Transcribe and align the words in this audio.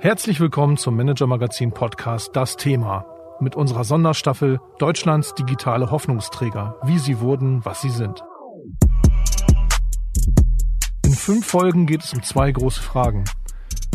Herzlich 0.00 0.40
willkommen 0.40 0.76
zum 0.76 0.96
Manager 0.96 1.26
Magazin 1.26 1.72
Podcast 1.72 2.34
Das 2.34 2.56
Thema 2.56 3.06
mit 3.40 3.54
unserer 3.54 3.84
Sonderstaffel 3.84 4.60
Deutschlands 4.78 5.34
digitale 5.34 5.90
Hoffnungsträger, 5.90 6.76
wie 6.84 6.98
sie 6.98 7.20
wurden, 7.20 7.64
was 7.64 7.80
sie 7.80 7.90
sind. 7.90 8.22
In 11.04 11.12
fünf 11.12 11.46
Folgen 11.46 11.86
geht 11.86 12.02
es 12.02 12.12
um 12.12 12.22
zwei 12.22 12.52
große 12.52 12.82
Fragen. 12.82 13.24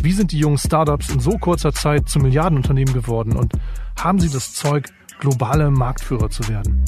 Wie 0.01 0.13
sind 0.13 0.31
die 0.31 0.39
jungen 0.39 0.57
Startups 0.57 1.09
in 1.09 1.19
so 1.19 1.37
kurzer 1.37 1.73
Zeit 1.73 2.09
zu 2.09 2.19
Milliardenunternehmen 2.19 2.93
geworden 2.93 3.35
und 3.35 3.53
haben 3.99 4.19
sie 4.19 4.29
das 4.29 4.53
Zeug, 4.53 4.89
globale 5.19 5.69
Marktführer 5.69 6.29
zu 6.29 6.47
werden? 6.47 6.85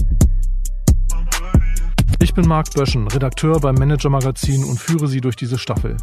Ich 2.22 2.34
bin 2.34 2.48
Marc 2.48 2.74
Böschen, 2.74 3.08
Redakteur 3.08 3.60
beim 3.60 3.76
Manager 3.76 4.10
Magazin 4.10 4.64
und 4.64 4.80
führe 4.80 5.08
Sie 5.08 5.22
durch 5.22 5.36
diese 5.36 5.58
Staffel. 5.58 5.98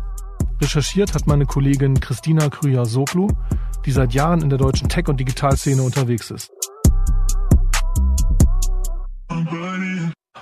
Recherchiert 0.60 1.14
hat 1.14 1.28
meine 1.28 1.46
Kollegin 1.46 2.00
Christina 2.00 2.48
Krüger-Soglu, 2.48 3.28
die 3.84 3.92
seit 3.92 4.12
Jahren 4.12 4.42
in 4.42 4.50
der 4.50 4.58
deutschen 4.58 4.88
Tech- 4.88 5.06
und 5.06 5.20
Digitalszene 5.20 5.80
unterwegs 5.82 6.32
ist. 6.32 6.50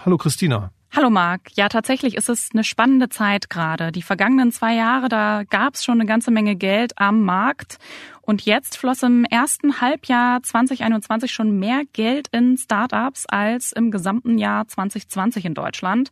Hallo 0.05 0.17
Christina. 0.17 0.71
Hallo 0.95 1.11
Marc. 1.11 1.55
Ja, 1.57 1.69
tatsächlich 1.69 2.17
ist 2.17 2.31
es 2.31 2.49
eine 2.55 2.65
spannende 2.65 3.11
Zeit 3.11 3.51
gerade. 3.51 3.93
Die 3.93 4.01
vergangenen 4.01 4.53
zwei 4.53 4.75
Jahre, 4.75 5.11
da 5.11 5.43
gab 5.45 5.75
es 5.75 5.85
schon 5.85 6.01
eine 6.01 6.07
ganze 6.07 6.31
Menge 6.31 6.57
Geld 6.57 6.95
am 6.97 7.23
Markt. 7.23 7.79
Und 8.23 8.47
jetzt 8.47 8.79
floss 8.79 9.03
im 9.03 9.27
ersten 9.27 9.83
Halbjahr 9.83 10.43
2021 10.43 11.31
schon 11.31 11.59
mehr 11.59 11.83
Geld 11.93 12.29
in 12.29 12.57
Startups 12.57 13.27
als 13.27 13.73
im 13.73 13.91
gesamten 13.91 14.39
Jahr 14.39 14.67
2020 14.67 15.45
in 15.45 15.53
Deutschland. 15.53 16.11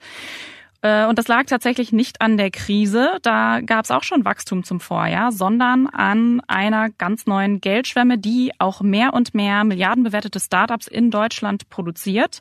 Äh, 0.84 1.06
und 1.06 1.19
das 1.19 1.29
lag 1.29 1.47
tatsächlich 1.47 1.93
nicht 1.93 2.20
an 2.20 2.37
der 2.37 2.51
Krise, 2.51 3.19
da 3.23 3.61
gab 3.62 3.87
es 3.87 3.91
auch 3.91 4.02
schon 4.02 4.25
Wachstum 4.25 4.65
zum 4.65 4.80
Vorjahr, 4.80 5.33
sondern 5.33 5.87
an 5.87 6.42
einer 6.47 6.91
ganz 6.91 7.27
neuen 7.27 7.61
Geldschwemme, 7.62 8.19
die 8.19 8.53
auch 8.58 8.83
mehr 8.83 9.14
und 9.14 9.34
mehr 9.34 9.64
milliardenbewertete 9.64 10.39
Startups 10.39 10.86
in 10.86 11.11
Deutschland 11.11 11.70
produziert. 11.70 12.41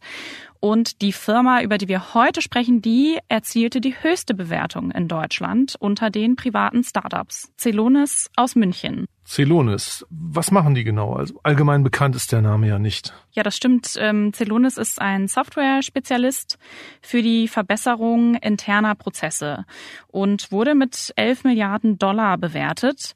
Und 0.59 1.02
die 1.02 1.14
Firma, 1.14 1.62
über 1.62 1.78
die 1.78 1.88
wir 1.88 2.14
heute 2.14 2.42
sprechen, 2.42 2.82
die 2.82 3.17
erzielte 3.30 3.80
die 3.80 3.95
höchste 4.02 4.34
Bewertung 4.34 4.92
in 4.92 5.08
Deutschland 5.08 5.76
unter 5.80 6.10
den 6.10 6.36
privaten 6.36 6.84
Startups. 6.84 7.52
Celonis 7.58 8.30
aus 8.36 8.56
München. 8.56 9.06
Celonis, 9.26 10.06
was 10.10 10.52
machen 10.52 10.76
die 10.76 10.84
genau? 10.84 11.14
Also 11.14 11.40
allgemein 11.44 11.84
bekannt 11.84 12.16
ist 12.16 12.32
der 12.32 12.42
Name 12.42 12.68
ja 12.68 12.80
nicht. 12.80 13.14
Ja, 13.32 13.44
das 13.44 13.56
stimmt. 13.56 13.96
Ähm, 13.98 14.34
Celonis 14.34 14.78
ist 14.78 15.02
ein 15.02 15.28
Software-Spezialist 15.28 16.58
für 17.02 17.22
die 17.22 17.48
Verbesserung 17.48 18.36
interner 18.36 18.96
Prozesse 18.96 19.66
und 20.08 20.52
wurde 20.52 20.76
mit 20.76 21.14
11 21.16 21.46
Milliarden 21.46 21.98
Dollar 21.98 22.38
bewertet. 22.38 23.16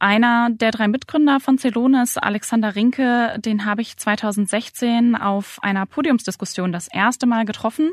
Einer 0.00 0.48
der 0.50 0.70
drei 0.70 0.86
Mitgründer 0.86 1.40
von 1.40 1.58
Celonis, 1.58 2.18
Alexander 2.18 2.76
Rinke, 2.76 3.34
den 3.38 3.64
habe 3.64 3.82
ich 3.82 3.96
2016 3.96 5.16
auf 5.16 5.58
einer 5.60 5.86
Podiumsdiskussion 5.86 6.70
das 6.70 6.86
erste 6.86 7.26
Mal 7.26 7.44
getroffen. 7.44 7.90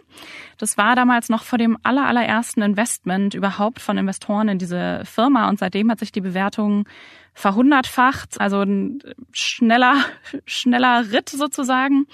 Das 0.60 0.78
war 0.78 0.96
damals 0.96 1.30
noch 1.30 1.44
vor 1.44 1.58
dem 1.58 1.80
allerallerersten 1.82 2.62
Investment 2.62 3.34
überhaupt 3.34 3.80
von 3.80 3.98
Investoren 3.98 4.50
in 4.50 4.60
diese 4.60 5.02
Firma 5.06 5.50
und 5.50 5.58
seitdem 5.58 5.90
hat 5.90 5.98
sich 5.98 6.12
die 6.12 6.22
Bewertung 6.22 6.88
verhundertfacht, 7.36 8.42
also 8.42 8.62
ein 8.62 9.00
schneller, 9.32 9.98
schneller 10.46 11.12
Ritt 11.12 11.30
sozusagen. 11.30 12.08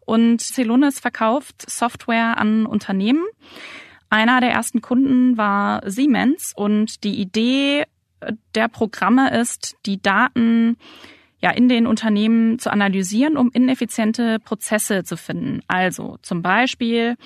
Und 0.00 0.40
Celonis 0.40 1.00
verkauft 1.00 1.68
Software 1.68 2.38
an 2.38 2.64
Unternehmen. 2.64 3.24
Einer 4.10 4.40
der 4.40 4.50
ersten 4.52 4.80
Kunden 4.80 5.36
war 5.36 5.82
Siemens 5.90 6.52
und 6.56 7.04
die 7.04 7.20
Idee 7.20 7.84
der 8.54 8.68
Programme 8.68 9.30
ist, 9.38 9.76
die 9.84 10.00
Daten 10.00 10.76
ja 11.40 11.50
in 11.50 11.68
den 11.68 11.86
Unternehmen 11.86 12.58
zu 12.58 12.70
analysieren, 12.70 13.36
um 13.36 13.50
ineffiziente 13.52 14.38
Prozesse 14.40 15.04
zu 15.04 15.16
finden. 15.16 15.60
Also 15.68 16.18
zum 16.22 16.42
Beispiel, 16.42 17.16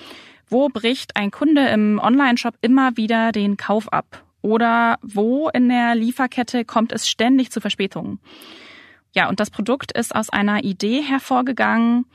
wo 0.47 0.69
bricht 0.69 1.15
ein 1.15 1.31
Kunde 1.31 1.67
im 1.69 1.99
Online-Shop 1.99 2.55
immer 2.61 2.95
wieder 2.95 3.31
den 3.31 3.57
Kauf 3.57 3.91
ab? 3.91 4.22
Oder 4.43 4.99
wo 5.01 5.49
in 5.49 5.69
der 5.69 5.95
Lieferkette 5.95 6.65
kommt 6.65 6.91
es 6.91 7.07
ständig 7.07 7.49
zu 7.49 7.61
Verspätungen? 7.61 8.19
Ja, 9.15 9.29
und 9.29 9.39
das 9.39 9.49
Produkt 9.49 9.91
ist 9.91 10.13
aus 10.13 10.29
einer 10.29 10.63
Idee 10.63 11.01
hervorgegangen, 11.01 12.05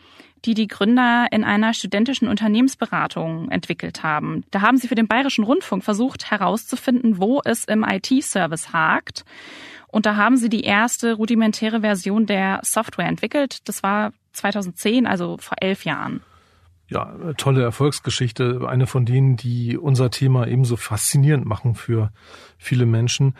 die 0.44 0.54
die 0.54 0.66
Gründer 0.66 1.26
in 1.30 1.42
einer 1.42 1.72
studentischen 1.72 2.28
Unternehmensberatung 2.28 3.50
entwickelt 3.50 4.02
haben. 4.02 4.44
Da 4.50 4.60
haben 4.60 4.76
sie 4.76 4.88
für 4.88 4.94
den 4.94 5.08
Bayerischen 5.08 5.44
Rundfunk 5.44 5.82
versucht 5.82 6.30
herauszufinden, 6.30 7.18
wo 7.18 7.40
es 7.44 7.64
im 7.64 7.82
IT-Service 7.82 8.72
hakt. 8.72 9.24
Und 9.88 10.04
da 10.04 10.16
haben 10.16 10.36
sie 10.36 10.50
die 10.50 10.64
erste 10.64 11.14
rudimentäre 11.14 11.80
Version 11.80 12.26
der 12.26 12.60
Software 12.62 13.08
entwickelt. 13.08 13.66
Das 13.66 13.82
war 13.82 14.12
2010, 14.32 15.06
also 15.06 15.38
vor 15.38 15.56
elf 15.60 15.86
Jahren. 15.86 16.20
Ja, 16.88 17.14
tolle 17.36 17.62
Erfolgsgeschichte. 17.62 18.66
Eine 18.66 18.86
von 18.86 19.04
denen, 19.04 19.36
die 19.36 19.76
unser 19.76 20.10
Thema 20.10 20.46
ebenso 20.46 20.76
faszinierend 20.76 21.44
machen 21.44 21.74
für 21.74 22.10
viele 22.56 22.86
Menschen. 22.86 23.34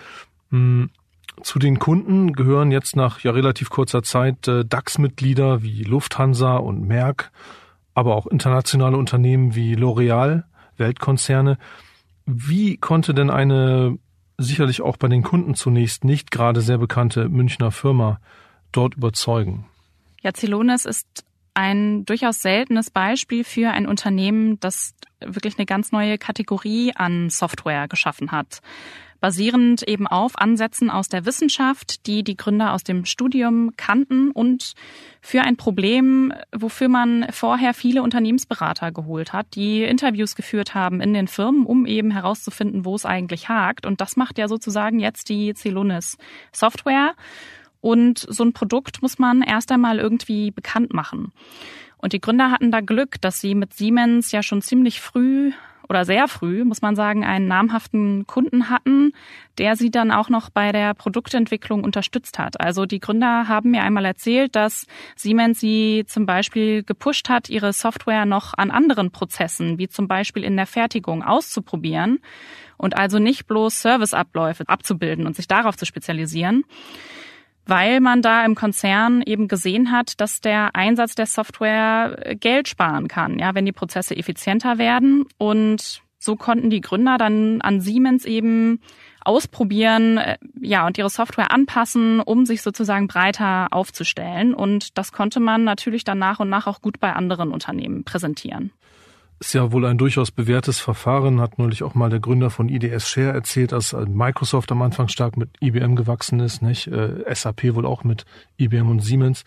Hm, 0.51 0.91
zu 1.43 1.59
den 1.59 1.79
Kunden 1.79 2.33
gehören 2.33 2.71
jetzt 2.71 2.97
nach 2.97 3.21
ja 3.21 3.31
relativ 3.31 3.71
kurzer 3.71 4.03
Zeit 4.03 4.49
äh, 4.49 4.65
DAX-Mitglieder 4.65 5.63
wie 5.63 5.83
Lufthansa 5.83 6.57
und 6.57 6.87
Merck, 6.87 7.31
aber 7.95 8.17
auch 8.17 8.27
internationale 8.27 8.97
Unternehmen 8.97 9.55
wie 9.55 9.75
L'Oreal, 9.75 10.45
Weltkonzerne. 10.77 11.59
Wie 12.27 12.77
konnte 12.77 13.15
denn 13.15 13.31
eine 13.31 13.99
sicherlich 14.37 14.83
auch 14.83 14.97
bei 14.97 15.09
den 15.09 15.23
Kunden 15.23 15.55
zunächst 15.55 16.05
nicht 16.05 16.31
gerade 16.31 16.61
sehr 16.61 16.79
bekannte 16.79 17.29
Münchner 17.29 17.71
Firma 17.71 18.21
dort 18.73 18.95
überzeugen? 18.95 19.67
Ja, 20.23 20.33
Celonis 20.33 20.85
ist 20.85 21.25
ein 21.55 22.05
durchaus 22.05 22.41
seltenes 22.41 22.91
Beispiel 22.91 23.45
für 23.45 23.71
ein 23.71 23.87
Unternehmen, 23.87 24.61
das 24.61 24.95
wirklich 25.21 25.59
eine 25.59 25.67
ganz 25.67 25.93
neue 25.93 26.19
Kategorie 26.19 26.93
an 26.95 27.31
Software 27.31 27.89
geschaffen 27.89 28.31
hat 28.31 28.61
basierend 29.21 29.83
eben 29.83 30.07
auf 30.07 30.39
Ansätzen 30.39 30.91
aus 30.91 31.09
der 31.09 31.25
Wissenschaft, 31.25 32.07
die 32.07 32.23
die 32.23 32.37
Gründer 32.37 32.73
aus 32.73 32.85
dem 32.85 33.05
Studium 33.05 33.73
kannten 33.77 34.31
und 34.31 34.75
für 35.21 35.43
ein 35.43 35.57
Problem, 35.57 36.33
wofür 36.55 36.89
man 36.89 37.27
vorher 37.31 37.75
viele 37.75 38.03
Unternehmensberater 38.03 38.93
geholt 38.93 39.33
hat, 39.33 39.55
die 39.55 39.83
Interviews 39.83 40.37
geführt 40.37 40.75
haben 40.75 41.01
in 41.01 41.13
den 41.13 41.29
Firmen, 41.29 41.67
um 41.67 41.87
eben 41.87 42.11
herauszufinden, 42.11 42.85
wo 42.85 42.95
es 42.95 43.05
eigentlich 43.05 43.49
hakt. 43.49 43.87
Und 43.87 44.01
das 44.01 44.17
macht 44.17 44.39
ja 44.39 44.49
sozusagen 44.49 45.01
jetzt 45.01 45.29
die 45.29 45.53
Celonis 45.55 46.17
Software. 46.53 47.15
Und 47.81 48.27
so 48.29 48.45
ein 48.45 48.53
Produkt 48.53 49.03
muss 49.03 49.19
man 49.19 49.43
erst 49.43 49.71
einmal 49.71 49.99
irgendwie 49.99 50.51
bekannt 50.51 50.93
machen. 50.93 51.33
Und 51.99 52.13
die 52.13 52.21
Gründer 52.21 52.51
hatten 52.51 52.71
da 52.71 52.81
Glück, 52.81 53.21
dass 53.21 53.41
sie 53.41 53.55
mit 53.55 53.75
Siemens 53.75 54.33
ja 54.33 54.43
schon 54.43 54.63
ziemlich 54.63 55.01
früh 55.01 55.53
oder 55.89 56.05
sehr 56.05 56.29
früh, 56.29 56.65
muss 56.65 56.83
man 56.83 56.97
sagen, 56.97 57.25
einen 57.25 57.49
namhaften 57.49 58.27
Kunden 58.27 58.69
hatten, 58.69 59.13
der 59.57 59.75
sie 59.75 59.91
dann 59.91 60.11
auch 60.11 60.29
noch 60.29 60.51
bei 60.51 60.71
der 60.71 60.93
Produktentwicklung 60.95 61.83
unterstützt 61.83 62.39
hat. 62.39 62.61
Also 62.61 62.85
die 62.85 63.01
Gründer 63.01 63.49
haben 63.49 63.71
mir 63.71 63.83
einmal 63.83 64.05
erzählt, 64.05 64.55
dass 64.55 64.87
Siemens 65.17 65.61
sie 65.61 66.05
zum 66.07 66.27
Beispiel 66.27 66.83
gepusht 66.83 67.29
hat, 67.29 67.49
ihre 67.49 67.73
Software 67.73 68.27
noch 68.27 68.53
an 68.57 68.71
anderen 68.71 69.11
Prozessen, 69.11 69.79
wie 69.79 69.89
zum 69.89 70.09
Beispiel 70.09 70.45
in 70.45 70.57
der 70.57 70.67
Fertigung, 70.67 71.23
auszuprobieren 71.23 72.21
und 72.77 72.97
also 72.97 73.19
nicht 73.19 73.47
bloß 73.47 73.81
Serviceabläufe 73.81 74.65
abzubilden 74.69 75.27
und 75.27 75.37
sich 75.37 75.49
darauf 75.49 75.77
zu 75.77 75.87
spezialisieren 75.87 76.65
weil 77.69 78.01
man 78.01 78.23
da 78.23 78.45
im 78.45 78.55
Konzern 78.55 79.23
eben 79.23 79.47
gesehen 79.47 79.93
hat, 79.93 80.21
dass 80.21 80.41
der 80.41 80.75
Einsatz 80.75 81.15
der 81.15 81.27
Software 81.27 82.17
äh, 82.23 82.35
Geld 82.35 82.67
sparen 82.67 83.09
kann, 83.09 83.39
ja, 83.39 83.55
wenn 83.55 83.67
die 83.67 83.73
Prozesse 83.73 84.17
effizienter 84.17 84.79
werden. 84.79 85.27
Und 85.37 86.03
so 86.19 86.35
konnten 86.35 86.71
die 86.71 86.81
Gründer 86.81 87.19
dann 87.19 87.61
an 87.61 87.81
Siemens 87.81 88.25
eben 88.25 88.81
ausprobieren, 89.23 90.17
äh, 90.17 90.39
ja, 90.61 90.87
und 90.87 90.97
ihre 90.97 91.11
Software 91.11 91.53
anpassen, 91.53 92.21
um 92.21 92.47
sich 92.47 92.63
sozusagen 92.63 93.07
breiter 93.07 93.69
aufzustellen. 93.71 94.55
Und 94.55 94.97
das 94.97 95.13
konnte 95.13 95.39
man 95.39 95.65
natürlich 95.65 96.05
dann 96.05 96.19
nach 96.19 96.41
und 96.41 96.49
nach 96.49 96.67
auch 96.67 96.81
gut 96.81 96.99
bei 96.99 97.13
anderen 97.13 97.53
Unternehmen 97.53 98.03
präsentieren 98.05 98.73
ist 99.41 99.55
ja 99.55 99.73
wohl 99.73 99.85
ein 99.87 99.99
durchaus 99.99 100.31
bewährtes 100.31 100.81
Verfahren, 100.81 101.41
hat 101.41 101.59
neulich 101.59 101.83
auch 101.83 101.95
mal 101.95 102.11
der 102.11 102.21
Gründer 102.21 102.51
von 102.51 102.69
IDS 102.69 103.09
Share 103.09 103.33
erzählt, 103.33 103.73
dass 103.73 103.93
Microsoft 103.93 104.73
am 104.73 104.83
Anfang 104.83 105.09
stark 105.09 105.37
mit 105.37 105.51
IBM 105.61 105.95
gewachsen 105.95 106.41
ist, 106.41 106.61
nicht? 106.63 106.89
Äh, 106.89 107.25
SAP 107.33 107.75
wohl 107.75 107.87
auch 107.87 108.05
mit 108.05 108.25
IBM 108.59 108.91
und 108.91 109.01
Siemens. 109.01 109.45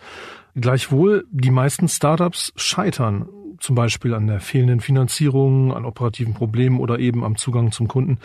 Gleichwohl, 0.55 1.25
die 1.31 1.51
meisten 1.51 1.88
Startups 1.88 2.53
scheitern, 2.55 3.27
zum 3.59 3.75
Beispiel 3.75 4.13
an 4.13 4.27
der 4.27 4.39
fehlenden 4.39 4.81
Finanzierung, 4.81 5.73
an 5.73 5.85
operativen 5.85 6.33
Problemen 6.33 6.79
oder 6.79 6.99
eben 6.99 7.23
am 7.23 7.37
Zugang 7.37 7.71
zum 7.71 7.87
Kunden. 7.87 8.19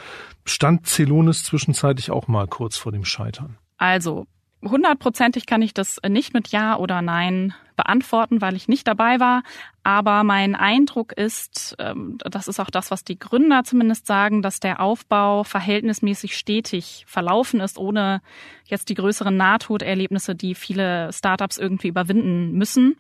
Stand 0.45 0.87
Celonis 0.87 1.43
zwischenzeitlich 1.45 2.11
auch 2.11 2.27
mal 2.27 2.47
kurz 2.47 2.77
vor 2.77 2.93
dem 2.93 3.05
Scheitern? 3.05 3.59
Also, 3.77 4.27
Hundertprozentig 4.63 5.47
kann 5.47 5.63
ich 5.63 5.75
das 5.75 6.01
nicht 6.09 6.35
mit 6.35 6.49
Ja 6.49 6.77
oder 6.77 7.03
Nein 7.03 7.55
beantworten, 7.77 8.41
weil 8.41 8.57
ich 8.57 8.69
nicht 8.69 8.89
dabei 8.89 9.21
war. 9.21 9.43
Aber 9.85 10.25
mein 10.25 10.55
Eindruck 10.55 11.13
ist, 11.13 11.77
ähm, 11.79 12.19
das 12.19 12.49
ist 12.49 12.59
auch 12.59 12.71
das, 12.71 12.91
was 12.91 13.05
die 13.05 13.19
Gründer 13.19 13.65
zumindest 13.65 14.07
sagen, 14.07 14.43
dass 14.43 14.59
der 14.59 14.81
Aufbau 14.81 15.45
verhältnismäßig 15.45 16.37
stetig 16.37 17.05
verlaufen 17.07 17.61
ist, 17.61 17.79
ohne 17.79 18.23
jetzt 18.65 18.89
die 18.89 18.95
größeren 18.95 19.37
Nahtoderlebnisse, 19.37 20.35
die 20.35 20.55
viele 20.55 21.13
Startups 21.13 21.59
irgendwie 21.59 21.89
überwinden 21.89 22.53
müssen. 22.53 22.97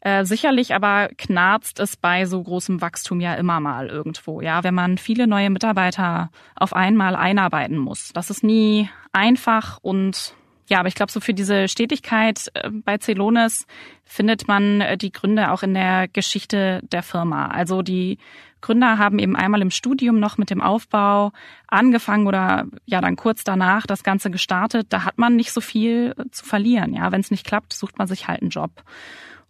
Äh, 0.00 0.24
sicherlich 0.24 0.74
aber 0.74 1.08
knarzt 1.16 1.80
es 1.80 1.96
bei 1.96 2.26
so 2.26 2.42
großem 2.42 2.80
Wachstum 2.80 3.20
ja 3.20 3.34
immer 3.34 3.60
mal 3.60 3.88
irgendwo. 3.88 4.40
Ja, 4.40 4.62
wenn 4.64 4.74
man 4.74 4.98
viele 4.98 5.26
neue 5.26 5.50
Mitarbeiter 5.50 6.30
auf 6.54 6.74
einmal 6.74 7.16
einarbeiten 7.16 7.78
muss. 7.78 8.12
Das 8.12 8.30
ist 8.30 8.44
nie 8.44 8.90
einfach 9.12 9.78
und 9.80 10.34
ja, 10.66 10.80
aber 10.80 10.88
ich 10.88 10.94
glaube, 10.94 11.12
so 11.12 11.20
für 11.20 11.34
diese 11.34 11.68
Stetigkeit 11.68 12.50
äh, 12.54 12.70
bei 12.70 12.98
Celonis 12.98 13.66
findet 14.04 14.48
man 14.48 14.80
äh, 14.80 14.96
die 14.96 15.12
Gründe 15.12 15.50
auch 15.50 15.62
in 15.62 15.74
der 15.74 16.08
Geschichte 16.08 16.80
der 16.90 17.02
Firma. 17.02 17.48
Also 17.48 17.82
die 17.82 18.18
Gründer 18.60 18.98
haben 18.98 19.18
eben 19.20 19.36
einmal 19.36 19.62
im 19.62 19.70
Studium 19.70 20.18
noch 20.18 20.38
mit 20.38 20.50
dem 20.50 20.60
Aufbau 20.60 21.32
angefangen 21.68 22.26
oder 22.26 22.66
ja 22.84 23.00
dann 23.00 23.14
kurz 23.14 23.44
danach 23.44 23.86
das 23.86 24.02
Ganze 24.02 24.30
gestartet. 24.30 24.88
Da 24.90 25.04
hat 25.04 25.18
man 25.18 25.36
nicht 25.36 25.52
so 25.52 25.60
viel 25.60 26.14
zu 26.32 26.44
verlieren. 26.44 26.92
Ja, 26.92 27.12
wenn 27.12 27.20
es 27.20 27.30
nicht 27.30 27.46
klappt, 27.46 27.72
sucht 27.72 27.98
man 27.98 28.08
sich 28.08 28.26
halt 28.26 28.42
einen 28.42 28.50
Job. 28.50 28.82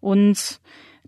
Und 0.01 0.61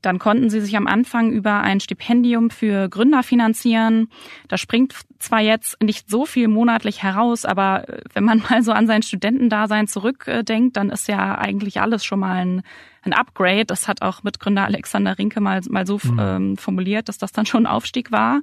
dann 0.02 0.18
konnten 0.18 0.50
sie 0.50 0.60
sich 0.60 0.76
am 0.76 0.86
Anfang 0.86 1.32
über 1.32 1.60
ein 1.60 1.80
Stipendium 1.80 2.50
für 2.50 2.88
Gründer 2.88 3.22
finanzieren. 3.22 4.08
Da 4.48 4.58
springt 4.58 4.94
zwar 5.18 5.40
jetzt 5.40 5.82
nicht 5.82 6.08
so 6.08 6.26
viel 6.26 6.48
monatlich 6.48 7.02
heraus, 7.02 7.44
aber 7.44 7.88
äh, 7.88 8.02
wenn 8.14 8.24
man 8.24 8.38
mal 8.50 8.62
so 8.62 8.72
an 8.72 8.86
sein 8.86 9.02
Studentendasein 9.02 9.86
zurückdenkt, 9.86 10.76
dann 10.76 10.90
ist 10.90 11.08
ja 11.08 11.36
eigentlich 11.38 11.80
alles 11.80 12.04
schon 12.04 12.20
mal 12.20 12.36
ein, 12.36 12.62
ein 13.02 13.12
Upgrade. 13.12 13.66
Das 13.66 13.88
hat 13.88 14.02
auch 14.02 14.22
Mitgründer 14.22 14.64
Alexander 14.64 15.18
Rinke 15.18 15.40
mal, 15.40 15.60
mal 15.68 15.86
so 15.86 15.98
mhm. 16.02 16.18
ähm, 16.20 16.56
formuliert, 16.56 17.08
dass 17.08 17.18
das 17.18 17.32
dann 17.32 17.46
schon 17.46 17.64
ein 17.64 17.72
Aufstieg 17.72 18.12
war. 18.12 18.40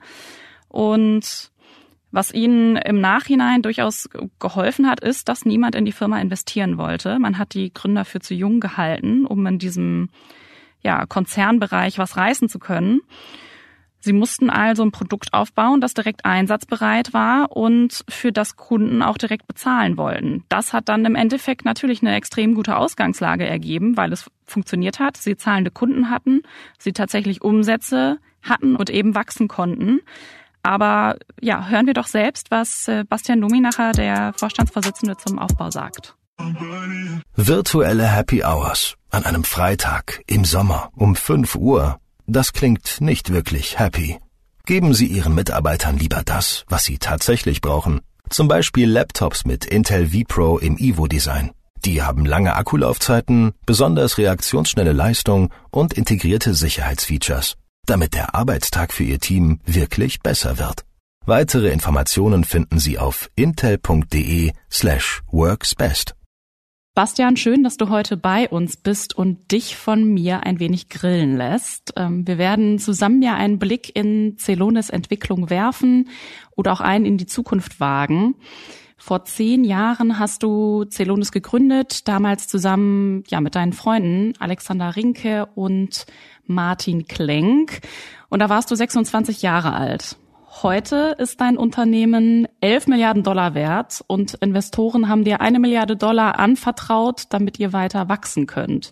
Und 0.68 1.52
was 2.12 2.34
ihnen 2.34 2.78
im 2.78 3.02
Nachhinein 3.02 3.62
durchaus 3.62 4.10
geholfen 4.40 4.90
hat, 4.90 5.02
ist, 5.02 5.28
dass 5.28 5.44
niemand 5.44 5.76
in 5.76 5.84
die 5.84 5.92
Firma 5.92 6.20
investieren 6.22 6.78
wollte. 6.78 7.20
Man 7.20 7.38
hat 7.38 7.54
die 7.54 7.74
Gründer 7.74 8.06
für 8.06 8.22
zu 8.22 8.34
jung 8.34 8.62
gehalten, 8.62 9.26
um 9.26 9.46
in 9.46 9.60
diesem 9.60 10.10
ja, 10.86 11.06
Konzernbereich 11.08 11.98
was 11.98 12.16
reißen 12.16 12.48
zu 12.48 12.60
können. 12.60 13.02
Sie 14.00 14.14
mussten 14.14 14.52
also 14.52 14.84
ein 14.84 14.92
Produkt 14.92 15.34
aufbauen, 15.34 15.82
das 15.82 15.96
direkt 15.96 16.26
einsatzbereit 16.26 17.12
war 17.12 17.58
und 17.58 18.06
für 18.08 18.32
das 18.32 18.56
Kunden 18.56 19.02
auch 19.02 19.18
direkt 19.18 19.48
bezahlen 19.48 19.98
wollten. 19.98 20.44
Das 20.48 20.74
hat 20.74 20.90
dann 20.90 21.06
im 21.06 21.16
Endeffekt 21.16 21.66
natürlich 21.66 22.04
eine 22.04 22.16
extrem 22.16 22.54
gute 22.54 22.78
Ausgangslage 22.78 23.48
ergeben, 23.48 23.98
weil 23.98 24.14
es 24.14 24.30
funktioniert 24.46 25.00
hat, 25.00 25.18
sie 25.18 25.38
zahlende 25.38 25.72
Kunden 25.72 26.12
hatten, 26.12 26.44
sie 26.78 26.94
tatsächlich 26.94 27.42
Umsätze 27.42 28.20
hatten 28.44 28.76
und 28.76 28.92
eben 28.92 29.16
wachsen 29.16 29.48
konnten. 29.48 30.02
Aber 30.62 31.18
ja, 31.42 31.68
hören 31.68 31.88
wir 31.88 31.96
doch 31.96 32.08
selbst, 32.08 32.52
was 32.52 32.88
äh, 32.88 33.06
Bastian 33.10 33.42
Dominacher, 33.42 33.92
der 33.92 34.34
Vorstandsvorsitzende 34.38 35.18
zum 35.18 35.40
Aufbau 35.40 35.72
sagt. 35.72 36.16
Virtuelle 37.38 38.08
Happy 38.08 38.44
Hours 38.44 38.96
an 39.10 39.26
einem 39.26 39.44
Freitag 39.44 40.22
im 40.26 40.46
Sommer 40.46 40.90
um 40.96 41.16
5 41.16 41.56
Uhr. 41.56 42.00
Das 42.28 42.54
klingt 42.54 43.02
nicht 43.02 43.32
wirklich 43.32 43.78
happy. 43.78 44.18
Geben 44.66 44.94
Sie 44.94 45.06
Ihren 45.06 45.36
Mitarbeitern 45.36 45.98
lieber 45.98 46.24
das, 46.24 46.66
was 46.70 46.86
sie 46.86 46.98
tatsächlich 46.98 47.62
brauchen. 47.62 48.02
Zum 48.30 48.48
Beispiel 48.48 48.90
Laptops 48.90 49.46
mit 49.46 49.66
Intel 49.66 50.10
vPro 50.10 50.58
im 50.58 50.78
Ivo-Design. 50.78 51.52
Die 51.84 52.02
haben 52.02 52.26
lange 52.26 52.56
Akkulaufzeiten, 52.56 53.54
besonders 53.66 54.18
reaktionsschnelle 54.18 54.94
Leistung 54.94 55.54
und 55.72 55.94
integrierte 55.94 56.54
Sicherheitsfeatures, 56.54 57.58
damit 57.86 58.14
der 58.14 58.34
Arbeitstag 58.34 58.92
für 58.92 59.04
Ihr 59.04 59.20
Team 59.20 59.60
wirklich 59.66 60.22
besser 60.22 60.58
wird. 60.58 60.84
Weitere 61.26 61.70
Informationen 61.70 62.44
finden 62.44 62.80
Sie 62.80 62.98
auf 62.98 63.30
intel.de 63.36 64.52
slash 64.72 65.22
worksbest. 65.32 66.16
Bastian, 66.96 67.36
schön, 67.36 67.62
dass 67.62 67.76
du 67.76 67.90
heute 67.90 68.16
bei 68.16 68.48
uns 68.48 68.78
bist 68.78 69.18
und 69.18 69.52
dich 69.52 69.76
von 69.76 70.06
mir 70.06 70.46
ein 70.46 70.62
wenig 70.62 70.88
grillen 70.88 71.36
lässt. 71.36 71.92
Ähm, 71.98 72.26
wir 72.26 72.38
werden 72.38 72.80
zusammen 72.80 73.22
ja 73.22 73.36
einen 73.36 73.60
Blick 73.60 73.94
in 73.94 74.38
Celones 74.38 74.90
Entwicklung 74.90 75.50
werfen 75.50 76.08
oder 76.56 76.72
auch 76.72 76.80
einen 76.80 77.04
in 77.04 77.18
die 77.18 77.26
Zukunft 77.26 77.82
wagen. 77.82 78.36
Vor 78.96 79.26
zehn 79.26 79.66
Jahren 79.66 80.20
hast 80.20 80.42
du 80.42 80.86
Celones 80.90 81.34
gegründet, 81.34 82.08
damals 82.08 82.48
zusammen 82.48 83.26
ja 83.28 83.42
mit 83.42 83.56
deinen 83.56 83.74
Freunden 83.74 84.32
Alexander 84.40 84.96
Rinke 84.96 85.48
und 85.54 86.06
Martin 86.46 87.08
Klenk. 87.08 87.82
Und 88.30 88.40
da 88.40 88.48
warst 88.48 88.72
du 88.72 88.76
26 88.76 89.42
Jahre 89.42 89.74
alt. 89.74 90.16
Heute 90.64 91.18
ist 91.20 91.42
dein 91.42 91.58
Unternehmen 91.58 92.45
11 92.62 92.88
Milliarden 92.88 93.24
Dollar 93.24 93.54
wert 93.54 94.04
und 94.08 94.36
Investoren 94.36 95.10
haben 95.10 95.24
dir 95.24 95.42
eine 95.42 95.60
Milliarde 95.60 95.96
Dollar 95.96 96.40
anvertraut, 96.40 97.24
damit 97.30 97.60
ihr 97.60 97.74
weiter 97.74 98.10
wachsen 98.10 98.48
könnt. 98.48 98.92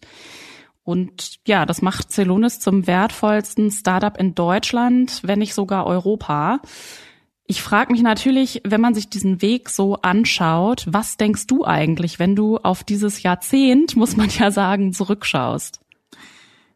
Und 0.83 1.39
ja, 1.47 1.65
das 1.65 1.81
macht 1.81 2.11
Celonis 2.11 2.59
zum 2.59 2.87
wertvollsten 2.87 3.71
Startup 3.71 4.17
in 4.17 4.35
Deutschland, 4.35 5.21
wenn 5.23 5.39
nicht 5.39 5.53
sogar 5.53 5.87
Europa. 5.87 6.59
Ich 7.45 7.61
frage 7.61 7.91
mich 7.91 8.01
natürlich, 8.01 8.61
wenn 8.65 8.81
man 8.81 8.93
sich 8.93 9.09
diesen 9.09 9.41
Weg 9.41 9.69
so 9.69 9.95
anschaut, 10.01 10.85
was 10.87 11.17
denkst 11.17 11.47
du 11.47 11.65
eigentlich, 11.65 12.19
wenn 12.19 12.35
du 12.35 12.57
auf 12.57 12.83
dieses 12.83 13.23
Jahrzehnt, 13.23 13.95
muss 13.95 14.17
man 14.17 14.29
ja 14.29 14.51
sagen, 14.51 14.93
zurückschaust? 14.93 15.82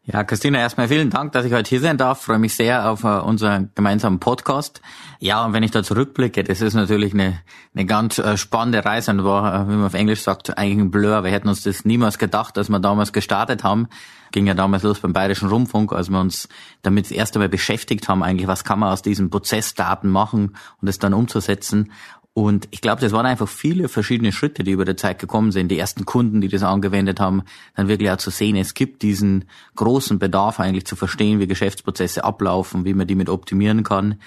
Ja, 0.10 0.24
Christina, 0.24 0.60
erstmal 0.60 0.88
vielen 0.88 1.10
Dank, 1.10 1.34
dass 1.34 1.44
ich 1.44 1.52
heute 1.52 1.68
hier 1.68 1.82
sein 1.82 1.98
darf. 1.98 2.22
Freue 2.22 2.40
mich 2.40 2.56
sehr 2.56 2.90
auf 2.90 3.04
uh, 3.04 3.20
unseren 3.26 3.72
gemeinsamen 3.76 4.22
Podcast. 4.22 4.82
Ja, 5.20 5.44
und 5.44 5.52
wenn 5.52 5.64
ich 5.64 5.72
da 5.72 5.84
zurückblicke, 5.84 6.46
das 6.46 6.62
ist 6.62 6.76
natürlich 6.76 7.14
eine, 7.14 7.42
eine 7.76 7.86
ganz 7.86 8.18
uh, 8.18 8.38
spannende 8.38 8.86
Reise 8.86 9.12
und 9.12 9.26
war, 9.26 9.66
uh, 9.66 9.70
wie 9.70 9.76
man 9.76 9.86
auf 9.86 9.96
Englisch 9.96 10.22
sagt, 10.22 10.58
eigentlich 10.58 10.78
ein 10.78 10.92
Blur. 10.92 11.26
Wir 11.26 11.32
hätten 11.32 11.50
uns 11.50 11.64
das 11.64 11.84
niemals 11.84 12.18
gedacht, 12.20 12.58
als 12.58 12.70
wir 12.70 12.80
damals 12.80 13.12
gestartet 13.12 13.66
haben. 13.66 13.90
Ging 14.32 14.48
ja 14.48 14.54
damals 14.54 14.84
los 14.84 15.02
beim 15.02 15.12
Bayerischen 15.12 15.50
Rundfunk, 15.50 15.92
als 15.92 16.10
wir 16.10 16.22
uns 16.22 16.48
damit 16.84 17.06
das 17.06 17.12
erste 17.12 17.40
Mal 17.40 17.50
beschäftigt 17.50 18.08
haben, 18.08 18.24
eigentlich, 18.24 18.48
was 18.48 18.64
kann 18.64 18.80
man 18.80 18.94
aus 18.94 19.02
diesen 19.02 19.30
Prozessdaten 19.30 20.10
machen 20.10 20.56
und 20.82 20.88
es 20.88 21.00
dann 21.00 21.14
umzusetzen. 21.14 21.92
Und 22.38 22.68
ich 22.70 22.82
glaube, 22.82 23.02
das 23.02 23.14
waren 23.14 23.26
einfach 23.26 23.48
viele 23.48 23.90
verschiedene 23.90 24.32
Schritte, 24.32 24.64
die 24.64 24.70
über 24.70 24.86
der 24.86 24.96
Zeit 24.96 25.18
gekommen 25.18 25.52
sind. 25.52 25.70
Die 25.70 25.80
ersten 25.80 26.06
Kunden, 26.06 26.40
die 26.40 26.50
das 26.50 26.62
angewendet 26.62 27.20
haben, 27.20 27.42
dann 27.76 27.88
wirklich 27.88 28.12
auch 28.12 28.18
zu 28.18 28.30
sehen, 28.30 28.56
es 28.56 28.76
gibt 28.76 29.02
diesen 29.02 29.46
großen 29.76 30.20
Bedarf 30.20 30.60
eigentlich 30.60 30.86
zu 30.86 30.96
verstehen, 30.96 31.40
wie 31.40 31.48
Geschäftsprozesse 31.48 32.24
ablaufen, 32.24 32.86
wie 32.86 32.94
man 32.94 33.08
die 33.08 33.16
mit 33.16 33.28
optimieren 33.28 33.82
kann. 33.82 34.20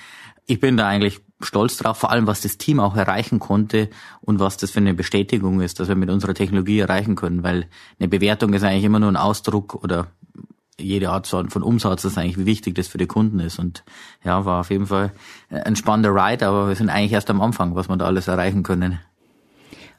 Ich 0.46 0.58
bin 0.58 0.76
da 0.76 0.88
eigentlich 0.88 1.20
stolz 1.40 1.76
drauf, 1.76 1.98
vor 1.98 2.10
allem 2.10 2.26
was 2.26 2.40
das 2.40 2.58
Team 2.58 2.80
auch 2.80 2.96
erreichen 2.96 3.38
konnte 3.38 3.88
und 4.22 4.40
was 4.40 4.56
das 4.56 4.72
für 4.72 4.80
eine 4.80 4.94
Bestätigung 4.94 5.60
ist, 5.60 5.78
dass 5.78 5.86
wir 5.86 5.94
mit 5.94 6.10
unserer 6.10 6.34
Technologie 6.34 6.80
erreichen 6.80 7.14
können, 7.14 7.44
weil 7.44 7.68
eine 8.00 8.08
Bewertung 8.08 8.54
ist 8.54 8.64
eigentlich 8.64 8.82
immer 8.82 8.98
nur 8.98 9.12
ein 9.12 9.16
Ausdruck 9.16 9.84
oder 9.84 10.08
jede 10.80 11.10
Art 11.10 11.26
von 11.26 11.62
Umsatz 11.62 12.04
ist 12.04 12.18
eigentlich, 12.18 12.38
wie 12.38 12.46
wichtig 12.46 12.74
das 12.74 12.88
für 12.88 12.98
die 12.98 13.06
Kunden 13.06 13.40
ist. 13.40 13.58
Und 13.58 13.84
ja, 14.24 14.44
war 14.44 14.60
auf 14.60 14.70
jeden 14.70 14.86
Fall 14.86 15.12
ein 15.50 15.76
spannender 15.76 16.14
Ride, 16.14 16.46
aber 16.46 16.68
wir 16.68 16.74
sind 16.74 16.90
eigentlich 16.90 17.12
erst 17.12 17.30
am 17.30 17.40
Anfang, 17.40 17.74
was 17.74 17.88
wir 17.88 17.96
da 17.96 18.06
alles 18.06 18.28
erreichen 18.28 18.62
können. 18.62 19.00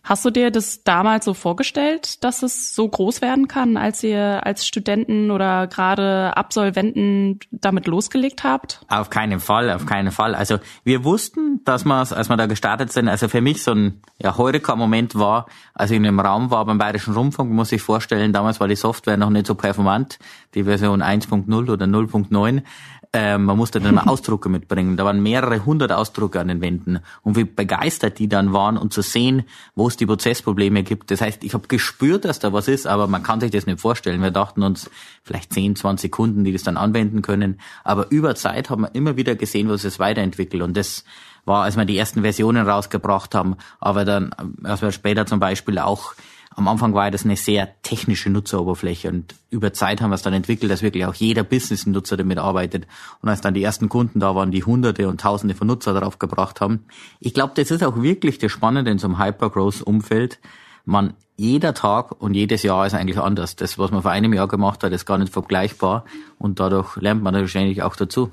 Hast 0.03 0.25
du 0.25 0.31
dir 0.31 0.49
das 0.49 0.83
damals 0.83 1.25
so 1.25 1.35
vorgestellt, 1.35 2.23
dass 2.23 2.41
es 2.41 2.73
so 2.73 2.89
groß 2.89 3.21
werden 3.21 3.47
kann, 3.47 3.77
als 3.77 4.03
ihr 4.03 4.45
als 4.45 4.65
Studenten 4.65 5.29
oder 5.29 5.67
gerade 5.67 6.35
Absolventen 6.35 7.39
damit 7.51 7.85
losgelegt 7.85 8.43
habt? 8.43 8.81
Auf 8.87 9.11
keinen 9.11 9.39
Fall, 9.39 9.69
auf 9.69 9.85
keinen 9.85 10.11
Fall. 10.11 10.33
Also 10.33 10.57
wir 10.83 11.03
wussten, 11.03 11.61
dass 11.65 11.85
wir, 11.85 11.99
als 11.99 12.29
wir 12.29 12.37
da 12.37 12.47
gestartet 12.47 12.91
sind, 12.91 13.09
also 13.09 13.27
für 13.27 13.41
mich 13.41 13.61
so 13.61 13.73
ein 13.73 14.01
ja, 14.19 14.37
Heureka-Moment 14.37 15.15
war, 15.15 15.45
als 15.75 15.91
ich 15.91 15.97
in 15.97 16.05
einem 16.05 16.19
Raum 16.19 16.49
war 16.49 16.65
beim 16.65 16.79
Bayerischen 16.79 17.13
Rundfunk, 17.13 17.51
muss 17.51 17.71
ich 17.71 17.83
vorstellen, 17.83 18.33
damals 18.33 18.59
war 18.59 18.67
die 18.67 18.75
Software 18.75 19.17
noch 19.17 19.29
nicht 19.29 19.45
so 19.45 19.53
performant, 19.53 20.17
die 20.55 20.63
Version 20.63 21.03
1.0 21.03 21.71
oder 21.71 21.85
0.9 21.85 22.63
äh, 23.13 23.37
man 23.37 23.57
musste 23.57 23.81
dann 23.81 23.95
mal 23.95 24.07
Ausdrucke 24.07 24.47
mitbringen. 24.47 24.95
Da 24.95 25.03
waren 25.03 25.21
mehrere 25.21 25.65
hundert 25.65 25.91
Ausdrucke 25.91 26.39
an 26.39 26.47
den 26.47 26.61
Wänden. 26.61 26.99
Und 27.23 27.35
wie 27.35 27.43
begeistert 27.43 28.19
die 28.19 28.29
dann 28.29 28.53
waren 28.53 28.77
und 28.77 28.93
zu 28.93 29.01
sehen, 29.01 29.43
wo 29.75 29.87
es 29.87 29.97
die 29.97 30.05
Prozessprobleme 30.05 30.83
gibt. 30.83 31.11
Das 31.11 31.19
heißt, 31.19 31.43
ich 31.43 31.53
habe 31.53 31.67
gespürt, 31.67 32.23
dass 32.23 32.39
da 32.39 32.53
was 32.53 32.69
ist, 32.69 32.87
aber 32.87 33.07
man 33.07 33.21
kann 33.21 33.41
sich 33.41 33.51
das 33.51 33.65
nicht 33.65 33.81
vorstellen. 33.81 34.21
Wir 34.21 34.31
dachten 34.31 34.63
uns 34.63 34.89
vielleicht 35.23 35.53
10, 35.53 35.75
20 35.75 36.11
Kunden, 36.11 36.43
die 36.45 36.53
das 36.53 36.63
dann 36.63 36.77
anwenden 36.77 37.21
können. 37.21 37.59
Aber 37.83 38.09
über 38.11 38.35
Zeit 38.35 38.69
haben 38.69 38.83
wir 38.83 38.95
immer 38.95 39.17
wieder 39.17 39.35
gesehen, 39.35 39.67
was 39.67 39.83
es 39.83 39.99
weiterentwickelt. 39.99 40.63
Und 40.63 40.77
das 40.77 41.03
war, 41.43 41.63
als 41.63 41.75
wir 41.75 41.85
die 41.85 41.97
ersten 41.97 42.21
Versionen 42.21 42.67
rausgebracht 42.67 43.35
haben, 43.35 43.57
aber 43.79 44.05
dann, 44.05 44.33
als 44.63 44.81
wir 44.81 44.91
später 44.91 45.25
zum 45.25 45.39
Beispiel 45.39 45.79
auch 45.79 46.13
am 46.61 46.67
Anfang 46.67 46.93
war 46.93 47.09
das 47.09 47.25
eine 47.25 47.35
sehr 47.35 47.81
technische 47.81 48.29
Nutzeroberfläche 48.29 49.09
und 49.09 49.33
über 49.49 49.73
Zeit 49.73 49.99
haben 49.99 50.11
wir 50.11 50.15
es 50.15 50.21
dann 50.21 50.33
entwickelt, 50.33 50.71
dass 50.71 50.83
wirklich 50.83 51.05
auch 51.05 51.15
jeder 51.15 51.43
Business-Nutzer 51.43 52.17
damit 52.17 52.37
arbeitet. 52.37 52.85
Und 53.21 53.29
als 53.29 53.41
dann 53.41 53.55
die 53.55 53.63
ersten 53.63 53.89
Kunden 53.89 54.19
da 54.19 54.35
waren, 54.35 54.51
die 54.51 54.63
Hunderte 54.63 55.07
und 55.07 55.19
Tausende 55.19 55.55
von 55.55 55.65
Nutzer 55.65 55.93
darauf 55.93 56.19
gebracht 56.19 56.61
haben. 56.61 56.85
Ich 57.19 57.33
glaube, 57.33 57.53
das 57.55 57.71
ist 57.71 57.83
auch 57.83 58.03
wirklich 58.03 58.37
das 58.37 58.51
Spannende 58.51 58.91
in 58.91 58.99
so 58.99 59.07
einem 59.07 59.17
Hypergrowth-Umfeld. 59.17 60.39
Man 60.85 61.15
jeder 61.35 61.73
Tag 61.73 62.21
und 62.21 62.35
jedes 62.35 62.61
Jahr 62.61 62.85
ist 62.85 62.93
eigentlich 62.93 63.17
anders. 63.17 63.55
Das, 63.55 63.79
was 63.79 63.89
man 63.89 64.03
vor 64.03 64.11
einem 64.11 64.31
Jahr 64.31 64.47
gemacht 64.47 64.83
hat, 64.83 64.91
ist 64.91 65.07
gar 65.07 65.17
nicht 65.17 65.33
vergleichbar 65.33 66.05
und 66.37 66.59
dadurch 66.59 66.95
lernt 66.97 67.23
man 67.23 67.33
wahrscheinlich 67.33 67.81
auch 67.81 67.95
dazu. 67.95 68.29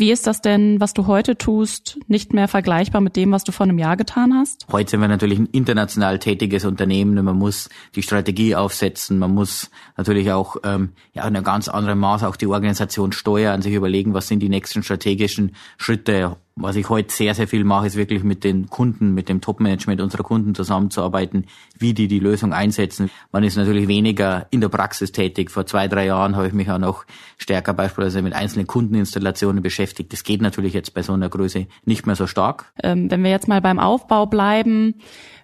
Wie 0.00 0.10
ist 0.10 0.26
das 0.26 0.40
denn, 0.40 0.80
was 0.80 0.94
du 0.94 1.06
heute 1.06 1.36
tust, 1.36 1.98
nicht 2.08 2.32
mehr 2.32 2.48
vergleichbar 2.48 3.02
mit 3.02 3.16
dem, 3.16 3.32
was 3.32 3.44
du 3.44 3.52
vor 3.52 3.64
einem 3.64 3.78
Jahr 3.78 3.98
getan 3.98 4.32
hast? 4.32 4.66
Heute 4.72 4.92
sind 4.92 5.02
wir 5.02 5.08
natürlich 5.08 5.38
ein 5.38 5.48
international 5.52 6.18
tätiges 6.18 6.64
Unternehmen 6.64 7.18
und 7.18 7.26
man 7.26 7.36
muss 7.36 7.68
die 7.94 8.02
Strategie 8.02 8.56
aufsetzen, 8.56 9.18
man 9.18 9.34
muss 9.34 9.70
natürlich 9.98 10.32
auch 10.32 10.56
ähm, 10.64 10.92
ja, 11.12 11.28
in 11.28 11.36
einem 11.36 11.44
ganz 11.44 11.68
anderen 11.68 11.98
Maß 11.98 12.24
auch 12.24 12.36
die 12.36 12.46
Organisation 12.46 13.12
steuern, 13.12 13.60
sich 13.60 13.74
überlegen, 13.74 14.14
was 14.14 14.26
sind 14.26 14.40
die 14.40 14.48
nächsten 14.48 14.82
strategischen 14.82 15.54
Schritte 15.76 16.38
was 16.56 16.76
ich 16.76 16.88
heute 16.88 17.12
sehr, 17.12 17.34
sehr 17.34 17.48
viel 17.48 17.64
mache, 17.64 17.86
ist 17.86 17.96
wirklich 17.96 18.22
mit 18.22 18.44
den 18.44 18.68
Kunden, 18.68 19.14
mit 19.14 19.28
dem 19.28 19.40
Top-Management 19.40 20.00
unserer 20.00 20.22
Kunden 20.22 20.54
zusammenzuarbeiten, 20.54 21.46
wie 21.78 21.94
die 21.94 22.08
die 22.08 22.18
Lösung 22.18 22.52
einsetzen. 22.52 23.10
Man 23.32 23.44
ist 23.44 23.56
natürlich 23.56 23.88
weniger 23.88 24.46
in 24.50 24.60
der 24.60 24.68
Praxis 24.68 25.12
tätig. 25.12 25.50
Vor 25.50 25.66
zwei, 25.66 25.88
drei 25.88 26.06
Jahren 26.06 26.36
habe 26.36 26.46
ich 26.46 26.52
mich 26.52 26.70
auch 26.70 26.78
noch 26.78 27.04
stärker 27.38 27.72
beispielsweise 27.72 28.22
mit 28.22 28.34
einzelnen 28.34 28.66
Kundeninstallationen 28.66 29.62
beschäftigt. 29.62 30.12
Das 30.12 30.22
geht 30.22 30.42
natürlich 30.42 30.74
jetzt 30.74 30.92
bei 30.94 31.02
so 31.02 31.12
einer 31.12 31.28
Größe 31.28 31.66
nicht 31.84 32.06
mehr 32.06 32.16
so 32.16 32.26
stark. 32.26 32.72
Ähm, 32.82 33.10
wenn 33.10 33.22
wir 33.22 33.30
jetzt 33.30 33.48
mal 33.48 33.60
beim 33.60 33.78
Aufbau 33.78 34.26
bleiben, 34.26 34.94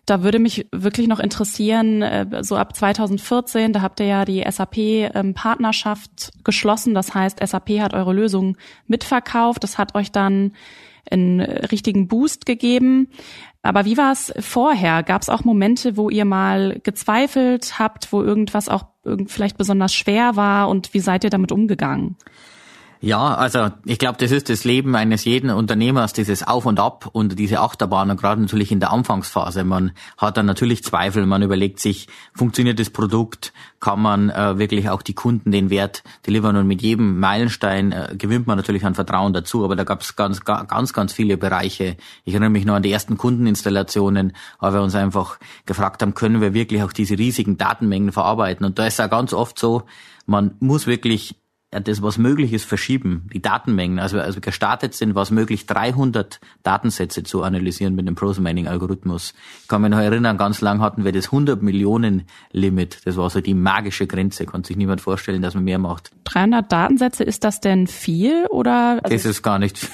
da 0.07 0.23
würde 0.23 0.39
mich 0.39 0.67
wirklich 0.71 1.09
noch 1.09 1.19
interessieren, 1.19 2.01
äh, 2.01 2.43
so 2.43 2.57
ab 2.57 2.77
2014, 2.77 3.73
da 3.73 3.83
habt 3.83 4.01
ihr 4.01 4.07
ja 4.07 4.25
die 4.25 4.45
SAP-Partnerschaft 4.49 6.33
ähm, 6.33 6.41
geschlossen. 6.45 6.95
Das 6.95 7.15
heißt, 7.15 7.45
SAP 7.45 7.81
hat 7.81 7.93
eure 7.93 8.13
Lösung 8.13 8.57
mitverkauft. 8.87 9.65
Das 9.65 9.79
hat 9.79 9.95
euch 9.97 10.13
dann 10.13 10.53
einen 11.11 11.41
richtigen 11.41 12.09
Boost 12.09 12.47
gegeben. 12.47 13.09
Aber 13.63 13.85
wie 13.85 13.97
war 13.97 14.13
es 14.13 14.33
vorher? 14.39 15.03
Gab 15.03 15.23
es 15.23 15.29
auch 15.29 15.45
Momente, 15.45 15.97
wo 15.97 16.09
ihr 16.09 16.25
mal 16.25 16.81
gezweifelt 16.85 17.79
habt, 17.79 18.13
wo 18.13 18.23
irgendwas 18.23 18.69
auch 18.69 18.87
vielleicht 19.27 19.59
besonders 19.59 19.93
schwer 19.93 20.37
war 20.37 20.69
und 20.69 20.95
wie 20.95 21.01
seid 21.01 21.25
ihr 21.25 21.31
damit 21.31 21.51
umgegangen? 21.51 22.17
Ja, 23.00 23.35
also 23.35 23.69
ich 23.85 23.99
glaube, 23.99 24.17
das 24.19 24.31
ist 24.31 24.49
das 24.49 24.65
Leben 24.65 24.97
eines 24.97 25.25
jeden 25.26 25.50
Unternehmers, 25.50 26.15
dieses 26.15 26.43
Auf 26.43 26.65
und 26.65 26.81
Ab 26.81 27.11
und 27.12 27.38
diese 27.38 27.61
Achterbahn 27.61 28.11
und 28.11 28.19
gerade 28.19 28.41
natürlich 28.41 28.73
in 28.73 28.81
der 28.81 28.91
Anfangsphase. 28.91 29.65
Man 29.65 29.93
hat 30.17 30.38
dann 30.38 30.47
natürlich 30.47 30.83
Zweifel, 30.83 31.26
man 31.26 31.43
überlegt 31.43 31.79
sich, 31.79 32.09
funktioniert 32.35 32.79
das 32.79 32.88
Produkt, 32.88 33.53
kann 33.81 34.00
man 34.00 34.31
äh, 34.31 34.59
wirklich 34.59 34.88
auch 34.88 35.03
die 35.03 35.12
Kunden 35.12 35.53
den 35.53 35.69
Wert 35.69 36.05
delivern 36.26 36.57
und 36.57 36.67
mit 36.67 36.81
jedem 36.81 37.21
Meilenstein 37.21 37.93
äh, 37.93 38.15
gewinnt 38.17 38.47
man 38.47 38.57
natürlich 38.57 38.85
an 38.87 38.95
Vertrauen 38.95 39.35
dazu, 39.35 39.62
aber 39.62 39.76
da 39.76 39.85
gab 39.85 40.00
es 40.00 40.17
ganz, 40.17 40.45
ganz, 40.45 40.95
ganz 40.95 41.12
viele 41.12 41.37
Bereiche. 41.37 41.99
Ich 42.25 42.33
erinnere 42.33 42.50
mich 42.50 42.65
noch 42.65 42.75
an 42.75 42.83
die 42.83 42.93
ersten 42.93 43.19
Kundeninstallationen, 43.19 44.33
weil 44.59 44.73
wir 44.73 44.81
uns 44.81 44.95
einfach 44.95 45.38
gefragt 45.67 46.00
haben, 46.00 46.15
können 46.15 46.41
wir 46.41 46.55
wirklich 46.55 46.83
auch 46.83 46.93
diese 46.93 47.19
riesigen 47.19 47.59
Datenmengen 47.59 48.12
verarbeiten 48.12 48.65
und 48.65 48.79
da 48.79 48.87
ist 48.87 48.99
ja 48.99 49.07
ganz 49.07 49.35
oft 49.35 49.59
so, 49.59 49.83
man 50.25 50.55
muss 50.61 50.87
wirklich 50.87 51.37
das, 51.71 52.01
was 52.03 52.17
möglich 52.17 52.53
ist, 52.53 52.65
verschieben. 52.65 53.29
Die 53.33 53.43
Datenmengen, 53.43 53.99
also 53.99 54.19
als 54.19 54.37
wir 54.37 54.41
gestartet 54.41 54.95
sind, 54.95 55.15
war 55.15 55.23
es 55.23 55.31
möglich, 55.31 55.67
300 55.67 56.41
Datensätze 56.63 57.23
zu 57.23 57.43
analysieren 57.43 57.95
mit 57.95 58.07
dem 58.07 58.15
Process 58.15 58.41
Mining 58.41 58.69
Algorithmus. 58.69 59.35
Ich 59.63 59.69
kann 59.69 59.83
mich 59.83 59.91
noch 59.91 59.99
erinnern, 59.99 60.39
ganz 60.39 60.61
lang 60.61 60.81
hatten 60.81 61.05
wir 61.05 61.13
das 61.13 61.27
100 61.27 61.63
Millionen 61.63 62.23
Limit. 62.53 63.01
Das 63.05 63.17
war 63.17 63.29
so 63.31 63.41
die 63.41 63.55
magische 63.55 64.07
Grenze. 64.07 64.47
Konnte 64.47 64.69
sich 64.69 64.77
niemand 64.77 65.01
vorstellen, 65.01 65.43
dass 65.43 65.55
man 65.55 65.65
mehr 65.65 65.79
macht. 65.79 66.11
300 66.25 66.71
Datensätze, 66.71 67.25
ist 67.25 67.45
das 67.45 67.61
denn 67.61 67.87
viel 67.87 68.47
oder? 68.51 69.01
Also 69.03 69.15
das 69.15 69.25
ist 69.25 69.43
gar 69.43 69.59
nicht 69.59 69.79
viel. 69.79 69.91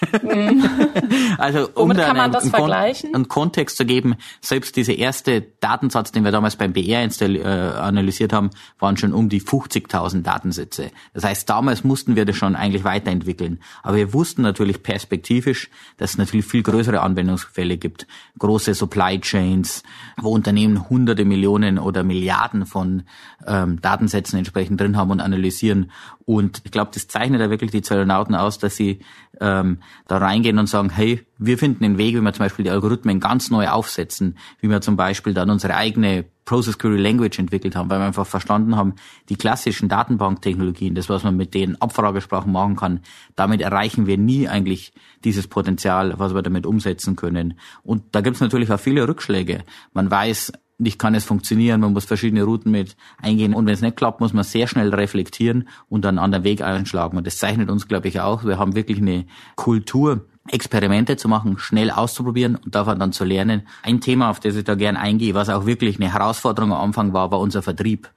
also 1.38 1.68
um 1.74 1.90
Womit 1.90 1.98
man 1.98 2.32
das 2.32 2.44
einen, 2.44 2.50
vergleichen? 2.50 3.14
einen 3.14 3.28
Kontext 3.28 3.76
zu 3.76 3.84
geben, 3.84 4.16
selbst 4.40 4.76
dieser 4.76 4.94
erste 4.94 5.42
Datensatz, 5.60 6.12
den 6.12 6.24
wir 6.24 6.32
damals 6.32 6.56
beim 6.56 6.72
BR 6.72 7.02
äh, 7.02 7.42
analysiert 7.44 8.32
haben, 8.32 8.50
waren 8.78 8.96
schon 8.96 9.12
um 9.12 9.28
die 9.28 9.40
50.000 9.40 10.22
Datensätze. 10.22 10.90
Das 11.14 11.24
heißt, 11.24 11.48
damals 11.48 11.84
mussten 11.84 12.16
wir 12.16 12.24
das 12.24 12.36
schon 12.36 12.56
eigentlich 12.56 12.84
weiterentwickeln. 12.84 13.60
Aber 13.82 13.96
wir 13.96 14.12
wussten 14.12 14.42
natürlich 14.42 14.82
perspektivisch, 14.82 15.70
dass 15.98 16.12
es 16.12 16.18
natürlich 16.18 16.46
viel 16.46 16.62
größere 16.62 17.00
Anwendungsfälle 17.00 17.76
gibt. 17.76 18.06
Große 18.38 18.74
Supply 18.74 19.20
Chains, 19.20 19.82
wo 20.16 20.30
Unternehmen 20.30 20.88
hunderte 20.88 21.24
Millionen 21.24 21.78
oder 21.78 22.02
Milliarden 22.04 22.66
von 22.66 23.02
ähm, 23.46 23.80
Datensätzen 23.80 24.38
entsprechend 24.38 24.80
drin 24.80 24.96
haben 24.96 25.10
und 25.10 25.20
analysieren. 25.20 25.90
Und 26.24 26.62
ich 26.64 26.70
glaube, 26.70 26.90
das 26.94 27.08
zeichnet 27.08 27.40
ja 27.40 27.50
wirklich 27.50 27.70
die 27.70 27.82
Zellonauten 27.82 28.34
aus, 28.34 28.58
dass 28.58 28.76
sie 28.76 29.00
ähm, 29.40 29.78
da 30.06 30.18
reingehen 30.18 30.58
und 30.58 30.68
sagen, 30.68 30.90
hey, 30.90 31.26
wir 31.38 31.58
finden 31.58 31.84
einen 31.84 31.98
Weg, 31.98 32.14
wie 32.14 32.20
wir 32.20 32.32
zum 32.32 32.44
Beispiel 32.44 32.64
die 32.64 32.70
Algorithmen 32.70 33.20
ganz 33.20 33.50
neu 33.50 33.68
aufsetzen, 33.68 34.36
wie 34.60 34.68
wir 34.68 34.80
zum 34.80 34.96
Beispiel 34.96 35.34
dann 35.34 35.50
unsere 35.50 35.74
eigene 35.74 36.26
Process 36.44 36.78
Query 36.78 37.00
Language 37.00 37.38
entwickelt 37.38 37.76
haben, 37.76 37.88
weil 37.90 38.00
wir 38.00 38.06
einfach 38.06 38.26
verstanden 38.26 38.76
haben, 38.76 38.94
die 39.28 39.36
klassischen 39.36 39.88
Datenbanktechnologien, 39.88 40.94
das, 40.94 41.08
was 41.08 41.22
man 41.22 41.36
mit 41.36 41.54
den 41.54 41.80
Abfragesprachen 41.80 42.52
machen 42.52 42.76
kann, 42.76 43.00
damit 43.36 43.60
erreichen 43.60 44.06
wir 44.06 44.18
nie 44.18 44.48
eigentlich 44.48 44.92
dieses 45.24 45.46
Potenzial, 45.46 46.14
was 46.18 46.34
wir 46.34 46.42
damit 46.42 46.66
umsetzen 46.66 47.16
können. 47.16 47.58
Und 47.82 48.02
da 48.12 48.20
gibt 48.20 48.36
es 48.36 48.40
natürlich 48.40 48.70
auch 48.72 48.80
viele 48.80 49.06
Rückschläge. 49.06 49.64
Man 49.92 50.10
weiß, 50.10 50.52
nicht 50.80 50.98
kann 50.98 51.14
es 51.14 51.24
funktionieren, 51.24 51.80
man 51.80 51.92
muss 51.92 52.04
verschiedene 52.04 52.42
Routen 52.42 52.72
mit 52.72 52.96
eingehen 53.20 53.54
und 53.54 53.66
wenn 53.66 53.74
es 53.74 53.82
nicht 53.82 53.96
klappt, 53.96 54.20
muss 54.20 54.32
man 54.32 54.44
sehr 54.44 54.66
schnell 54.66 54.94
reflektieren 54.94 55.68
und 55.88 56.04
dann 56.04 56.18
an 56.18 56.32
den 56.32 56.44
Weg 56.44 56.62
einschlagen. 56.62 57.16
Und 57.16 57.26
das 57.26 57.38
zeichnet 57.38 57.70
uns, 57.70 57.86
glaube 57.86 58.08
ich, 58.08 58.20
auch. 58.20 58.44
Wir 58.44 58.58
haben 58.58 58.74
wirklich 58.74 58.98
eine 58.98 59.26
Kultur, 59.56 60.26
Experimente 60.48 61.16
zu 61.16 61.28
machen, 61.28 61.58
schnell 61.58 61.90
auszuprobieren 61.90 62.56
und 62.56 62.74
davon 62.74 62.98
dann 62.98 63.12
zu 63.12 63.24
lernen. 63.24 63.68
Ein 63.82 64.00
Thema, 64.00 64.30
auf 64.30 64.40
das 64.40 64.56
ich 64.56 64.64
da 64.64 64.74
gern 64.74 64.96
eingehe, 64.96 65.34
was 65.34 65.48
auch 65.48 65.66
wirklich 65.66 65.96
eine 65.96 66.12
Herausforderung 66.12 66.72
am 66.72 66.80
Anfang 66.80 67.12
war, 67.12 67.30
war 67.30 67.40
unser 67.40 67.62
Vertrieb. 67.62 68.10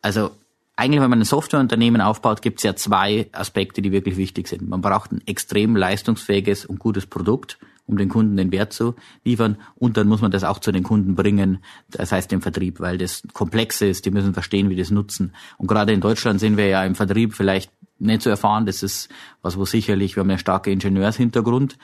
Also 0.00 0.30
eigentlich, 0.74 1.00
wenn 1.00 1.10
man 1.10 1.20
ein 1.20 1.24
Softwareunternehmen 1.24 2.00
aufbaut, 2.00 2.42
gibt 2.42 2.58
es 2.58 2.64
ja 2.64 2.76
zwei 2.76 3.28
Aspekte, 3.32 3.82
die 3.82 3.92
wirklich 3.92 4.16
wichtig 4.16 4.48
sind. 4.48 4.68
Man 4.68 4.80
braucht 4.80 5.12
ein 5.12 5.22
extrem 5.26 5.76
leistungsfähiges 5.76 6.66
und 6.66 6.78
gutes 6.78 7.06
Produkt 7.06 7.58
um 7.86 7.96
den 7.96 8.08
Kunden 8.08 8.36
den 8.36 8.52
Wert 8.52 8.72
zu 8.72 8.94
liefern. 9.24 9.56
Und 9.76 9.96
dann 9.96 10.08
muss 10.08 10.20
man 10.20 10.30
das 10.30 10.44
auch 10.44 10.58
zu 10.58 10.72
den 10.72 10.82
Kunden 10.82 11.14
bringen, 11.14 11.58
das 11.90 12.12
heißt 12.12 12.32
im 12.32 12.42
Vertrieb, 12.42 12.80
weil 12.80 12.98
das 12.98 13.22
komplexe 13.32 13.86
ist, 13.86 14.04
die 14.04 14.10
müssen 14.10 14.34
verstehen, 14.34 14.70
wie 14.70 14.76
das 14.76 14.90
nutzen. 14.90 15.32
Und 15.58 15.66
gerade 15.66 15.92
in 15.92 16.00
Deutschland 16.00 16.40
sind 16.40 16.56
wir 16.56 16.66
ja 16.66 16.84
im 16.84 16.94
Vertrieb 16.94 17.34
vielleicht 17.34 17.70
nicht 17.98 18.22
zu 18.22 18.30
erfahren. 18.30 18.66
Das 18.66 18.82
ist 18.82 19.08
was, 19.42 19.56
wo 19.56 19.64
sicherlich, 19.64 20.16
wir 20.16 20.20
haben 20.20 20.30
einen 20.30 20.38
starken 20.38 20.70
Ingenieurshintergrund 20.70 21.78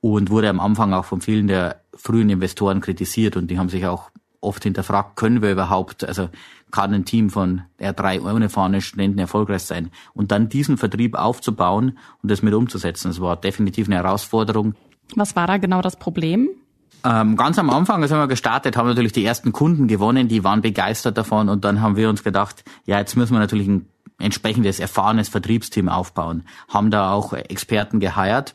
und 0.00 0.30
wurde 0.30 0.48
am 0.48 0.60
Anfang 0.60 0.92
auch 0.92 1.04
von 1.04 1.20
vielen 1.20 1.46
der 1.46 1.80
frühen 1.94 2.28
Investoren 2.30 2.80
kritisiert 2.80 3.36
und 3.36 3.50
die 3.50 3.58
haben 3.58 3.68
sich 3.68 3.86
auch 3.86 4.10
oft 4.44 4.62
hinterfragt, 4.62 5.16
können 5.16 5.42
wir 5.42 5.50
überhaupt, 5.50 6.04
also 6.04 6.28
kann 6.70 6.92
ein 6.92 7.04
Team 7.04 7.30
von 7.30 7.62
R3 7.80 8.20
unerfahrenen 8.20 8.80
Studenten 8.80 9.18
erfolgreich 9.18 9.62
sein? 9.62 9.90
Und 10.12 10.32
dann 10.32 10.48
diesen 10.48 10.76
Vertrieb 10.76 11.14
aufzubauen 11.14 11.98
und 12.22 12.30
das 12.30 12.42
mit 12.42 12.52
umzusetzen, 12.52 13.08
das 13.08 13.20
war 13.20 13.36
definitiv 13.36 13.86
eine 13.86 13.96
Herausforderung. 13.96 14.74
Was 15.14 15.36
war 15.36 15.46
da 15.46 15.58
genau 15.58 15.82
das 15.82 15.96
Problem? 15.96 16.48
Ähm, 17.04 17.36
ganz 17.36 17.58
am 17.58 17.68
Anfang, 17.68 18.02
als 18.02 18.10
wir 18.10 18.26
gestartet, 18.26 18.76
haben 18.76 18.86
wir 18.86 18.94
natürlich 18.94 19.12
die 19.12 19.24
ersten 19.24 19.52
Kunden 19.52 19.88
gewonnen, 19.88 20.26
die 20.28 20.42
waren 20.42 20.62
begeistert 20.62 21.18
davon 21.18 21.50
und 21.50 21.64
dann 21.64 21.82
haben 21.82 21.96
wir 21.96 22.08
uns 22.08 22.24
gedacht, 22.24 22.64
ja, 22.86 22.98
jetzt 22.98 23.14
müssen 23.16 23.34
wir 23.34 23.40
natürlich 23.40 23.68
ein 23.68 23.86
entsprechendes 24.18 24.80
erfahrenes 24.80 25.28
Vertriebsteam 25.28 25.88
aufbauen. 25.88 26.44
Haben 26.68 26.90
da 26.90 27.12
auch 27.12 27.34
Experten 27.34 28.00
geheiert. 28.00 28.54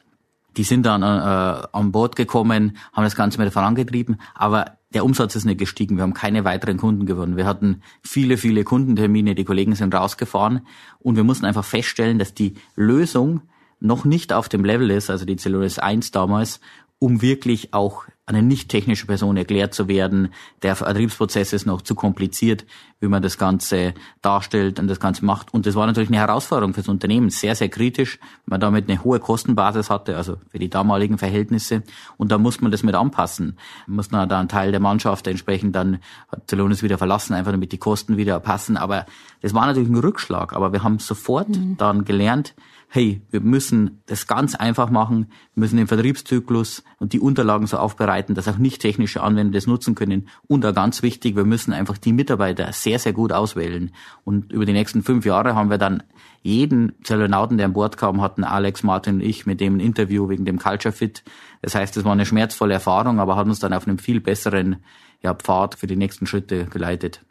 Die 0.58 0.64
sind 0.64 0.86
dann 0.86 1.04
äh, 1.04 1.68
an 1.72 1.92
Bord 1.92 2.16
gekommen, 2.16 2.78
haben 2.92 3.04
das 3.04 3.16
Ganze 3.16 3.40
mit 3.40 3.54
vorangetrieben, 3.54 4.20
aber 4.34 4.78
der 4.94 5.06
Umsatz 5.06 5.36
ist 5.36 5.46
nicht 5.46 5.60
gestiegen. 5.60 5.98
Wir 5.98 6.04
haben 6.04 6.16
keine 6.16 6.44
weiteren 6.44 6.78
Kunden 6.78 7.06
gewonnen. 7.06 7.38
Wir 7.38 7.46
hatten 7.46 7.84
viele, 8.02 8.38
viele 8.38 8.64
Kundentermine, 8.64 9.36
die 9.36 9.46
Kollegen 9.46 9.76
sind 9.76 9.94
rausgefahren 9.94 10.66
und 10.98 11.16
wir 11.16 11.24
mussten 11.24 11.46
einfach 11.46 11.64
feststellen, 11.64 12.18
dass 12.18 12.34
die 12.34 12.56
Lösung 12.76 13.42
noch 13.80 14.06
nicht 14.06 14.34
auf 14.34 14.50
dem 14.50 14.66
Level 14.66 14.92
ist, 14.92 15.10
also 15.10 15.26
die 15.26 15.38
Celonis 15.38 15.80
1 15.80 16.12
damals, 16.12 16.60
um 17.00 17.22
wirklich 17.22 17.74
auch 17.74 18.04
eine 18.30 18.44
nicht 18.44 18.70
technische 18.70 19.08
Person 19.08 19.38
erklärt 19.38 19.74
zu 19.74 19.88
werden. 19.88 20.30
Der 20.62 20.76
Vertriebsprozess 20.76 21.52
ist 21.52 21.66
noch 21.66 21.82
zu 21.82 21.96
kompliziert, 21.96 22.66
wie 23.00 23.08
man 23.08 23.24
das 23.24 23.40
Ganze 23.40 23.96
darstellt 24.22 24.80
und 24.80 24.88
das 24.88 25.00
Ganze 25.00 25.26
macht. 25.26 25.52
Und 25.52 25.66
das 25.66 25.74
war 25.74 25.88
natürlich 25.88 26.10
eine 26.10 26.20
Herausforderung 26.20 26.76
fürs 26.76 26.90
Unternehmen, 26.90 27.32
sehr, 27.32 27.56
sehr 27.56 27.70
kritisch, 27.70 28.20
weil 28.46 28.60
man 28.60 28.60
damit 28.60 28.88
eine 28.88 29.04
hohe 29.04 29.20
Kostenbasis 29.20 29.90
hatte, 29.90 30.16
also 30.16 30.38
für 30.52 30.60
die 30.60 30.70
damaligen 30.70 31.18
Verhältnisse. 31.18 31.82
Und 32.18 32.32
da 32.32 32.38
muss 32.38 32.62
man 32.62 32.72
das 32.72 32.84
mit 32.84 32.94
anpassen. 32.94 33.58
Muss 33.88 34.12
man 34.12 34.30
da 34.30 34.40
einen 34.40 34.50
Teil 34.50 34.72
der 34.72 34.80
Mannschaft 34.80 35.26
entsprechend 35.26 35.76
dann 35.76 36.00
hat 36.32 36.48
Zelonis 36.48 36.84
wieder 36.84 37.00
verlassen, 37.00 37.34
einfach 37.34 37.52
damit 37.52 37.72
die 37.72 37.80
Kosten 37.80 38.18
wieder 38.18 38.40
passen. 38.40 38.78
Aber 38.78 39.08
das 39.42 39.56
war 39.56 39.66
natürlich 39.66 39.90
ein 39.90 39.96
Rückschlag. 39.96 40.54
Aber 40.54 40.72
wir 40.72 40.84
haben 40.84 41.00
sofort 41.00 41.50
mhm. 41.50 41.78
dann 41.78 42.06
gelernt, 42.06 42.54
hey, 42.92 43.22
wir 43.30 43.40
müssen 43.40 44.02
das 44.08 44.26
ganz 44.26 44.56
einfach 44.56 44.90
machen, 44.90 45.28
wir 45.54 45.62
müssen 45.62 45.78
den 45.78 45.86
Vertriebszyklus 45.86 46.84
und 46.98 47.14
die 47.14 47.20
Unterlagen 47.20 47.68
so 47.68 47.78
aufbereiten, 47.78 48.34
dass 48.34 48.48
auch 48.48 48.58
nicht 48.58 48.82
technische 48.82 49.22
Anwender 49.22 49.54
das 49.54 49.68
nutzen 49.68 49.94
können. 49.94 50.28
Und 50.48 50.66
auch 50.66 50.74
ganz 50.74 51.04
wichtig, 51.04 51.36
wir 51.36 51.46
müssen 51.46 51.72
einfach 51.72 52.00
die 52.00 52.14
Mitarbeiter 52.14 52.74
sehr, 52.74 52.98
sehr 52.98 53.14
gut 53.14 53.32
auswählen. 53.32 53.92
Und 54.26 54.52
über 54.52 54.66
die 54.66 54.74
nächsten 54.74 55.04
fünf 55.04 55.24
Jahre 55.24 55.54
haben 55.54 55.70
wir 55.70 55.78
dann 55.78 56.02
jeden 56.42 56.94
Zellonauten, 57.04 57.58
der 57.58 57.68
an 57.68 57.74
Bord 57.74 57.98
kam, 57.98 58.22
hatten 58.22 58.44
Alex, 58.44 58.82
Martin 58.82 59.16
und 59.16 59.22
ich 59.22 59.46
mit 59.46 59.62
dem 59.62 59.78
ein 59.78 59.80
Interview 59.80 60.28
wegen 60.28 60.46
dem 60.46 60.58
Culture 60.58 60.92
Fit. 60.92 61.24
Das 61.62 61.76
heißt, 61.76 61.96
es 61.96 62.06
war 62.06 62.14
eine 62.14 62.26
schmerzvolle 62.26 62.74
Erfahrung, 62.74 63.20
aber 63.20 63.36
hat 63.36 63.46
uns 63.46 63.60
dann 63.60 63.74
auf 63.74 63.88
einem 63.88 64.00
viel 64.00 64.20
besseren 64.20 64.78
ja, 65.22 65.36
Pfad 65.36 65.76
für 65.76 65.86
die 65.86 65.98
nächsten 65.98 66.26
Schritte 66.26 66.66
geleitet. 66.66 67.22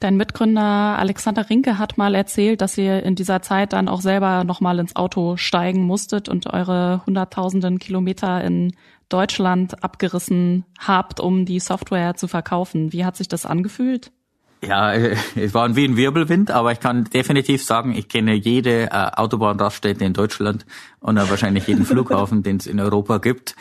Dein 0.00 0.16
Mitgründer 0.16 0.98
Alexander 0.98 1.48
Rinke 1.48 1.78
hat 1.78 1.96
mal 1.96 2.14
erzählt, 2.14 2.60
dass 2.60 2.76
ihr 2.76 3.02
in 3.02 3.14
dieser 3.14 3.40
Zeit 3.40 3.72
dann 3.72 3.88
auch 3.88 4.02
selber 4.02 4.44
nochmal 4.44 4.78
ins 4.78 4.94
Auto 4.94 5.36
steigen 5.36 5.84
musstet 5.84 6.28
und 6.28 6.52
eure 6.52 7.02
hunderttausenden 7.06 7.78
Kilometer 7.78 8.44
in 8.44 8.74
Deutschland 9.08 9.82
abgerissen 9.82 10.64
habt, 10.78 11.20
um 11.20 11.46
die 11.46 11.60
Software 11.60 12.14
zu 12.14 12.28
verkaufen. 12.28 12.92
Wie 12.92 13.04
hat 13.04 13.16
sich 13.16 13.28
das 13.28 13.46
angefühlt? 13.46 14.10
Ja, 14.62 14.92
es 14.94 15.54
war 15.54 15.76
wie 15.76 15.84
ein 15.84 15.96
Wirbelwind, 15.96 16.50
aber 16.50 16.72
ich 16.72 16.80
kann 16.80 17.04
definitiv 17.04 17.62
sagen, 17.62 17.94
ich 17.94 18.08
kenne 18.08 18.34
jede 18.34 18.84
äh, 18.84 19.10
Autobahnraststätte 19.14 20.04
in 20.04 20.12
Deutschland 20.12 20.66
und 20.98 21.16
wahrscheinlich 21.16 21.66
jeden 21.66 21.84
Flughafen, 21.86 22.42
den 22.42 22.56
es 22.56 22.66
in 22.66 22.80
Europa 22.80 23.18
gibt. 23.18 23.54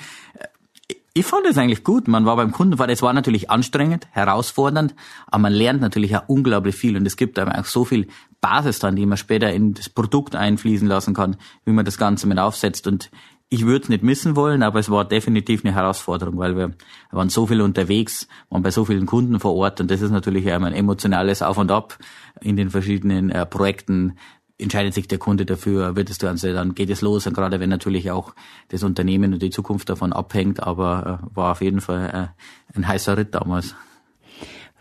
Ich 1.17 1.25
fand 1.25 1.45
es 1.45 1.57
eigentlich 1.57 1.85
gut. 1.85 2.09
Man 2.09 2.25
war 2.25 2.35
beim 2.35 2.51
Kunden, 2.51 2.77
es 2.89 3.01
war 3.01 3.13
natürlich 3.13 3.49
anstrengend, 3.49 4.05
herausfordernd, 4.11 4.93
aber 5.27 5.43
man 5.43 5.53
lernt 5.53 5.79
natürlich 5.79 6.13
auch 6.17 6.27
unglaublich 6.27 6.75
viel 6.75 6.97
und 6.97 7.05
es 7.05 7.15
gibt 7.15 7.39
einem 7.39 7.53
auch 7.53 7.63
so 7.63 7.85
viel 7.85 8.07
Basis 8.41 8.79
dann, 8.79 8.97
die 8.97 9.05
man 9.05 9.17
später 9.17 9.49
in 9.53 9.73
das 9.73 9.87
Produkt 9.87 10.35
einfließen 10.35 10.89
lassen 10.89 11.13
kann, 11.13 11.37
wie 11.63 11.71
man 11.71 11.85
das 11.85 11.97
Ganze 11.97 12.27
mit 12.27 12.37
aufsetzt. 12.37 12.85
Und 12.85 13.11
ich 13.47 13.65
würde 13.65 13.83
es 13.83 13.89
nicht 13.89 14.03
missen 14.03 14.35
wollen, 14.35 14.61
aber 14.61 14.77
es 14.79 14.89
war 14.89 15.05
definitiv 15.05 15.63
eine 15.63 15.73
Herausforderung, 15.73 16.37
weil 16.37 16.57
wir 16.57 16.73
waren 17.11 17.29
so 17.29 17.47
viel 17.47 17.61
unterwegs, 17.61 18.27
waren 18.49 18.63
bei 18.63 18.71
so 18.71 18.83
vielen 18.83 19.05
Kunden 19.05 19.39
vor 19.39 19.55
Ort 19.55 19.79
und 19.79 19.89
das 19.89 20.01
ist 20.01 20.11
natürlich 20.11 20.51
ein 20.51 20.73
emotionales 20.73 21.41
Auf 21.41 21.57
und 21.57 21.71
Ab 21.71 21.97
in 22.41 22.57
den 22.57 22.69
verschiedenen 22.69 23.29
äh, 23.29 23.45
Projekten. 23.45 24.17
Entscheidet 24.57 24.93
sich 24.93 25.07
der 25.07 25.17
Kunde 25.17 25.45
dafür, 25.45 25.95
wird 25.97 26.09
es 26.09 26.17
Ganze, 26.17 26.53
dann 26.53 26.75
geht 26.75 26.89
es 26.89 27.01
los, 27.01 27.27
und 27.27 27.33
gerade 27.33 27.59
wenn 27.59 27.69
natürlich 27.69 28.09
auch 28.11 28.33
das 28.69 28.83
Unternehmen 28.83 29.33
und 29.33 29.41
die 29.41 29.49
Zukunft 29.49 29.89
davon 29.89 30.13
abhängt, 30.13 30.63
aber 30.63 31.19
äh, 31.21 31.35
war 31.35 31.51
auf 31.51 31.61
jeden 31.61 31.81
Fall 31.81 32.31
äh, 32.73 32.77
ein 32.77 32.87
heißer 32.87 33.17
Ritt 33.17 33.35
damals. 33.35 33.75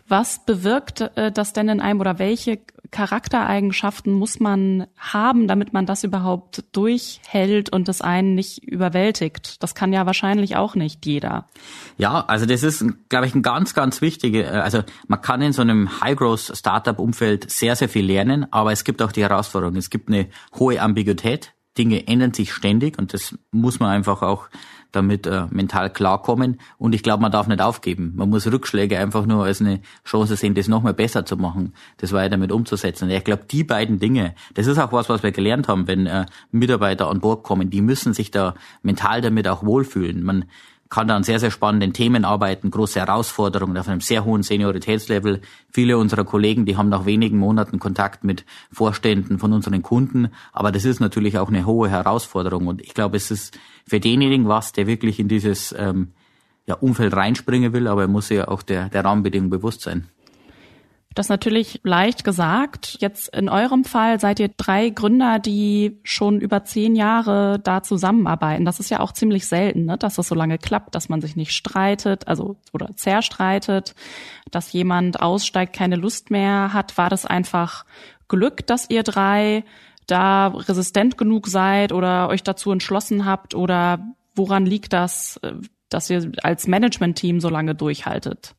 Was 0.07 0.45
bewirkt 0.45 1.01
äh, 1.01 1.31
das 1.31 1.51
denn 1.51 1.67
in 1.67 1.81
einem 1.81 1.99
oder 1.99 2.19
welche 2.19 2.59
Charaktereigenschaften 2.91 4.13
muss 4.13 4.39
man 4.39 4.87
haben, 4.97 5.47
damit 5.47 5.73
man 5.73 5.85
das 5.85 6.03
überhaupt 6.03 6.63
durchhält 6.71 7.71
und 7.71 7.87
das 7.87 8.01
einen 8.01 8.35
nicht 8.35 8.63
überwältigt? 8.63 9.63
Das 9.63 9.75
kann 9.75 9.93
ja 9.93 10.05
wahrscheinlich 10.05 10.55
auch 10.55 10.75
nicht 10.75 11.05
jeder. 11.05 11.49
Ja, 11.97 12.25
also 12.27 12.45
das 12.45 12.63
ist, 12.63 12.85
glaube 13.09 13.27
ich, 13.27 13.35
ein 13.35 13.41
ganz, 13.41 13.73
ganz 13.73 14.01
wichtiger, 14.01 14.53
äh, 14.53 14.59
also 14.59 14.83
man 15.07 15.21
kann 15.21 15.41
in 15.41 15.53
so 15.53 15.61
einem 15.61 16.01
High-Growth-Startup-Umfeld 16.01 17.49
sehr, 17.49 17.75
sehr 17.75 17.89
viel 17.89 18.05
lernen, 18.05 18.45
aber 18.51 18.71
es 18.71 18.83
gibt 18.83 19.01
auch 19.01 19.11
die 19.11 19.23
Herausforderung. 19.23 19.75
Es 19.75 19.89
gibt 19.89 20.09
eine 20.09 20.27
hohe 20.57 20.81
Ambiguität. 20.81 21.54
Dinge 21.77 22.07
ändern 22.07 22.33
sich 22.33 22.53
ständig 22.53 22.97
und 22.97 23.13
das 23.13 23.37
muss 23.51 23.79
man 23.79 23.89
einfach 23.89 24.21
auch 24.21 24.47
damit 24.95 25.27
äh, 25.27 25.45
mental 25.49 25.89
klarkommen. 25.89 26.59
Und 26.77 26.95
ich 26.95 27.03
glaube, 27.03 27.21
man 27.21 27.31
darf 27.31 27.47
nicht 27.47 27.61
aufgeben. 27.61 28.13
Man 28.15 28.29
muss 28.29 28.49
Rückschläge 28.49 28.97
einfach 28.97 29.25
nur 29.25 29.43
als 29.43 29.61
eine 29.61 29.81
Chance 30.05 30.37
sehen, 30.37 30.55
das 30.55 30.67
nochmal 30.67 30.93
besser 30.93 31.25
zu 31.25 31.35
machen, 31.35 31.73
das 31.97 32.13
weiter 32.13 32.31
damit 32.31 32.51
umzusetzen. 32.51 33.09
Ich 33.09 33.23
glaube, 33.23 33.45
die 33.49 33.63
beiden 33.63 33.99
Dinge, 33.99 34.35
das 34.53 34.67
ist 34.67 34.77
auch 34.77 34.91
was, 34.91 35.09
was 35.09 35.23
wir 35.23 35.31
gelernt 35.31 35.67
haben, 35.67 35.87
wenn 35.87 36.07
äh, 36.07 36.25
Mitarbeiter 36.51 37.09
an 37.09 37.19
Bord 37.19 37.43
kommen, 37.43 37.69
die 37.69 37.81
müssen 37.81 38.13
sich 38.13 38.31
da 38.31 38.55
mental 38.81 39.21
damit 39.21 39.47
auch 39.47 39.65
wohlfühlen. 39.65 40.23
Man 40.23 40.45
kann 40.95 41.09
da 41.09 41.17
an 41.17 41.23
sehr, 41.23 41.41
sehr 41.41 41.51
spannenden 41.51 41.91
Themen 41.91 42.23
arbeiten, 42.23 42.71
große 42.71 43.01
Herausforderungen 43.01 43.77
auf 43.77 43.89
einem 43.89 43.99
sehr 43.99 44.23
hohen 44.23 44.43
Senioritätslevel. 44.43 45.41
Viele 45.69 45.97
unserer 45.97 46.23
Kollegen, 46.23 46.65
die 46.65 46.77
haben 46.77 46.87
nach 46.87 47.05
wenigen 47.05 47.37
Monaten 47.37 47.79
Kontakt 47.79 48.23
mit 48.23 48.45
Vorständen 48.71 49.37
von 49.37 49.51
unseren 49.51 49.81
Kunden, 49.81 50.29
aber 50.53 50.71
das 50.71 50.85
ist 50.85 51.01
natürlich 51.01 51.37
auch 51.37 51.49
eine 51.49 51.65
hohe 51.65 51.89
Herausforderung 51.89 52.67
und 52.67 52.81
ich 52.81 52.93
glaube, 52.93 53.17
es 53.17 53.29
ist 53.29 53.59
für 53.85 53.99
denjenigen 53.99 54.47
was, 54.47 54.71
der 54.71 54.87
wirklich 54.87 55.19
in 55.19 55.27
dieses 55.27 55.75
ähm, 55.77 56.13
ja, 56.65 56.75
Umfeld 56.75 57.13
reinspringen 57.13 57.73
will, 57.73 57.89
aber 57.89 58.03
er 58.03 58.07
muss 58.07 58.29
ja 58.29 58.47
auch 58.47 58.61
der, 58.61 58.87
der 58.87 59.03
Rahmenbedingungen 59.03 59.49
bewusst 59.49 59.81
sein. 59.81 60.07
Das 61.15 61.29
natürlich 61.29 61.79
leicht 61.83 62.25
gesagt. 62.25 62.97
Jetzt 62.99 63.33
in 63.33 63.47
eurem 63.47 63.85
Fall 63.85 64.19
seid 64.19 64.37
ihr 64.41 64.49
drei 64.49 64.89
Gründer, 64.89 65.39
die 65.39 65.97
schon 66.03 66.41
über 66.41 66.65
zehn 66.65 66.93
Jahre 66.93 67.57
da 67.63 67.81
zusammenarbeiten. 67.81 68.65
Das 68.65 68.81
ist 68.81 68.91
ja 68.91 68.99
auch 68.99 69.13
ziemlich 69.13 69.47
selten, 69.47 69.85
ne? 69.85 69.97
dass 69.97 70.15
das 70.15 70.27
so 70.27 70.35
lange 70.35 70.57
klappt, 70.57 70.93
dass 70.93 71.07
man 71.07 71.21
sich 71.21 71.37
nicht 71.37 71.53
streitet, 71.53 72.27
also 72.27 72.57
oder 72.73 72.89
zerstreitet, 72.97 73.95
dass 74.51 74.73
jemand 74.73 75.21
aussteigt, 75.21 75.71
keine 75.73 75.95
Lust 75.95 76.31
mehr 76.31 76.73
hat. 76.73 76.97
War 76.97 77.09
das 77.09 77.25
einfach 77.25 77.85
Glück, 78.27 78.67
dass 78.67 78.89
ihr 78.89 79.03
drei 79.03 79.63
da 80.07 80.47
resistent 80.47 81.17
genug 81.17 81.47
seid 81.47 81.93
oder 81.93 82.27
euch 82.27 82.43
dazu 82.43 82.71
entschlossen 82.71 83.25
habt 83.25 83.55
oder 83.55 84.05
woran 84.35 84.65
liegt 84.65 84.91
das, 84.91 85.37
äh, 85.43 85.53
dass 85.87 86.09
ihr 86.09 86.29
als 86.43 86.67
Management-Team 86.67 87.39
so 87.39 87.47
lange 87.47 87.73
durchhaltet? 87.73 88.53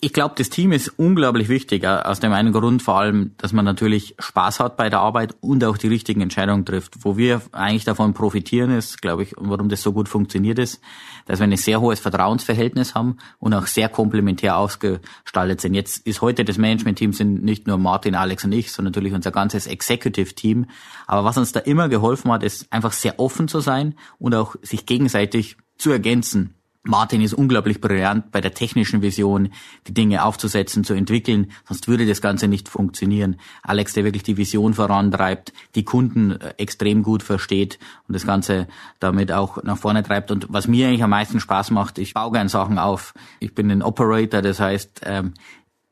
Ich 0.00 0.12
glaube, 0.12 0.36
das 0.38 0.48
Team 0.48 0.70
ist 0.70 0.96
unglaublich 0.96 1.48
wichtig, 1.48 1.84
aus 1.84 2.20
dem 2.20 2.32
einen 2.32 2.52
Grund 2.52 2.82
vor 2.82 3.00
allem, 3.00 3.32
dass 3.36 3.52
man 3.52 3.64
natürlich 3.64 4.14
Spaß 4.20 4.60
hat 4.60 4.76
bei 4.76 4.88
der 4.90 5.00
Arbeit 5.00 5.34
und 5.40 5.64
auch 5.64 5.76
die 5.76 5.88
richtigen 5.88 6.20
Entscheidungen 6.20 6.64
trifft. 6.64 7.04
Wo 7.04 7.16
wir 7.16 7.42
eigentlich 7.50 7.82
davon 7.82 8.14
profitieren 8.14 8.70
ist, 8.70 9.02
glaube 9.02 9.24
ich, 9.24 9.34
warum 9.36 9.68
das 9.68 9.82
so 9.82 9.92
gut 9.92 10.08
funktioniert 10.08 10.60
ist, 10.60 10.80
dass 11.26 11.40
wir 11.40 11.48
ein 11.48 11.56
sehr 11.56 11.80
hohes 11.80 11.98
Vertrauensverhältnis 11.98 12.94
haben 12.94 13.16
und 13.40 13.54
auch 13.54 13.66
sehr 13.66 13.88
komplementär 13.88 14.56
ausgestaltet 14.56 15.60
sind. 15.60 15.74
Jetzt 15.74 16.06
ist 16.06 16.22
heute 16.22 16.44
das 16.44 16.58
Management-Team 16.58 17.12
sind 17.12 17.42
nicht 17.42 17.66
nur 17.66 17.78
Martin, 17.78 18.14
Alex 18.14 18.44
und 18.44 18.52
ich, 18.52 18.70
sondern 18.70 18.92
natürlich 18.92 19.14
unser 19.14 19.32
ganzes 19.32 19.66
Executive-Team. 19.66 20.66
Aber 21.08 21.24
was 21.24 21.38
uns 21.38 21.50
da 21.50 21.58
immer 21.58 21.88
geholfen 21.88 22.30
hat, 22.30 22.44
ist 22.44 22.72
einfach 22.72 22.92
sehr 22.92 23.18
offen 23.18 23.48
zu 23.48 23.58
sein 23.58 23.96
und 24.20 24.32
auch 24.36 24.54
sich 24.62 24.86
gegenseitig 24.86 25.56
zu 25.76 25.90
ergänzen 25.90 26.54
Martin 26.88 27.20
ist 27.20 27.34
unglaublich 27.34 27.82
brillant 27.82 28.30
bei 28.32 28.40
der 28.40 28.54
technischen 28.54 29.02
Vision, 29.02 29.50
die 29.86 29.92
Dinge 29.92 30.24
aufzusetzen, 30.24 30.84
zu 30.84 30.94
entwickeln, 30.94 31.52
sonst 31.66 31.86
würde 31.86 32.06
das 32.06 32.22
Ganze 32.22 32.48
nicht 32.48 32.70
funktionieren. 32.70 33.36
Alex, 33.62 33.92
der 33.92 34.04
wirklich 34.04 34.22
die 34.22 34.38
Vision 34.38 34.72
vorantreibt, 34.72 35.52
die 35.74 35.84
Kunden 35.84 36.32
äh, 36.32 36.54
extrem 36.56 37.02
gut 37.02 37.22
versteht 37.22 37.78
und 38.08 38.14
das 38.14 38.24
Ganze 38.24 38.68
damit 39.00 39.32
auch 39.32 39.62
nach 39.62 39.76
vorne 39.76 40.02
treibt. 40.02 40.30
Und 40.30 40.46
was 40.48 40.66
mir 40.66 40.88
eigentlich 40.88 41.02
am 41.02 41.10
meisten 41.10 41.40
Spaß 41.40 41.72
macht, 41.72 41.98
ich 41.98 42.14
baue 42.14 42.32
gern 42.32 42.48
Sachen 42.48 42.78
auf. 42.78 43.12
Ich 43.38 43.54
bin 43.54 43.70
ein 43.70 43.82
Operator, 43.82 44.40
das 44.40 44.58
heißt, 44.58 45.02
ähm, 45.04 45.34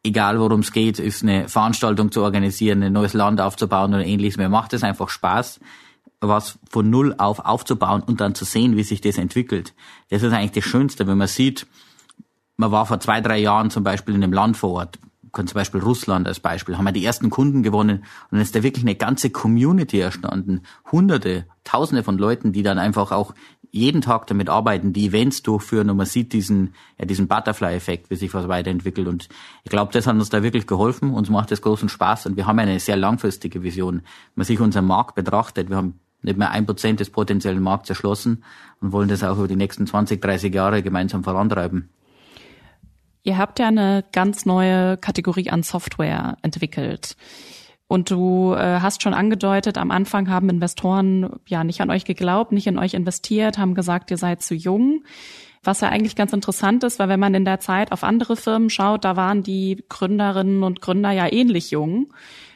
egal 0.02 0.40
worum 0.40 0.60
es 0.60 0.72
geht, 0.72 0.98
ist 0.98 1.22
eine 1.22 1.46
Veranstaltung 1.48 2.10
zu 2.10 2.22
organisieren, 2.22 2.82
ein 2.82 2.94
neues 2.94 3.12
Land 3.12 3.42
aufzubauen 3.42 3.92
oder 3.92 4.04
ähnliches. 4.06 4.38
Mir 4.38 4.48
macht 4.48 4.72
es 4.72 4.82
einfach 4.82 5.10
Spaß 5.10 5.60
was 6.20 6.58
von 6.68 6.88
Null 6.88 7.14
auf 7.18 7.40
aufzubauen 7.40 8.02
und 8.02 8.20
dann 8.20 8.34
zu 8.34 8.44
sehen, 8.44 8.76
wie 8.76 8.82
sich 8.82 9.00
das 9.00 9.18
entwickelt. 9.18 9.74
Das 10.08 10.22
ist 10.22 10.32
eigentlich 10.32 10.52
das 10.52 10.64
Schönste, 10.64 11.06
wenn 11.06 11.18
man 11.18 11.28
sieht, 11.28 11.66
man 12.56 12.70
war 12.70 12.86
vor 12.86 13.00
zwei, 13.00 13.20
drei 13.20 13.38
Jahren 13.38 13.70
zum 13.70 13.84
Beispiel 13.84 14.14
in 14.14 14.24
einem 14.24 14.32
Land 14.32 14.56
vor 14.56 14.70
Ort, 14.70 14.98
zum 15.32 15.46
Beispiel 15.54 15.82
Russland 15.82 16.26
als 16.26 16.40
Beispiel, 16.40 16.78
haben 16.78 16.86
wir 16.86 16.92
die 16.92 17.04
ersten 17.04 17.28
Kunden 17.28 17.62
gewonnen 17.62 17.98
und 17.98 18.32
dann 18.32 18.40
ist 18.40 18.54
da 18.54 18.62
wirklich 18.62 18.84
eine 18.84 18.94
ganze 18.94 19.28
Community 19.28 19.98
erstanden. 20.00 20.62
Hunderte, 20.90 21.44
Tausende 21.64 22.02
von 22.02 22.16
Leuten, 22.16 22.52
die 22.52 22.62
dann 22.62 22.78
einfach 22.78 23.12
auch 23.12 23.34
jeden 23.70 24.00
Tag 24.00 24.26
damit 24.28 24.48
arbeiten, 24.48 24.92
die 24.92 25.06
Events 25.06 25.42
durchführen 25.42 25.90
und 25.90 25.96
man 25.96 26.06
sieht 26.06 26.32
diesen, 26.32 26.74
ja, 26.98 27.04
diesen 27.04 27.28
Butterfly-Effekt, 27.28 28.08
wie 28.08 28.16
sich 28.16 28.32
was 28.32 28.48
weiterentwickelt. 28.48 29.06
Und 29.06 29.28
ich 29.64 29.70
glaube, 29.70 29.92
das 29.92 30.06
hat 30.06 30.14
uns 30.14 30.30
da 30.30 30.42
wirklich 30.42 30.66
geholfen. 30.66 31.12
Uns 31.12 31.28
macht 31.28 31.50
das 31.50 31.60
großen 31.60 31.88
Spaß 31.88 32.26
und 32.26 32.36
wir 32.36 32.46
haben 32.46 32.58
eine 32.58 32.80
sehr 32.80 32.96
langfristige 32.96 33.62
Vision. 33.62 33.96
Wenn 33.96 34.02
man 34.36 34.46
sich 34.46 34.60
unseren 34.60 34.86
Markt 34.86 35.14
betrachtet, 35.14 35.68
wir 35.68 35.76
haben 35.76 36.00
nicht 36.22 36.38
mehr 36.38 36.50
ein 36.50 36.66
Prozent 36.66 37.00
des 37.00 37.10
potenziellen 37.10 37.62
Markts 37.62 37.90
erschlossen 37.90 38.44
und 38.80 38.92
wollen 38.92 39.08
das 39.08 39.22
auch 39.22 39.38
über 39.38 39.48
die 39.48 39.56
nächsten 39.56 39.86
20, 39.86 40.20
30 40.20 40.54
Jahre 40.54 40.82
gemeinsam 40.82 41.24
vorantreiben. 41.24 41.90
Ihr 43.22 43.38
habt 43.38 43.58
ja 43.58 43.68
eine 43.68 44.04
ganz 44.12 44.46
neue 44.46 44.96
Kategorie 44.98 45.50
an 45.50 45.62
Software 45.62 46.36
entwickelt. 46.42 47.16
Und 47.88 48.10
du 48.10 48.54
äh, 48.54 48.80
hast 48.80 49.02
schon 49.02 49.14
angedeutet, 49.14 49.78
am 49.78 49.90
Anfang 49.90 50.28
haben 50.28 50.48
Investoren 50.48 51.30
ja 51.46 51.62
nicht 51.62 51.80
an 51.80 51.90
euch 51.90 52.04
geglaubt, 52.04 52.52
nicht 52.52 52.66
in 52.66 52.78
euch 52.78 52.94
investiert, 52.94 53.58
haben 53.58 53.74
gesagt, 53.74 54.10
ihr 54.10 54.16
seid 54.16 54.42
zu 54.42 54.54
jung. 54.54 55.04
Was 55.62 55.80
ja 55.80 55.88
eigentlich 55.88 56.16
ganz 56.16 56.32
interessant 56.32 56.84
ist, 56.84 56.98
weil 56.98 57.08
wenn 57.08 57.20
man 57.20 57.34
in 57.34 57.44
der 57.44 57.60
Zeit 57.60 57.90
auf 57.92 58.04
andere 58.04 58.36
Firmen 58.36 58.70
schaut, 58.70 59.04
da 59.04 59.16
waren 59.16 59.42
die 59.42 59.84
Gründerinnen 59.88 60.62
und 60.62 60.80
Gründer 60.80 61.10
ja 61.10 61.32
ähnlich 61.32 61.70
jung. 61.70 62.12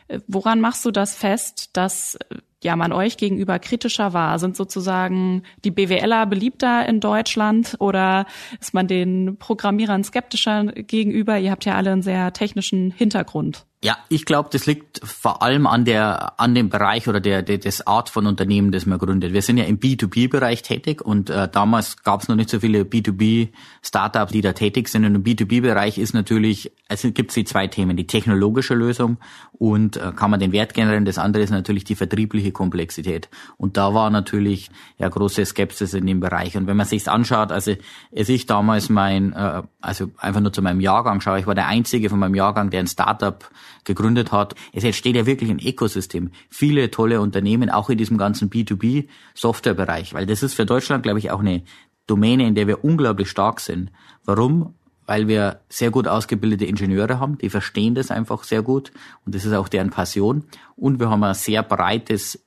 Äh, 0.09 0.21
woran 0.27 0.61
machst 0.61 0.85
du 0.85 0.91
das 0.91 1.15
fest, 1.15 1.77
dass 1.77 2.19
ja, 2.63 2.77
man 2.77 2.93
euch 2.93 3.17
gegenüber 3.17 3.59
kritischer 3.59 4.13
war? 4.13 4.39
Sind 4.39 4.57
sozusagen 4.57 5.43
die 5.65 5.71
BWLer 5.71 6.27
beliebter 6.27 6.87
in 6.87 7.01
Deutschland 7.01 7.77
oder 7.79 8.27
ist 8.61 8.75
man 8.75 8.87
den 8.87 9.37
Programmierern 9.39 10.05
skeptischer 10.05 10.65
gegenüber? 10.67 11.39
Ihr 11.39 11.51
habt 11.51 11.65
ja 11.65 11.75
alle 11.77 11.93
einen 11.93 12.03
sehr 12.03 12.33
technischen 12.33 12.91
Hintergrund. 12.91 13.67
Ja, 13.83 13.97
ich 14.11 14.27
glaube, 14.27 14.51
das 14.53 14.67
liegt 14.67 15.01
vor 15.03 15.43
allem 15.43 15.67
an 15.67 15.87
der 15.87 16.39
an 16.39 16.55
dem 16.55 16.69
Bereich 16.69 17.09
oder 17.09 17.19
der, 17.19 17.41
der 17.41 17.57
des 17.57 17.87
Art 17.87 18.11
von 18.11 18.27
Unternehmen, 18.27 18.73
das 18.73 18.85
man 18.85 18.99
gründet. 18.99 19.33
Wir 19.33 19.41
sind 19.41 19.57
ja 19.57 19.65
im 19.65 19.81
B2B-Bereich 19.81 20.61
tätig 20.61 21.01
und 21.01 21.31
äh, 21.31 21.49
damals 21.49 22.03
gab 22.03 22.21
es 22.21 22.29
noch 22.29 22.37
nicht 22.37 22.51
so 22.51 22.61
viele 22.61 22.83
B2B-Startups, 22.83 24.33
die 24.33 24.43
da 24.43 24.53
tätig 24.53 24.89
sind. 24.89 25.07
Und 25.07 25.15
im 25.15 25.25
B2B-Bereich 25.25 25.97
ist 25.97 26.13
natürlich, 26.13 26.73
also 26.89 27.11
gibt 27.11 27.31
es 27.31 27.37
die 27.37 27.45
zwei 27.45 27.69
Themen: 27.69 27.97
die 27.97 28.07
technologische 28.07 28.75
Lösung 28.75 29.17
und 29.53 29.97
äh, 29.97 30.13
kann 30.15 30.31
man 30.31 30.41
den 30.41 30.53
Wert 30.53 30.75
generieren. 30.75 31.07
Das 31.07 31.17
andere 31.17 31.43
ist 31.43 31.51
natürlich 31.51 31.85
die 31.85 31.95
vertriebliche 31.95 32.53
Komplexität. 32.53 33.31
Und 33.57 33.79
da 33.79 33.95
war 33.95 34.11
natürlich 34.11 34.71
ja 34.99 35.09
große 35.09 35.47
Skepsis 35.47 35.95
in 35.95 36.05
dem 36.05 36.21
Bereich. 36.21 36.55
Und 36.55 36.67
wenn 36.67 36.77
man 36.77 36.85
sich's 36.85 37.09
anschaut, 37.09 37.51
also 37.51 37.73
als 38.15 38.29
ich 38.29 38.45
damals 38.45 38.91
mein, 38.91 39.33
äh, 39.33 39.63
also 39.81 40.11
einfach 40.19 40.43
nur 40.43 40.53
zu 40.53 40.61
meinem 40.61 40.81
Jahrgang 40.81 41.23
schaue, 41.23 41.41
ich 41.41 41.47
war 41.47 41.55
der 41.55 41.69
einzige 41.69 42.11
von 42.11 42.19
meinem 42.19 42.35
Jahrgang, 42.35 42.69
der 42.69 42.81
ein 42.81 42.87
Startup 42.87 43.49
gegründet 43.85 44.33
hat. 44.33 44.55
Es 44.73 44.85
entsteht 44.85 45.17
ja 45.17 45.27
wirklich 45.27 45.51
ein 45.51 45.61
Ökosystem. 45.61 46.31
Viele 46.49 46.91
tolle 46.91 47.21
Unternehmen, 47.21 47.71
auch 47.71 47.91
in 47.91 47.99
diesem 47.99 48.19
ganzen 48.19 48.51
B2B-Softwarebereich, 48.51 50.15
weil 50.15 50.27
das 50.27 50.43
ist 50.43 50.55
für 50.55 50.67
Deutschland, 50.67 51.03
glaube 51.03 51.19
ich, 51.19 51.31
auch 51.31 51.41
eine 51.41 51.63
Domäne, 52.07 52.47
in 52.47 52.55
der 52.55 52.67
wir 52.67 52.85
unglaublich 52.85 53.31
stark 53.31 53.61
sind. 53.61 53.91
Warum? 54.25 54.75
Weil 55.07 55.29
wir 55.29 55.61
sehr 55.69 55.91
gut 55.91 56.07
ausgebildete 56.07 56.67
Ingenieure 56.67 57.19
haben, 57.19 57.39
die 57.39 57.51
verstehen 57.51 57.95
das 57.95 58.11
einfach 58.11 58.45
sehr 58.45 58.63
gut 58.63 58.93
und 59.25 59.35
das 59.35 59.45
ist 59.45 59.53
auch 59.53 59.69
deren 59.69 59.91
Passion. 59.91 60.45
Und 60.77 61.01
wir 61.01 61.11
haben 61.11 61.25
ein 61.25 61.35
sehr 61.35 61.63
breites 61.63 62.39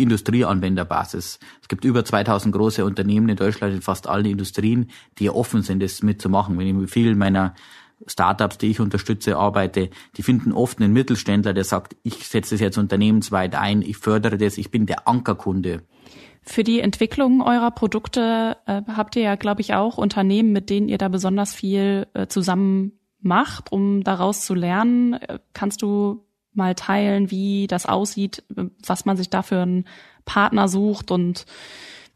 Industrieanwenderbasis. 0.00 1.38
Es 1.60 1.68
gibt 1.68 1.84
über 1.84 2.04
2000 2.04 2.54
große 2.54 2.84
Unternehmen 2.84 3.28
in 3.28 3.36
Deutschland 3.36 3.74
in 3.74 3.82
fast 3.82 4.06
allen 4.06 4.26
Industrien, 4.26 4.90
die 5.18 5.30
offen 5.30 5.62
sind, 5.62 5.82
das 5.82 6.02
mitzumachen. 6.02 6.58
Wenn 6.58 6.66
ich 6.66 6.74
mit 6.74 6.90
vielen 6.90 7.18
meiner 7.18 7.54
Startups, 8.06 8.58
die 8.58 8.70
ich 8.70 8.80
unterstütze, 8.80 9.36
arbeite, 9.36 9.90
die 10.16 10.22
finden 10.22 10.52
oft 10.52 10.80
einen 10.80 10.92
Mittelständler, 10.92 11.52
der 11.52 11.64
sagt, 11.64 11.96
ich 12.02 12.26
setze 12.26 12.54
das 12.54 12.60
jetzt 12.60 12.78
unternehmensweit 12.78 13.54
ein, 13.54 13.82
ich 13.82 13.98
fördere 13.98 14.38
das, 14.38 14.58
ich 14.58 14.70
bin 14.70 14.86
der 14.86 15.06
Ankerkunde. 15.06 15.82
Für 16.42 16.64
die 16.64 16.80
Entwicklung 16.80 17.42
eurer 17.42 17.70
Produkte 17.70 18.56
äh, 18.66 18.82
habt 18.88 19.14
ihr 19.16 19.22
ja, 19.22 19.36
glaube 19.36 19.60
ich, 19.60 19.74
auch 19.74 19.98
Unternehmen, 19.98 20.52
mit 20.52 20.70
denen 20.70 20.88
ihr 20.88 20.98
da 20.98 21.08
besonders 21.08 21.54
viel 21.54 22.06
äh, 22.14 22.26
zusammen 22.28 22.92
macht, 23.20 23.70
um 23.70 24.02
daraus 24.02 24.46
zu 24.46 24.54
lernen. 24.54 25.14
Äh, 25.14 25.38
kannst 25.52 25.82
du 25.82 26.24
mal 26.52 26.74
teilen, 26.74 27.30
wie 27.30 27.66
das 27.66 27.86
aussieht, 27.86 28.42
was 28.84 29.04
man 29.04 29.16
sich 29.16 29.30
da 29.30 29.42
für 29.42 29.60
einen 29.60 29.84
Partner 30.24 30.66
sucht 30.66 31.10
und 31.10 31.44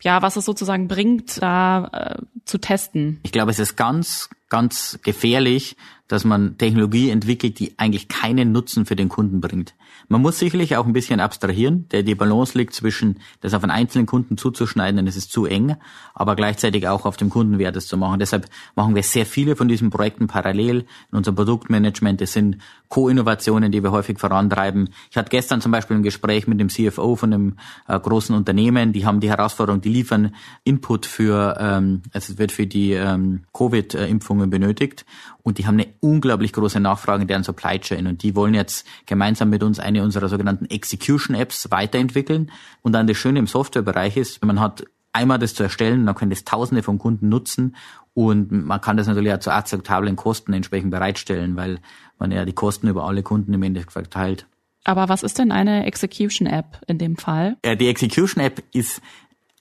ja, 0.05 0.23
was 0.23 0.37
es 0.37 0.45
sozusagen 0.45 0.87
bringt, 0.87 1.43
da 1.43 1.89
äh, 1.93 2.23
zu 2.45 2.59
testen? 2.59 3.21
Ich 3.23 3.33
glaube, 3.33 3.51
es 3.51 3.59
ist 3.59 3.77
ganz, 3.77 4.29
ganz 4.51 5.01
gefährlich, 5.03 5.77
dass 6.07 6.25
man 6.25 6.59
Technologie 6.59 7.11
entwickelt, 7.11 7.59
die 7.59 7.75
eigentlich 7.79 8.09
keinen 8.09 8.53
Nutzen 8.53 8.85
für 8.85 8.97
den 8.97 9.09
Kunden 9.09 9.41
bringt. 9.41 9.75
Man 10.09 10.23
muss 10.23 10.39
sicherlich 10.39 10.77
auch 10.77 10.87
ein 10.87 10.93
bisschen 10.93 11.21
abstrahieren, 11.21 11.89
der 11.91 12.03
die 12.03 12.15
Balance 12.15 12.57
liegt 12.57 12.75
zwischen, 12.75 13.21
das 13.41 13.55
auf 13.55 13.63
einen 13.63 13.71
einzelnen 13.71 14.07
Kunden 14.07 14.37
zuzuschneiden, 14.37 14.97
denn 14.97 15.07
es 15.07 15.17
ist 15.17 15.33
zu 15.33 15.47
eng, 15.47 15.77
aber 16.15 16.37
gleichzeitig 16.37 16.89
auch 16.89 17.07
auf 17.07 17.17
dem 17.17 17.31
Kundenwert 17.31 17.77
es 17.77 17.87
zu 17.87 17.97
machen. 17.97 18.19
Deshalb 18.19 18.49
machen 18.75 18.95
wir 18.95 19.03
sehr 19.03 19.27
viele 19.27 19.57
von 19.57 19.69
diesen 19.69 19.91
Projekten 19.91 20.27
parallel 20.27 20.85
in 21.11 21.19
unserem 21.19 21.37
Produktmanagement. 21.37 22.21
Das 22.21 22.33
sind 22.33 22.59
Co-Innovationen, 22.89 23.73
die 23.73 23.83
wir 23.83 23.91
häufig 23.91 24.19
vorantreiben. 24.19 24.91
Ich 25.11 25.17
hatte 25.17 25.31
gestern 25.31 25.61
zum 25.61 25.73
Beispiel 25.73 25.97
ein 25.97 26.03
Gespräch 26.03 26.47
mit 26.47 26.61
dem 26.61 26.69
CFO 26.69 27.17
von 27.17 27.33
einem 27.33 27.57
äh, 27.89 27.99
großen 27.99 28.35
Unternehmen. 28.37 28.93
Die 28.93 29.07
haben 29.07 29.21
die 29.21 29.31
Herausforderung, 29.31 29.81
die 29.81 29.89
liefern 29.89 30.35
Input 30.65 31.07
für, 31.07 31.57
ähm, 31.59 32.03
also 32.13 32.33
es 32.33 32.39
wird 32.39 32.53
für 32.53 32.67
die 32.67 32.93
ähm, 32.93 33.43
Covid-Impfungen 33.53 34.51
benötigt 34.51 35.05
und 35.45 35.59
die 35.59 35.67
haben 35.67 35.75
eine 35.75 35.89
unglaublich 36.01 36.53
große 36.53 36.81
Nachfrage 36.81 37.23
in 37.23 37.29
deren 37.29 37.45
Supply 37.45 37.79
Chain 37.79 38.07
und 38.07 38.23
die 38.23 38.35
wollen 38.35 38.55
jetzt 38.55 38.87
gemeinsam 39.07 39.51
mit 39.51 39.63
uns 39.63 39.79
eine 39.85 40.03
unserer 40.03 40.29
sogenannten 40.29 40.67
Execution 40.67 41.37
Apps 41.37 41.71
weiterentwickeln. 41.71 42.51
Und 42.83 42.93
dann 42.93 43.07
das 43.07 43.17
Schöne 43.17 43.39
im 43.39 43.47
Softwarebereich 43.47 44.17
ist, 44.17 44.45
man 44.45 44.61
hat 44.61 44.85
einmal 45.13 45.39
das 45.39 45.55
zu 45.55 45.63
erstellen, 45.63 46.07
dann 46.07 46.15
können 46.15 46.31
das 46.31 46.45
Tausende 46.45 46.83
von 46.83 46.99
Kunden 46.99 47.29
nutzen 47.29 47.77
und 48.15 48.51
man 48.51 48.81
kann 48.81 48.97
das 48.97 49.07
natürlich 49.07 49.33
auch 49.33 49.39
zu 49.39 49.53
akzeptablen 49.53 50.17
Kosten 50.17 50.53
entsprechend 50.53 50.91
bereitstellen, 50.91 51.57
weil 51.57 51.79
man 52.19 52.33
ja 52.33 52.45
die 52.45 52.53
Kosten 52.53 52.89
über 52.89 53.05
alle 53.05 53.23
Kunden 53.23 53.55
im 53.55 53.63
Endeffekt 53.63 53.93
verteilt. 53.93 54.47
Aber 54.85 55.09
was 55.09 55.23
ist 55.23 55.39
denn 55.39 55.51
eine 55.51 55.87
Execution 55.87 56.47
App 56.47 56.81
in 56.87 56.99
dem 56.99 57.17
Fall? 57.17 57.57
Die 57.65 57.89
Execution 57.89 58.45
App 58.45 58.63
ist 58.73 59.01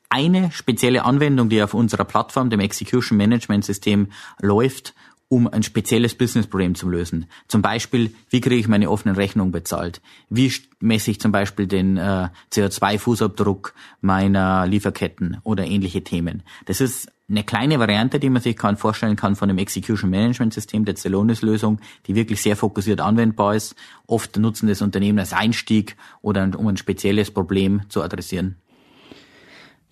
eine 0.09 0.51
spezielle 0.51 1.05
Anwendung, 1.05 1.49
die 1.49 1.63
auf 1.63 1.73
unserer 1.73 2.03
Plattform, 2.03 2.49
dem 2.49 2.59
Execution 2.59 3.17
Management 3.17 3.65
System, 3.65 4.09
läuft 4.39 4.93
um 5.33 5.47
ein 5.47 5.63
spezielles 5.63 6.13
Businessproblem 6.13 6.75
zu 6.75 6.87
lösen. 6.87 7.25
Zum 7.47 7.63
Beispiel, 7.63 8.13
wie 8.29 8.39
kriege 8.39 8.59
ich 8.59 8.67
meine 8.67 8.91
offenen 8.91 9.15
Rechnungen 9.15 9.51
bezahlt? 9.51 9.99
Wie 10.29 10.53
messe 10.79 11.09
ich 11.09 11.19
zum 11.19 11.31
Beispiel 11.31 11.65
den 11.65 11.97
äh, 11.97 12.29
CO2-Fußabdruck 12.51 13.73
meiner 14.01 14.67
Lieferketten 14.67 15.37
oder 15.41 15.65
ähnliche 15.65 16.03
Themen? 16.03 16.43
Das 16.67 16.81
ist 16.81 17.11
eine 17.27 17.43
kleine 17.43 17.79
Variante, 17.79 18.19
die 18.19 18.29
man 18.29 18.43
sich 18.43 18.55
kann 18.55 18.77
vorstellen 18.77 19.15
kann 19.15 19.35
von 19.35 19.47
dem 19.47 19.57
Execution 19.57 20.11
Management 20.11 20.53
System 20.53 20.85
der 20.85 20.97
Celonis-Lösung, 20.97 21.79
die 22.05 22.13
wirklich 22.13 22.39
sehr 22.39 22.55
fokussiert 22.55 23.01
anwendbar 23.01 23.55
ist. 23.55 23.75
Oft 24.05 24.37
nutzen 24.37 24.67
das 24.67 24.83
Unternehmen 24.83 25.17
als 25.17 25.33
Einstieg 25.33 25.95
oder 26.21 26.47
um 26.55 26.67
ein 26.67 26.77
spezielles 26.77 27.31
Problem 27.31 27.81
zu 27.89 28.03
adressieren. 28.03 28.57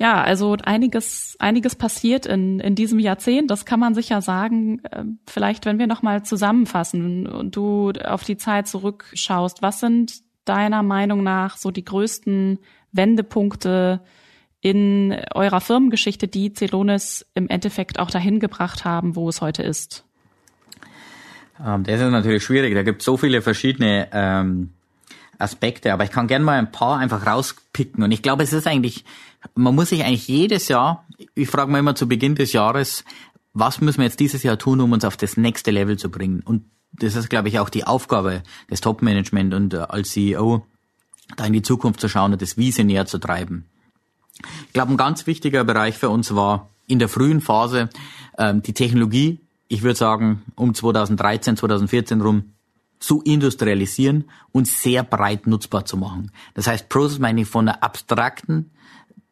Ja, 0.01 0.23
also 0.23 0.57
einiges, 0.63 1.35
einiges 1.37 1.75
passiert 1.75 2.25
in, 2.25 2.59
in 2.59 2.73
diesem 2.73 2.97
Jahrzehnt. 2.97 3.51
Das 3.51 3.65
kann 3.65 3.79
man 3.79 3.93
sicher 3.93 4.19
sagen. 4.23 4.81
Ähm, 4.91 5.19
vielleicht, 5.27 5.67
wenn 5.67 5.77
wir 5.77 5.85
nochmal 5.85 6.23
zusammenfassen 6.23 7.27
und 7.27 7.55
du 7.55 7.91
auf 8.03 8.23
die 8.23 8.35
Zeit 8.35 8.67
zurückschaust, 8.67 9.61
was 9.61 9.79
sind 9.79 10.23
deiner 10.43 10.81
Meinung 10.81 11.21
nach 11.21 11.55
so 11.55 11.69
die 11.69 11.85
größten 11.85 12.57
Wendepunkte 12.91 14.01
in 14.59 15.15
eurer 15.35 15.61
Firmengeschichte, 15.61 16.27
die 16.27 16.51
Celonis 16.51 17.23
im 17.35 17.47
Endeffekt 17.47 17.99
auch 17.99 18.09
dahin 18.09 18.39
gebracht 18.39 18.83
haben, 18.83 19.15
wo 19.15 19.29
es 19.29 19.39
heute 19.39 19.61
ist? 19.61 20.03
Ähm, 21.63 21.83
das 21.83 22.01
ist 22.01 22.09
natürlich 22.09 22.43
schwierig. 22.43 22.73
Da 22.73 22.81
gibt 22.81 23.01
es 23.01 23.05
so 23.05 23.17
viele 23.17 23.43
verschiedene 23.43 24.07
ähm, 24.11 24.71
Aspekte, 25.41 25.93
aber 25.93 26.03
ich 26.03 26.11
kann 26.11 26.27
gerne 26.27 26.45
mal 26.45 26.57
ein 26.57 26.71
paar 26.71 26.99
einfach 26.99 27.25
rauspicken. 27.25 28.03
Und 28.03 28.11
ich 28.11 28.21
glaube, 28.21 28.43
es 28.43 28.53
ist 28.53 28.67
eigentlich 28.67 29.03
man 29.55 29.75
muss 29.75 29.89
sich 29.89 30.03
eigentlich 30.03 30.27
jedes 30.27 30.67
Jahr, 30.67 31.05
ich 31.35 31.49
frage 31.49 31.71
mich 31.71 31.79
immer 31.79 31.95
zu 31.95 32.07
Beginn 32.07 32.35
des 32.35 32.53
Jahres, 32.53 33.03
was 33.53 33.81
müssen 33.81 33.99
wir 33.99 34.05
jetzt 34.05 34.19
dieses 34.19 34.43
Jahr 34.43 34.57
tun, 34.57 34.79
um 34.79 34.91
uns 34.91 35.03
auf 35.03 35.17
das 35.17 35.37
nächste 35.37 35.71
Level 35.71 35.97
zu 35.97 36.09
bringen? 36.09 36.41
Und 36.41 36.63
das 36.93 37.15
ist, 37.15 37.29
glaube 37.29 37.49
ich, 37.49 37.59
auch 37.59 37.69
die 37.69 37.85
Aufgabe 37.85 38.43
des 38.69 38.81
Top-Management 38.81 39.53
und 39.53 39.73
äh, 39.73 39.77
als 39.77 40.11
CEO, 40.11 40.65
da 41.35 41.45
in 41.45 41.53
die 41.53 41.61
Zukunft 41.61 41.99
zu 41.99 42.09
schauen 42.09 42.33
und 42.33 42.41
das 42.41 42.57
visionär 42.57 43.05
zu 43.05 43.17
treiben. 43.17 43.65
Ich 44.67 44.73
glaube, 44.73 44.91
ein 44.91 44.97
ganz 44.97 45.27
wichtiger 45.27 45.63
Bereich 45.63 45.97
für 45.97 46.09
uns 46.09 46.33
war 46.35 46.69
in 46.87 46.99
der 46.99 47.09
frühen 47.09 47.41
Phase 47.41 47.89
ähm, 48.37 48.61
die 48.61 48.73
Technologie, 48.73 49.39
ich 49.67 49.83
würde 49.83 49.97
sagen, 49.97 50.41
um 50.55 50.73
2013, 50.73 51.57
2014 51.57 52.21
rum, 52.21 52.53
zu 53.01 53.21
industrialisieren 53.23 54.25
und 54.51 54.67
sehr 54.67 55.03
breit 55.03 55.47
nutzbar 55.47 55.83
zu 55.85 55.97
machen. 55.97 56.31
Das 56.53 56.67
heißt, 56.67 56.87
Process 56.87 57.19
Mining 57.19 57.45
von 57.45 57.67
einer 57.67 57.83
abstrakten 57.83 58.71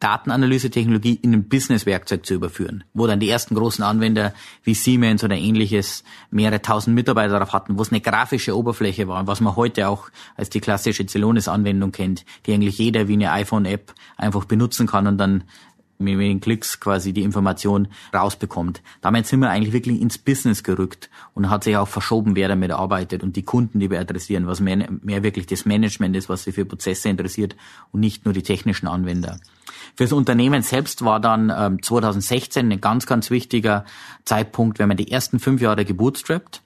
Datenanalyse-Technologie 0.00 1.18
in 1.20 1.34
ein 1.34 1.48
Business-Werkzeug 1.48 2.24
zu 2.24 2.34
überführen, 2.34 2.84
wo 2.94 3.06
dann 3.06 3.20
die 3.20 3.28
ersten 3.28 3.54
großen 3.54 3.84
Anwender 3.84 4.32
wie 4.64 4.72
Siemens 4.72 5.22
oder 5.22 5.36
ähnliches 5.36 6.04
mehrere 6.30 6.62
tausend 6.62 6.94
Mitarbeiter 6.94 7.34
darauf 7.34 7.52
hatten, 7.52 7.78
wo 7.78 7.82
es 7.82 7.92
eine 7.92 8.00
grafische 8.00 8.56
Oberfläche 8.56 9.08
war, 9.08 9.26
was 9.26 9.42
man 9.42 9.56
heute 9.56 9.88
auch 9.88 10.08
als 10.36 10.48
die 10.48 10.60
klassische 10.60 11.06
Celonis-Anwendung 11.06 11.92
kennt, 11.92 12.24
die 12.46 12.54
eigentlich 12.54 12.78
jeder 12.78 13.08
wie 13.08 13.12
eine 13.12 13.30
iPhone-App 13.30 13.94
einfach 14.16 14.46
benutzen 14.46 14.86
kann 14.86 15.06
und 15.06 15.18
dann 15.18 15.44
mit 16.00 16.18
wenigen 16.18 16.40
Klicks 16.40 16.80
quasi 16.80 17.12
die 17.12 17.22
Information 17.22 17.88
rausbekommt. 18.14 18.82
Damit 19.00 19.26
sind 19.26 19.40
wir 19.40 19.50
eigentlich 19.50 19.72
wirklich 19.72 20.00
ins 20.00 20.18
Business 20.18 20.62
gerückt 20.62 21.10
und 21.34 21.50
hat 21.50 21.64
sich 21.64 21.76
auch 21.76 21.88
verschoben, 21.88 22.36
wer 22.36 22.48
damit 22.48 22.72
arbeitet 22.72 23.22
und 23.22 23.36
die 23.36 23.42
Kunden, 23.42 23.80
die 23.80 23.90
wir 23.90 24.00
adressieren, 24.00 24.46
was 24.46 24.60
mehr, 24.60 24.88
mehr 25.02 25.22
wirklich 25.22 25.46
das 25.46 25.64
Management 25.64 26.16
ist, 26.16 26.28
was 26.28 26.44
sich 26.44 26.54
für 26.54 26.64
Prozesse 26.64 27.08
interessiert 27.08 27.56
und 27.92 28.00
nicht 28.00 28.24
nur 28.24 28.34
die 28.34 28.42
technischen 28.42 28.88
Anwender. 28.88 29.38
Fürs 29.96 30.12
Unternehmen 30.12 30.62
selbst 30.62 31.04
war 31.04 31.20
dann 31.20 31.52
ähm, 31.54 31.82
2016 31.82 32.70
ein 32.70 32.80
ganz, 32.80 33.06
ganz 33.06 33.30
wichtiger 33.30 33.84
Zeitpunkt, 34.24 34.78
wenn 34.78 34.88
man 34.88 34.96
die 34.96 35.10
ersten 35.10 35.38
fünf 35.38 35.60
Jahre 35.60 35.84
gebootstrapped. 35.84 36.62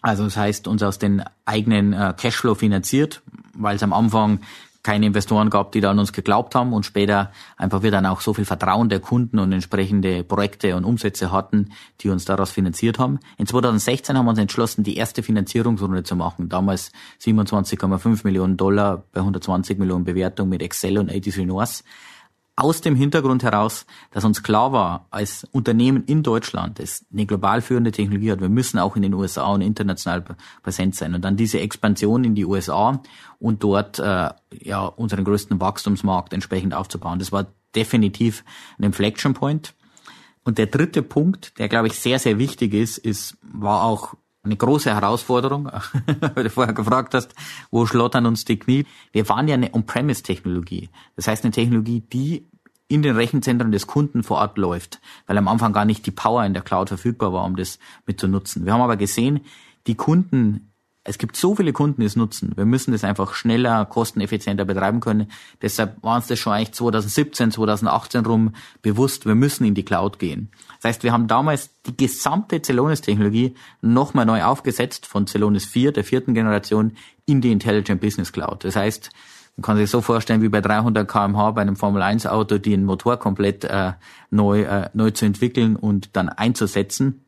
Also 0.00 0.24
das 0.24 0.36
heißt, 0.36 0.68
uns 0.68 0.82
aus 0.82 0.98
den 0.98 1.24
eigenen 1.44 1.92
äh, 1.92 2.14
Cashflow 2.16 2.54
finanziert, 2.54 3.22
weil 3.54 3.76
es 3.76 3.82
am 3.82 3.92
Anfang 3.92 4.40
keine 4.88 5.04
Investoren 5.04 5.50
gab, 5.50 5.72
die 5.72 5.82
da 5.82 5.90
an 5.90 5.98
uns 5.98 6.14
geglaubt 6.14 6.54
haben 6.54 6.72
und 6.72 6.86
später 6.86 7.30
einfach 7.58 7.82
wir 7.82 7.90
dann 7.90 8.06
auch 8.06 8.22
so 8.22 8.32
viel 8.32 8.46
Vertrauen 8.46 8.88
der 8.88 9.00
Kunden 9.00 9.38
und 9.38 9.52
entsprechende 9.52 10.24
Projekte 10.24 10.74
und 10.76 10.84
Umsätze 10.86 11.30
hatten, 11.30 11.72
die 12.00 12.08
uns 12.08 12.24
daraus 12.24 12.52
finanziert 12.52 12.98
haben. 12.98 13.20
In 13.36 13.46
2016 13.46 14.16
haben 14.16 14.24
wir 14.24 14.30
uns 14.30 14.38
entschlossen, 14.38 14.84
die 14.84 14.96
erste 14.96 15.22
Finanzierungsrunde 15.22 16.04
zu 16.04 16.16
machen. 16.16 16.48
Damals 16.48 16.90
27,5 17.20 18.20
Millionen 18.24 18.56
Dollar 18.56 19.04
bei 19.12 19.20
120 19.20 19.78
Millionen 19.78 20.04
Bewertung 20.04 20.48
mit 20.48 20.62
Excel 20.62 20.96
und 20.96 21.10
ATC 21.10 21.44
North 21.44 21.84
aus 22.58 22.80
dem 22.80 22.96
Hintergrund 22.96 23.44
heraus, 23.44 23.86
dass 24.10 24.24
uns 24.24 24.42
klar 24.42 24.72
war, 24.72 25.06
als 25.10 25.44
Unternehmen 25.52 26.02
in 26.06 26.24
Deutschland, 26.24 26.80
das 26.80 27.06
eine 27.12 27.24
global 27.24 27.62
führende 27.62 27.92
Technologie 27.92 28.32
hat, 28.32 28.40
wir 28.40 28.48
müssen 28.48 28.80
auch 28.80 28.96
in 28.96 29.02
den 29.02 29.14
USA 29.14 29.46
und 29.52 29.60
international 29.60 30.24
präsent 30.64 30.96
sein. 30.96 31.14
Und 31.14 31.22
dann 31.22 31.36
diese 31.36 31.60
Expansion 31.60 32.24
in 32.24 32.34
die 32.34 32.44
USA 32.44 33.00
und 33.38 33.62
dort 33.62 34.00
äh, 34.00 34.30
ja 34.50 34.84
unseren 34.86 35.22
größten 35.22 35.60
Wachstumsmarkt 35.60 36.32
entsprechend 36.32 36.74
aufzubauen. 36.74 37.20
Das 37.20 37.30
war 37.30 37.46
definitiv 37.76 38.44
ein 38.76 38.82
Inflection 38.82 39.34
Point. 39.34 39.74
Und 40.42 40.58
der 40.58 40.66
dritte 40.66 41.02
Punkt, 41.02 41.60
der 41.60 41.68
glaube 41.68 41.86
ich 41.86 41.94
sehr, 41.94 42.18
sehr 42.18 42.38
wichtig 42.38 42.74
ist, 42.74 42.98
ist, 42.98 43.36
war 43.40 43.84
auch 43.84 44.14
eine 44.42 44.56
große 44.56 44.94
Herausforderung, 44.94 45.70
weil 46.34 46.44
du 46.44 46.50
vorher 46.50 46.74
gefragt 46.74 47.14
hast, 47.14 47.34
wo 47.70 47.86
schlottern 47.86 48.26
uns 48.26 48.44
die 48.44 48.58
Knie. 48.58 48.86
Wir 49.12 49.28
waren 49.28 49.48
ja 49.48 49.54
eine 49.54 49.74
On-Premise-Technologie. 49.74 50.88
Das 51.16 51.28
heißt 51.28 51.44
eine 51.44 51.52
Technologie, 51.52 52.00
die 52.00 52.48
in 52.88 53.02
den 53.02 53.16
Rechenzentren 53.16 53.70
des 53.70 53.86
Kunden 53.86 54.22
vor 54.22 54.38
Ort 54.38 54.56
läuft, 54.56 55.00
weil 55.26 55.36
am 55.36 55.48
Anfang 55.48 55.72
gar 55.72 55.84
nicht 55.84 56.06
die 56.06 56.10
Power 56.10 56.44
in 56.44 56.54
der 56.54 56.62
Cloud 56.62 56.88
verfügbar 56.88 57.32
war, 57.32 57.44
um 57.44 57.56
das 57.56 57.78
mitzunutzen. 58.06 58.64
Wir 58.64 58.72
haben 58.72 58.80
aber 58.80 58.96
gesehen, 58.96 59.40
die 59.86 59.94
Kunden 59.94 60.72
es 61.08 61.16
gibt 61.16 61.36
so 61.36 61.54
viele 61.54 61.72
Kunden, 61.72 62.02
die 62.02 62.06
es 62.06 62.16
nutzen. 62.16 62.52
Wir 62.54 62.66
müssen 62.66 62.92
das 62.92 63.02
einfach 63.02 63.32
schneller, 63.34 63.86
kosteneffizienter 63.86 64.66
betreiben 64.66 65.00
können. 65.00 65.30
Deshalb 65.62 66.02
war 66.02 66.16
uns 66.16 66.26
das 66.26 66.38
schon 66.38 66.52
eigentlich 66.52 66.72
2017, 66.72 67.50
2018 67.50 68.26
rum 68.26 68.52
bewusst, 68.82 69.24
wir 69.24 69.34
müssen 69.34 69.64
in 69.64 69.74
die 69.74 69.84
Cloud 69.84 70.18
gehen. 70.18 70.50
Das 70.80 70.90
heißt, 70.90 71.04
wir 71.04 71.12
haben 71.12 71.26
damals 71.26 71.70
die 71.86 71.96
gesamte 71.96 72.60
Celonis-Technologie 72.60 73.54
nochmal 73.80 74.26
neu 74.26 74.44
aufgesetzt 74.44 75.06
von 75.06 75.26
Celonis 75.26 75.64
4, 75.64 75.92
der 75.92 76.04
vierten 76.04 76.34
Generation, 76.34 76.92
in 77.24 77.40
die 77.40 77.52
Intelligent 77.52 78.00
Business 78.00 78.32
Cloud. 78.32 78.64
Das 78.64 78.76
heißt, 78.76 79.10
man 79.56 79.62
kann 79.62 79.76
sich 79.78 79.90
so 79.90 80.02
vorstellen, 80.02 80.42
wie 80.42 80.48
bei 80.48 80.60
300 80.60 81.08
kmh 81.08 81.52
bei 81.52 81.62
einem 81.62 81.76
Formel-1-Auto, 81.76 82.58
den 82.58 82.84
Motor 82.84 83.16
komplett 83.16 83.64
äh, 83.64 83.92
neu, 84.30 84.62
äh, 84.62 84.90
neu 84.92 85.10
zu 85.10 85.24
entwickeln 85.24 85.74
und 85.74 86.16
dann 86.16 86.28
einzusetzen 86.28 87.24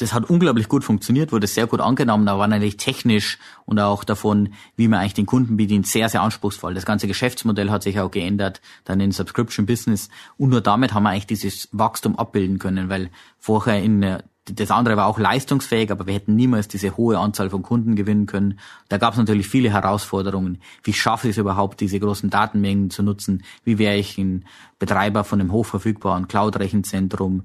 das 0.00 0.14
hat 0.14 0.30
unglaublich 0.30 0.68
gut 0.68 0.84
funktioniert, 0.84 1.32
wurde 1.32 1.46
sehr 1.46 1.66
gut 1.66 1.80
angenommen, 1.80 2.26
aber 2.28 2.40
war 2.40 2.48
natürlich 2.48 2.76
technisch 2.76 3.38
und 3.66 3.78
auch 3.78 4.04
davon, 4.04 4.54
wie 4.76 4.88
man 4.88 5.00
eigentlich 5.00 5.14
den 5.14 5.26
Kunden 5.26 5.56
bedient, 5.56 5.86
sehr, 5.86 6.08
sehr 6.08 6.22
anspruchsvoll. 6.22 6.74
Das 6.74 6.86
ganze 6.86 7.06
Geschäftsmodell 7.06 7.70
hat 7.70 7.82
sich 7.82 8.00
auch 8.00 8.10
geändert, 8.10 8.60
dann 8.84 9.00
in 9.00 9.12
Subscription 9.12 9.66
Business 9.66 10.08
und 10.38 10.50
nur 10.50 10.60
damit 10.60 10.94
haben 10.94 11.02
wir 11.02 11.10
eigentlich 11.10 11.26
dieses 11.26 11.68
Wachstum 11.72 12.16
abbilden 12.16 12.58
können, 12.58 12.88
weil 12.88 13.10
vorher 13.38 13.82
in 13.82 14.20
das 14.46 14.70
andere 14.70 14.96
war 14.96 15.06
auch 15.06 15.18
leistungsfähig, 15.18 15.90
aber 15.90 16.06
wir 16.06 16.14
hätten 16.14 16.34
niemals 16.34 16.66
diese 16.66 16.96
hohe 16.96 17.18
Anzahl 17.18 17.50
von 17.50 17.62
Kunden 17.62 17.94
gewinnen 17.94 18.26
können. 18.26 18.58
Da 18.88 18.96
gab 18.96 19.12
es 19.12 19.18
natürlich 19.18 19.48
viele 19.48 19.70
Herausforderungen. 19.70 20.60
Wie 20.82 20.92
schaffe 20.92 21.28
ich 21.28 21.32
es 21.32 21.38
überhaupt, 21.38 21.80
diese 21.80 22.00
großen 22.00 22.30
Datenmengen 22.30 22.90
zu 22.90 23.02
nutzen? 23.02 23.44
Wie 23.64 23.78
wäre 23.78 23.96
ich 23.96 24.18
ein 24.18 24.46
Betreiber 24.78 25.24
von 25.24 25.40
einem 25.40 25.52
hochverfügbaren 25.52 26.26
Cloud-Rechenzentrum? 26.26 27.42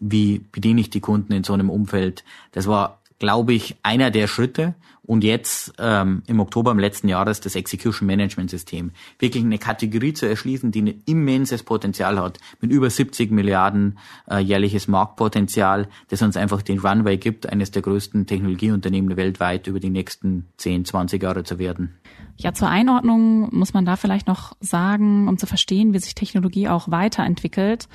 Wie 0.00 0.38
bediene 0.38 0.80
ich 0.80 0.90
die 0.90 1.00
Kunden 1.00 1.32
in 1.32 1.44
so 1.44 1.52
einem 1.52 1.70
Umfeld? 1.70 2.24
Das 2.52 2.66
war, 2.66 2.97
glaube 3.18 3.52
ich, 3.52 3.76
einer 3.82 4.10
der 4.10 4.26
Schritte 4.26 4.74
und 5.08 5.24
jetzt 5.24 5.72
ähm, 5.78 6.22
im 6.26 6.38
Oktober 6.38 6.70
im 6.70 6.78
letzten 6.78 7.08
Jahres 7.08 7.40
das 7.40 7.56
Execution 7.56 8.06
Management 8.06 8.50
System. 8.50 8.90
Wirklich 9.18 9.42
eine 9.42 9.58
Kategorie 9.58 10.12
zu 10.12 10.26
erschließen, 10.26 10.70
die 10.70 10.82
ein 10.82 11.02
immenses 11.06 11.62
Potenzial 11.62 12.20
hat, 12.20 12.38
mit 12.60 12.70
über 12.70 12.90
70 12.90 13.30
Milliarden 13.30 13.98
äh, 14.30 14.38
jährliches 14.38 14.86
Marktpotenzial, 14.86 15.88
das 16.08 16.20
uns 16.20 16.36
einfach 16.36 16.60
den 16.60 16.78
Runway 16.80 17.16
gibt, 17.16 17.48
eines 17.48 17.70
der 17.70 17.80
größten 17.80 18.26
Technologieunternehmen 18.26 19.16
weltweit 19.16 19.66
über 19.66 19.80
die 19.80 19.88
nächsten 19.88 20.48
10, 20.58 20.84
20 20.84 21.22
Jahre 21.22 21.42
zu 21.42 21.58
werden. 21.58 21.94
Ja, 22.36 22.52
zur 22.52 22.68
Einordnung 22.68 23.48
muss 23.52 23.72
man 23.72 23.86
da 23.86 23.96
vielleicht 23.96 24.28
noch 24.28 24.52
sagen, 24.60 25.26
um 25.26 25.38
zu 25.38 25.46
verstehen, 25.46 25.94
wie 25.94 25.98
sich 25.98 26.14
Technologie 26.14 26.68
auch 26.68 26.90
weiterentwickelt 26.90 27.88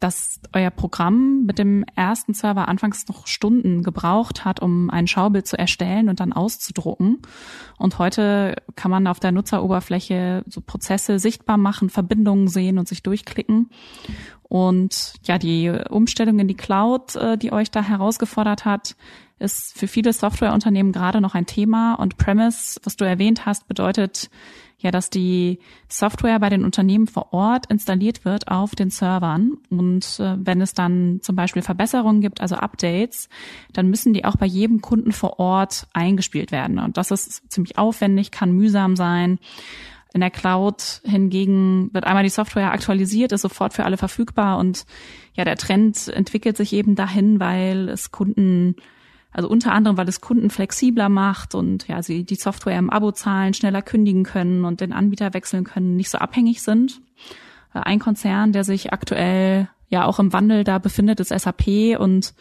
dass 0.00 0.40
euer 0.54 0.70
Programm 0.70 1.44
mit 1.44 1.58
dem 1.58 1.84
ersten 1.94 2.32
Server 2.32 2.68
anfangs 2.68 3.06
noch 3.06 3.26
Stunden 3.26 3.82
gebraucht 3.82 4.46
hat, 4.46 4.60
um 4.60 4.88
ein 4.88 5.06
Schaubild 5.06 5.46
zu 5.46 5.58
erstellen 5.58 6.08
und 6.08 6.20
dann 6.20 6.32
auszudrucken. 6.32 7.18
Und 7.78 7.98
heute 7.98 8.56
kann 8.76 8.90
man 8.90 9.06
auf 9.06 9.20
der 9.20 9.30
Nutzeroberfläche 9.30 10.42
so 10.48 10.62
Prozesse 10.62 11.18
sichtbar 11.18 11.58
machen, 11.58 11.90
Verbindungen 11.90 12.48
sehen 12.48 12.78
und 12.78 12.88
sich 12.88 13.02
durchklicken. 13.02 13.68
Und 14.42 15.14
ja, 15.24 15.38
die 15.38 15.70
Umstellung 15.90 16.38
in 16.38 16.48
die 16.48 16.56
Cloud, 16.56 17.14
äh, 17.16 17.36
die 17.36 17.52
euch 17.52 17.70
da 17.70 17.82
herausgefordert 17.82 18.64
hat, 18.64 18.96
ist 19.38 19.78
für 19.78 19.86
viele 19.86 20.12
Softwareunternehmen 20.12 20.92
gerade 20.92 21.20
noch 21.20 21.34
ein 21.34 21.46
Thema. 21.46 21.94
Und 21.94 22.16
Premise, 22.16 22.80
was 22.84 22.96
du 22.96 23.04
erwähnt 23.04 23.46
hast, 23.46 23.68
bedeutet 23.68 24.30
ja, 24.80 24.90
dass 24.90 25.10
die 25.10 25.58
Software 25.88 26.38
bei 26.40 26.48
den 26.48 26.64
Unternehmen 26.64 27.06
vor 27.06 27.32
Ort 27.32 27.66
installiert 27.70 28.24
wird 28.24 28.48
auf 28.48 28.74
den 28.74 28.90
Servern. 28.90 29.58
Und 29.68 30.18
äh, 30.18 30.36
wenn 30.38 30.60
es 30.60 30.72
dann 30.72 31.20
zum 31.22 31.36
Beispiel 31.36 31.62
Verbesserungen 31.62 32.22
gibt, 32.22 32.40
also 32.40 32.56
Updates, 32.56 33.28
dann 33.72 33.88
müssen 33.88 34.14
die 34.14 34.24
auch 34.24 34.36
bei 34.36 34.46
jedem 34.46 34.80
Kunden 34.80 35.12
vor 35.12 35.38
Ort 35.38 35.86
eingespielt 35.92 36.50
werden. 36.50 36.78
Und 36.78 36.96
das 36.96 37.10
ist 37.10 37.50
ziemlich 37.52 37.76
aufwendig, 37.76 38.30
kann 38.30 38.52
mühsam 38.52 38.96
sein. 38.96 39.38
In 40.14 40.20
der 40.20 40.30
Cloud 40.30 41.02
hingegen 41.04 41.90
wird 41.92 42.04
einmal 42.04 42.24
die 42.24 42.30
Software 42.30 42.72
aktualisiert, 42.72 43.32
ist 43.32 43.42
sofort 43.42 43.74
für 43.74 43.84
alle 43.84 43.96
verfügbar 43.96 44.58
und 44.58 44.84
ja, 45.34 45.44
der 45.44 45.56
Trend 45.56 46.08
entwickelt 46.08 46.56
sich 46.56 46.72
eben 46.72 46.96
dahin, 46.96 47.38
weil 47.38 47.88
es 47.88 48.10
Kunden 48.10 48.74
also 49.32 49.48
unter 49.48 49.72
anderem, 49.72 49.96
weil 49.96 50.08
es 50.08 50.20
Kunden 50.20 50.50
flexibler 50.50 51.08
macht 51.08 51.54
und 51.54 51.86
ja, 51.88 52.02
sie 52.02 52.24
die 52.24 52.34
Software 52.34 52.78
im 52.78 52.90
Abo 52.90 53.12
zahlen, 53.12 53.54
schneller 53.54 53.82
kündigen 53.82 54.24
können 54.24 54.64
und 54.64 54.80
den 54.80 54.92
Anbieter 54.92 55.34
wechseln 55.34 55.64
können, 55.64 55.96
nicht 55.96 56.10
so 56.10 56.18
abhängig 56.18 56.62
sind. 56.62 57.00
Äh, 57.74 57.80
ein 57.80 57.98
Konzern, 57.98 58.52
der 58.52 58.64
sich 58.64 58.92
aktuell 58.92 59.68
ja 59.88 60.04
auch 60.04 60.18
im 60.18 60.32
Wandel 60.32 60.64
da 60.64 60.78
befindet, 60.78 61.20
ist 61.20 61.28
SAP 61.28 61.98
und 61.98 62.34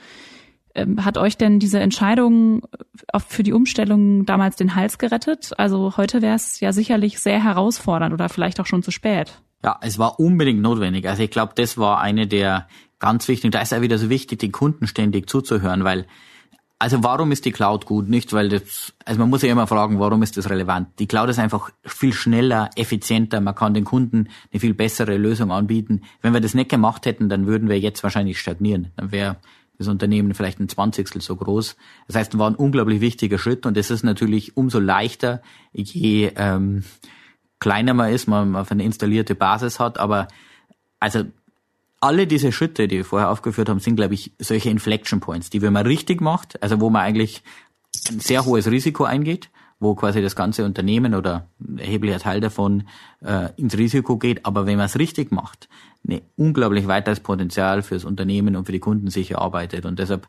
ähm, 0.75 1.03
hat 1.03 1.17
euch 1.17 1.37
denn 1.37 1.59
diese 1.59 1.79
Entscheidung 1.79 2.63
äh, 3.11 3.19
für 3.19 3.43
die 3.43 3.53
Umstellung 3.53 4.25
damals 4.25 4.55
den 4.55 4.75
Hals 4.75 4.97
gerettet? 4.97 5.51
Also 5.57 5.97
heute 5.97 6.21
wäre 6.21 6.35
es 6.35 6.59
ja 6.59 6.73
sicherlich 6.73 7.19
sehr 7.19 7.43
herausfordernd 7.43 8.13
oder 8.13 8.29
vielleicht 8.29 8.59
auch 8.59 8.65
schon 8.65 8.83
zu 8.83 8.91
spät. 8.91 9.41
Ja, 9.63 9.77
es 9.81 9.99
war 9.99 10.19
unbedingt 10.19 10.61
notwendig. 10.61 11.07
Also 11.07 11.23
ich 11.23 11.31
glaube, 11.31 11.53
das 11.55 11.77
war 11.77 11.99
eine 11.99 12.27
der 12.27 12.67
ganz 12.99 13.27
wichtigen, 13.27 13.51
da 13.51 13.61
ist 13.61 13.71
ja 13.71 13.81
wieder 13.81 13.97
so 13.97 14.09
wichtig, 14.09 14.39
den 14.39 14.51
Kunden 14.51 14.87
ständig 14.87 15.29
zuzuhören, 15.29 15.83
weil 15.83 16.05
also 16.79 17.03
warum 17.03 17.33
ist 17.33 17.43
die 17.43 17.51
Cloud 17.51 17.85
gut? 17.85 18.07
Nicht, 18.07 18.31
weil 18.31 18.47
das, 18.47 18.93
also 19.03 19.19
man 19.19 19.29
muss 19.29 19.41
ja 19.41 19.51
immer 19.51 19.67
fragen, 19.67 19.99
warum 19.99 20.23
ist 20.23 20.37
das 20.37 20.49
relevant? 20.49 20.87
Die 20.99 21.07
Cloud 21.07 21.29
ist 21.29 21.37
einfach 21.37 21.71
viel 21.83 22.13
schneller, 22.13 22.69
effizienter, 22.77 23.41
man 23.41 23.53
kann 23.53 23.73
den 23.73 23.83
Kunden 23.83 24.29
eine 24.51 24.61
viel 24.61 24.73
bessere 24.73 25.17
Lösung 25.17 25.51
anbieten. 25.51 26.03
Wenn 26.21 26.33
wir 26.33 26.39
das 26.39 26.53
nicht 26.53 26.69
gemacht 26.69 27.05
hätten, 27.05 27.27
dann 27.27 27.47
würden 27.47 27.67
wir 27.67 27.77
jetzt 27.77 28.01
wahrscheinlich 28.01 28.39
stagnieren. 28.39 28.93
Dann 28.95 29.11
wäre 29.11 29.35
das 29.77 29.89
Unternehmen 29.89 30.33
vielleicht 30.33 30.59
ein 30.59 30.69
Zwanzigstel 30.69 31.21
so 31.21 31.35
groß. 31.35 31.75
Das 32.07 32.15
heißt, 32.15 32.37
war 32.37 32.49
ein 32.49 32.55
unglaublich 32.55 33.01
wichtiger 33.01 33.37
Schritt 33.37 33.65
und 33.65 33.75
es 33.75 33.91
ist 33.91 34.03
natürlich 34.03 34.55
umso 34.55 34.79
leichter, 34.79 35.41
je 35.73 36.31
ähm, 36.37 36.83
kleiner 37.59 37.93
man 37.93 38.13
ist, 38.13 38.27
man 38.27 38.55
auf 38.55 38.71
eine 38.71 38.83
installierte 38.83 39.35
Basis 39.35 39.81
hat, 39.81 39.97
aber 39.97 40.29
also 41.01 41.23
alle 42.01 42.27
diese 42.27 42.51
Schritte, 42.51 42.87
die 42.87 42.97
wir 42.97 43.05
vorher 43.05 43.29
aufgeführt 43.29 43.69
haben, 43.69 43.79
sind, 43.79 43.95
glaube 43.95 44.13
ich, 44.13 44.31
solche 44.39 44.69
Inflection 44.69 45.19
Points, 45.19 45.49
die 45.49 45.61
wenn 45.61 45.73
man 45.73 45.85
richtig 45.85 46.21
macht, 46.21 46.61
also 46.63 46.79
wo 46.79 46.89
man 46.89 47.01
eigentlich 47.01 47.43
ein 48.09 48.19
sehr 48.19 48.45
hohes 48.45 48.69
Risiko 48.69 49.03
eingeht, 49.03 49.49
wo 49.79 49.95
quasi 49.95 50.21
das 50.21 50.35
ganze 50.35 50.65
Unternehmen 50.65 51.15
oder 51.15 51.47
ein 51.59 51.77
erheblicher 51.77 52.19
Teil 52.19 52.41
davon 52.41 52.83
äh, 53.23 53.49
ins 53.55 53.77
Risiko 53.77 54.17
geht, 54.17 54.45
aber 54.45 54.65
wenn 54.65 54.77
man 54.77 54.87
es 54.87 54.99
richtig 54.99 55.31
macht, 55.31 55.69
ein 56.07 56.21
unglaublich 56.35 56.87
weiteres 56.87 57.19
Potenzial 57.19 57.81
fürs 57.81 58.05
Unternehmen 58.05 58.55
und 58.55 58.65
für 58.65 58.71
die 58.71 58.79
Kunden 58.79 59.09
sich 59.09 59.31
erarbeitet. 59.31 59.85
Und 59.85 59.99
deshalb 59.99 60.27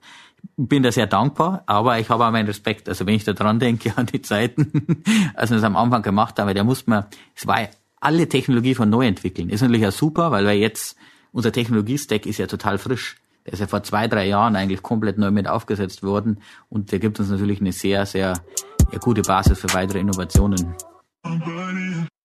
bin 0.57 0.83
da 0.83 0.91
sehr 0.91 1.07
dankbar, 1.07 1.63
aber 1.67 1.99
ich 1.99 2.11
habe 2.11 2.27
auch 2.27 2.31
meinen 2.33 2.47
Respekt. 2.47 2.89
Also 2.89 3.07
wenn 3.07 3.15
ich 3.15 3.25
da 3.25 3.33
dran 3.33 3.61
denke 3.61 3.93
an 3.97 4.07
die 4.07 4.23
Zeiten, 4.23 5.03
als 5.35 5.51
wir 5.51 5.59
es 5.59 5.65
am 5.65 5.77
Anfang 5.77 6.03
gemacht 6.03 6.39
haben, 6.39 6.55
da 6.55 6.65
muss 6.65 6.87
man, 6.87 7.07
es 7.35 7.47
war 7.47 7.69
alle 8.01 8.29
Technologie 8.29 8.75
von 8.75 8.91
neu 8.91 9.07
entwickeln. 9.07 9.51
Ist 9.51 9.61
natürlich 9.63 9.87
auch 9.87 9.93
super, 9.93 10.31
weil 10.31 10.45
wir 10.47 10.57
jetzt 10.57 10.97
unser 11.33 11.53
Technologiestack 11.53 12.27
ist 12.27 12.39
ja 12.39 12.47
total 12.47 12.79
frisch. 12.79 13.17
Der 13.47 13.55
ist 13.55 13.61
ja 13.61 13.67
vor 13.67 13.83
zwei, 13.83 14.07
drei 14.07 14.27
Jahren 14.27 14.57
eigentlich 14.57 14.83
komplett 14.83 15.19
neu 15.19 15.31
mit 15.31 15.49
aufgesetzt 15.49 16.03
worden 16.03 16.41
und 16.69 16.93
der 16.93 16.99
gibt 16.99 17.19
uns 17.21 17.31
natürlich 17.31 17.61
eine 17.61 17.73
sehr, 17.73 18.05
sehr 18.07 18.35
ja, 18.93 18.99
gute 18.99 19.23
Basis 19.23 19.59
für 19.59 19.73
weitere 19.73 20.01
Innovationen. 20.01 20.75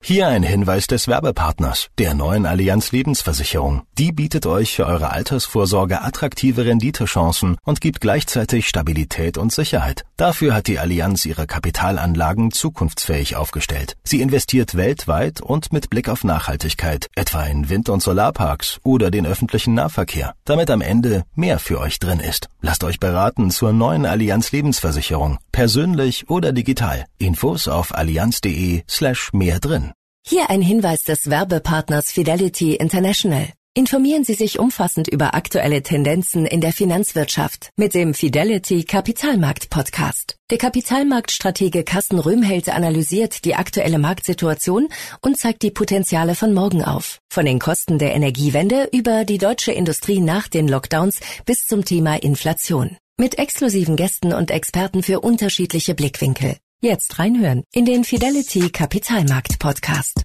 Hier 0.07 0.27
ein 0.27 0.43
Hinweis 0.43 0.85
des 0.85 1.07
Werbepartners, 1.07 1.87
der 1.97 2.13
neuen 2.13 2.45
Allianz 2.45 2.91
Lebensversicherung. 2.91 3.87
Die 3.97 4.11
bietet 4.11 4.45
euch 4.45 4.75
für 4.75 4.85
eure 4.85 5.11
Altersvorsorge 5.11 6.03
attraktive 6.03 6.63
Renditechancen 6.63 7.57
und 7.63 7.81
gibt 7.81 8.01
gleichzeitig 8.01 8.69
Stabilität 8.69 9.39
und 9.39 9.51
Sicherheit. 9.51 10.05
Dafür 10.15 10.53
hat 10.53 10.67
die 10.67 10.77
Allianz 10.77 11.25
ihre 11.25 11.47
Kapitalanlagen 11.47 12.51
zukunftsfähig 12.51 13.35
aufgestellt. 13.35 13.97
Sie 14.03 14.21
investiert 14.21 14.75
weltweit 14.75 15.41
und 15.41 15.73
mit 15.73 15.89
Blick 15.89 16.07
auf 16.07 16.23
Nachhaltigkeit, 16.23 17.07
etwa 17.15 17.43
in 17.45 17.69
Wind- 17.69 17.89
und 17.89 18.03
Solarparks 18.03 18.79
oder 18.83 19.09
den 19.09 19.25
öffentlichen 19.25 19.73
Nahverkehr, 19.73 20.35
damit 20.45 20.69
am 20.69 20.81
Ende 20.81 21.23
mehr 21.33 21.57
für 21.57 21.79
euch 21.79 21.97
drin 21.97 22.19
ist. 22.19 22.47
Lasst 22.61 22.83
euch 22.83 22.99
beraten 22.99 23.49
zur 23.49 23.73
neuen 23.73 24.05
Allianz 24.05 24.51
Lebensversicherung, 24.51 25.39
persönlich 25.51 26.29
oder 26.29 26.53
digital. 26.53 27.05
Infos 27.17 27.67
auf 27.67 27.95
allianz.de 27.95 28.83
slash 28.87 29.33
mehr 29.33 29.59
drin. 29.59 29.94
Hier 30.27 30.49
ein 30.49 30.63
Hinweis 30.63 31.03
des 31.03 31.29
Werbepartners 31.29 32.11
Fidelity 32.11 32.73
International. 32.73 33.47
Informieren 33.75 34.23
Sie 34.23 34.33
sich 34.33 34.57
umfassend 34.57 35.07
über 35.07 35.35
aktuelle 35.35 35.83
Tendenzen 35.83 36.47
in 36.47 36.61
der 36.61 36.73
Finanzwirtschaft 36.73 37.69
mit 37.77 37.93
dem 37.93 38.15
Fidelity 38.15 38.85
Kapitalmarkt 38.85 39.69
Podcast. 39.69 40.37
Der 40.49 40.57
Kapitalmarktstratege 40.57 41.83
Carsten 41.83 42.17
Röhmheld 42.17 42.69
analysiert 42.69 43.45
die 43.45 43.53
aktuelle 43.53 43.99
Marktsituation 43.99 44.89
und 45.21 45.37
zeigt 45.37 45.61
die 45.61 45.69
Potenziale 45.69 46.33
von 46.33 46.55
morgen 46.55 46.83
auf. 46.83 47.19
Von 47.29 47.45
den 47.45 47.59
Kosten 47.59 47.99
der 47.99 48.15
Energiewende 48.15 48.89
über 48.91 49.25
die 49.25 49.37
deutsche 49.37 49.73
Industrie 49.73 50.21
nach 50.21 50.47
den 50.47 50.67
Lockdowns 50.67 51.19
bis 51.45 51.67
zum 51.67 51.85
Thema 51.85 52.15
Inflation. 52.15 52.97
Mit 53.17 53.37
exklusiven 53.37 53.95
Gästen 53.95 54.33
und 54.33 54.49
Experten 54.49 55.03
für 55.03 55.19
unterschiedliche 55.19 55.93
Blickwinkel. 55.93 56.57
Jetzt 56.85 57.17
reinhören 57.17 57.63
in 57.73 57.83
den 57.85 58.03
Fidelity 58.03 58.69
Kapitalmarkt 58.69 59.57
Podcast. 59.57 60.21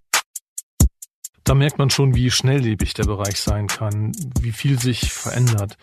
Da 1.42 1.54
merkt 1.54 1.78
man 1.78 1.88
schon, 1.88 2.14
wie 2.14 2.30
schnelllebig 2.30 2.92
der 2.92 3.04
Bereich 3.04 3.40
sein 3.40 3.66
kann, 3.66 4.12
wie 4.38 4.52
viel 4.52 4.78
sich 4.78 5.10
verändert. 5.10 5.78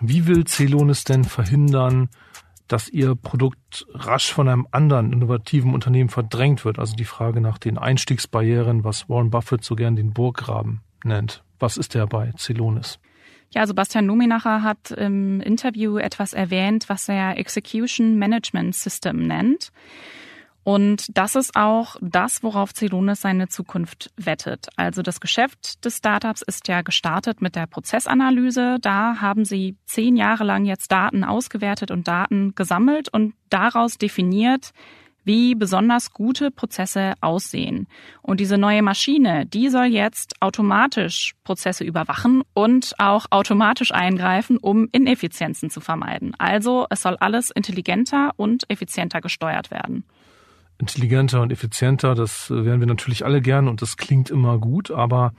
Wie 0.00 0.26
will 0.26 0.46
Celonis 0.46 1.04
denn 1.04 1.24
verhindern, 1.24 2.08
dass 2.68 2.88
ihr 2.88 3.14
Produkt 3.14 3.84
rasch 3.92 4.32
von 4.32 4.48
einem 4.48 4.66
anderen 4.70 5.12
innovativen 5.12 5.74
Unternehmen 5.74 6.08
verdrängt 6.08 6.64
wird? 6.64 6.78
Also 6.78 6.96
die 6.96 7.04
Frage 7.04 7.42
nach 7.42 7.58
den 7.58 7.76
Einstiegsbarrieren, 7.76 8.84
was 8.84 9.10
Warren 9.10 9.28
Buffett 9.28 9.62
so 9.62 9.74
gern 9.74 9.94
den 9.94 10.14
Burggraben 10.14 10.80
nennt. 11.04 11.44
Was 11.58 11.76
ist 11.76 11.92
der 11.92 12.06
bei 12.06 12.32
Celonis? 12.38 12.98
Ja, 13.54 13.66
Sebastian 13.66 14.06
Luminacher 14.06 14.62
hat 14.62 14.90
im 14.92 15.40
Interview 15.40 15.98
etwas 15.98 16.32
erwähnt, 16.32 16.88
was 16.88 17.08
er 17.08 17.38
Execution 17.38 18.18
Management 18.18 18.74
System 18.74 19.26
nennt. 19.26 19.72
Und 20.64 21.06
das 21.18 21.34
ist 21.34 21.56
auch 21.56 21.96
das, 22.00 22.42
worauf 22.42 22.72
Celonis 22.72 23.20
seine 23.20 23.48
Zukunft 23.48 24.12
wettet. 24.16 24.68
Also 24.76 25.02
das 25.02 25.20
Geschäft 25.20 25.84
des 25.84 25.96
Startups 25.96 26.40
ist 26.42 26.68
ja 26.68 26.82
gestartet 26.82 27.42
mit 27.42 27.56
der 27.56 27.66
Prozessanalyse. 27.66 28.78
Da 28.80 29.20
haben 29.20 29.44
sie 29.44 29.76
zehn 29.86 30.16
Jahre 30.16 30.44
lang 30.44 30.64
jetzt 30.64 30.92
Daten 30.92 31.24
ausgewertet 31.24 31.90
und 31.90 32.06
Daten 32.06 32.54
gesammelt 32.54 33.08
und 33.08 33.34
daraus 33.50 33.98
definiert, 33.98 34.70
wie 35.24 35.54
besonders 35.54 36.12
gute 36.12 36.50
Prozesse 36.50 37.14
aussehen. 37.20 37.86
Und 38.22 38.40
diese 38.40 38.58
neue 38.58 38.82
Maschine, 38.82 39.46
die 39.46 39.68
soll 39.68 39.86
jetzt 39.86 40.34
automatisch 40.40 41.34
Prozesse 41.44 41.84
überwachen 41.84 42.42
und 42.54 42.94
auch 42.98 43.26
automatisch 43.30 43.92
eingreifen, 43.92 44.56
um 44.56 44.88
Ineffizienzen 44.92 45.70
zu 45.70 45.80
vermeiden. 45.80 46.34
Also 46.38 46.86
es 46.90 47.02
soll 47.02 47.16
alles 47.16 47.50
intelligenter 47.50 48.32
und 48.36 48.64
effizienter 48.68 49.20
gesteuert 49.20 49.70
werden. 49.70 50.04
Intelligenter 50.78 51.42
und 51.42 51.52
effizienter, 51.52 52.14
das 52.14 52.50
wären 52.50 52.80
wir 52.80 52.86
natürlich 52.86 53.24
alle 53.24 53.40
gern 53.40 53.68
und 53.68 53.82
das 53.82 53.96
klingt 53.96 54.30
immer 54.30 54.58
gut, 54.58 54.90
aber 54.90 55.32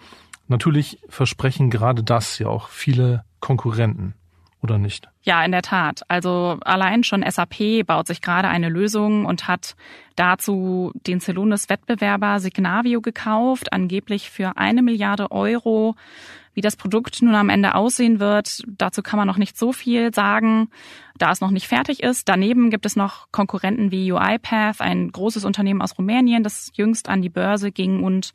natürlich 0.48 1.00
versprechen 1.10 1.70
gerade 1.70 2.04
das 2.04 2.40
ja 2.40 2.48
auch 2.48 2.70
viele 2.70 3.26
Konkurrenten 3.42 4.14
oder 4.64 4.78
nicht? 4.78 5.10
Ja, 5.24 5.44
in 5.44 5.52
der 5.52 5.62
Tat. 5.62 6.02
Also 6.08 6.58
allein 6.64 7.04
schon 7.04 7.24
SAP 7.30 7.86
baut 7.86 8.08
sich 8.08 8.22
gerade 8.22 8.48
eine 8.48 8.70
Lösung 8.70 9.26
und 9.26 9.48
hat 9.48 9.76
dazu 10.16 10.92
den 11.06 11.20
Celonis-Wettbewerber 11.20 12.40
Signavio 12.40 13.02
gekauft, 13.02 13.74
angeblich 13.74 14.30
für 14.30 14.58
eine 14.58 14.82
Milliarde 14.82 15.32
Euro. 15.32 15.96
Wie 16.54 16.62
das 16.62 16.76
Produkt 16.76 17.22
nun 17.22 17.36
am 17.36 17.50
Ende 17.50 17.74
aussehen 17.76 18.20
wird, 18.20 18.64
dazu 18.68 19.02
kann 19.02 19.18
man 19.18 19.28
noch 19.28 19.38
nicht 19.38 19.58
so 19.58 19.74
viel 19.74 20.14
sagen, 20.14 20.70
da 21.18 21.32
es 21.32 21.42
noch 21.42 21.50
nicht 21.50 21.68
fertig 21.68 22.04
ist. 22.04 22.30
Daneben 22.30 22.70
gibt 22.70 22.86
es 22.86 22.96
noch 22.96 23.32
Konkurrenten 23.32 23.92
wie 23.92 24.12
UiPath, 24.12 24.80
ein 24.80 25.12
großes 25.12 25.46
Unternehmen 25.46 25.82
aus 25.82 25.98
Rumänien, 25.98 26.44
das 26.44 26.72
jüngst 26.76 27.10
an 27.10 27.22
die 27.22 27.30
Börse 27.30 27.72
ging 27.72 28.04
und 28.04 28.34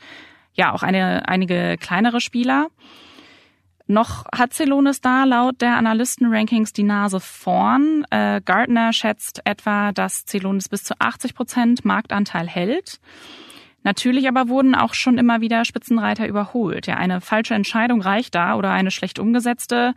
ja 0.53 0.73
auch 0.73 0.83
eine, 0.83 1.29
einige 1.29 1.77
kleinere 1.79 2.21
Spieler. 2.21 2.67
Noch 3.91 4.27
hat 4.37 4.53
Celonis 4.53 5.01
da 5.01 5.25
laut 5.25 5.63
der 5.63 5.79
Analysten-Rankings 5.79 6.75
die 6.75 6.83
Nase 6.83 7.21
vorn. 7.21 8.05
Äh, 8.11 8.43
Gartner 8.45 8.93
schätzt 8.93 9.41
etwa, 9.47 9.93
dass 9.93 10.27
Celonis 10.27 10.69
bis 10.69 10.85
zu 10.85 10.95
80 10.99 11.35
Prozent 11.35 11.85
Marktanteil 11.87 12.47
hält. 12.47 13.01
Natürlich 13.85 14.29
aber 14.29 14.49
wurden 14.49 14.75
auch 14.75 14.93
schon 14.93 15.17
immer 15.17 15.41
wieder 15.41 15.65
Spitzenreiter 15.65 16.29
überholt. 16.29 16.87
Ja, 16.87 16.99
eine 16.99 17.23
falsche 17.23 17.55
Entscheidung 17.55 18.03
reicht 18.03 18.35
da 18.35 18.57
oder 18.57 18.73
eine 18.73 18.91
schlecht 18.91 19.19
umgesetzte. 19.19 19.95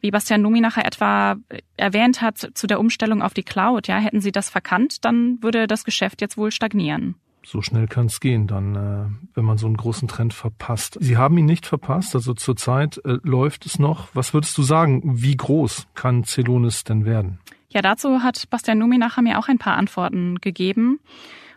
Wie 0.00 0.10
Bastian 0.10 0.42
Numi 0.42 0.60
nachher 0.60 0.84
etwa 0.84 1.36
erwähnt 1.76 2.20
hat 2.20 2.38
zu 2.54 2.66
der 2.66 2.80
Umstellung 2.80 3.22
auf 3.22 3.34
die 3.34 3.44
Cloud, 3.44 3.86
ja, 3.86 3.98
hätten 3.98 4.20
sie 4.20 4.32
das 4.32 4.50
verkannt, 4.50 5.04
dann 5.04 5.40
würde 5.44 5.68
das 5.68 5.84
Geschäft 5.84 6.20
jetzt 6.22 6.36
wohl 6.36 6.50
stagnieren 6.50 7.14
so 7.48 7.62
schnell 7.62 7.86
kann 7.86 8.06
es 8.06 8.20
gehen, 8.20 8.46
dann, 8.46 8.74
äh, 8.74 9.34
wenn 9.34 9.44
man 9.44 9.56
so 9.56 9.66
einen 9.66 9.76
großen 9.76 10.06
Trend 10.06 10.34
verpasst. 10.34 10.98
Sie 11.00 11.16
haben 11.16 11.38
ihn 11.38 11.46
nicht 11.46 11.66
verpasst, 11.66 12.14
also 12.14 12.34
zurzeit 12.34 13.00
äh, 13.04 13.18
läuft 13.22 13.66
es 13.66 13.78
noch. 13.78 14.08
Was 14.14 14.34
würdest 14.34 14.56
du 14.58 14.62
sagen, 14.62 15.02
wie 15.04 15.36
groß 15.36 15.86
kann 15.94 16.24
Celonis 16.24 16.84
denn 16.84 17.04
werden? 17.04 17.38
Ja, 17.70 17.82
dazu 17.82 18.22
hat 18.22 18.48
Bastian 18.50 18.78
Numi 18.78 18.98
nachher 18.98 19.22
mir 19.22 19.38
auch 19.38 19.48
ein 19.48 19.58
paar 19.58 19.76
Antworten 19.76 20.36
gegeben. 20.40 21.00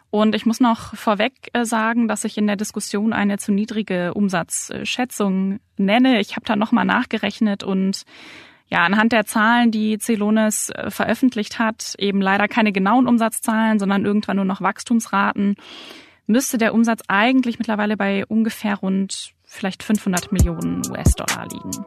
Und 0.10 0.36
ich 0.36 0.46
muss 0.46 0.60
noch 0.60 0.94
vorweg 0.96 1.50
äh, 1.54 1.64
sagen, 1.64 2.08
dass 2.08 2.26
ich 2.26 2.38
in 2.38 2.48
der 2.48 2.58
Diskussion 2.58 3.14
eine 3.14 3.38
zu 3.38 3.54
niedrige 3.54 4.14
Umsatzschätzung 4.14 5.60
nenne. 5.78 6.20
Ich 6.20 6.36
habe 6.36 6.46
da 6.46 6.56
nochmal 6.56 6.86
nachgerechnet 6.86 7.64
und 7.64 8.04
ja, 8.72 8.86
anhand 8.86 9.12
der 9.12 9.26
Zahlen, 9.26 9.70
die 9.70 9.98
Celonis 10.00 10.70
äh, 10.70 10.90
veröffentlicht 10.90 11.60
hat, 11.60 11.96
eben 11.98 12.22
leider 12.22 12.48
keine 12.48 12.72
genauen 12.72 13.06
Umsatzzahlen, 13.06 13.80
sondern 13.80 14.06
irgendwann 14.06 14.38
nur 14.38 14.46
noch 14.46 14.62
Wachstumsraten, 14.62 15.56
müsste 16.26 16.58
der 16.58 16.74
Umsatz 16.74 17.02
eigentlich 17.10 17.60
mittlerweile 17.60 17.98
bei 17.98 18.26
ungefähr 18.26 18.76
rund 18.76 19.34
vielleicht 19.44 19.84
500 19.84 20.32
Millionen 20.32 20.82
US-Dollar 20.90 21.48
liegen. 21.52 21.86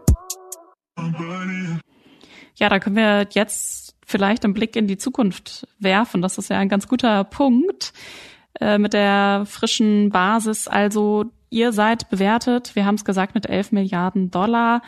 Ja, 2.56 2.68
da 2.68 2.78
können 2.78 2.96
wir 2.96 3.28
jetzt 3.30 3.96
vielleicht 4.06 4.44
einen 4.44 4.52
Blick 4.52 4.76
in 4.76 4.86
die 4.86 4.98
Zukunft 4.98 5.66
werfen. 5.78 6.20
Das 6.20 6.36
ist 6.36 6.50
ja 6.50 6.58
ein 6.58 6.68
ganz 6.68 6.86
guter 6.86 7.24
Punkt 7.24 7.94
äh, 8.60 8.76
mit 8.76 8.92
der 8.92 9.44
frischen 9.46 10.10
Basis. 10.10 10.68
Also 10.68 11.24
ihr 11.48 11.72
seid 11.72 12.10
bewertet, 12.10 12.76
wir 12.76 12.84
haben 12.84 12.96
es 12.96 13.06
gesagt, 13.06 13.34
mit 13.34 13.46
11 13.46 13.72
Milliarden 13.72 14.30
Dollar. 14.30 14.82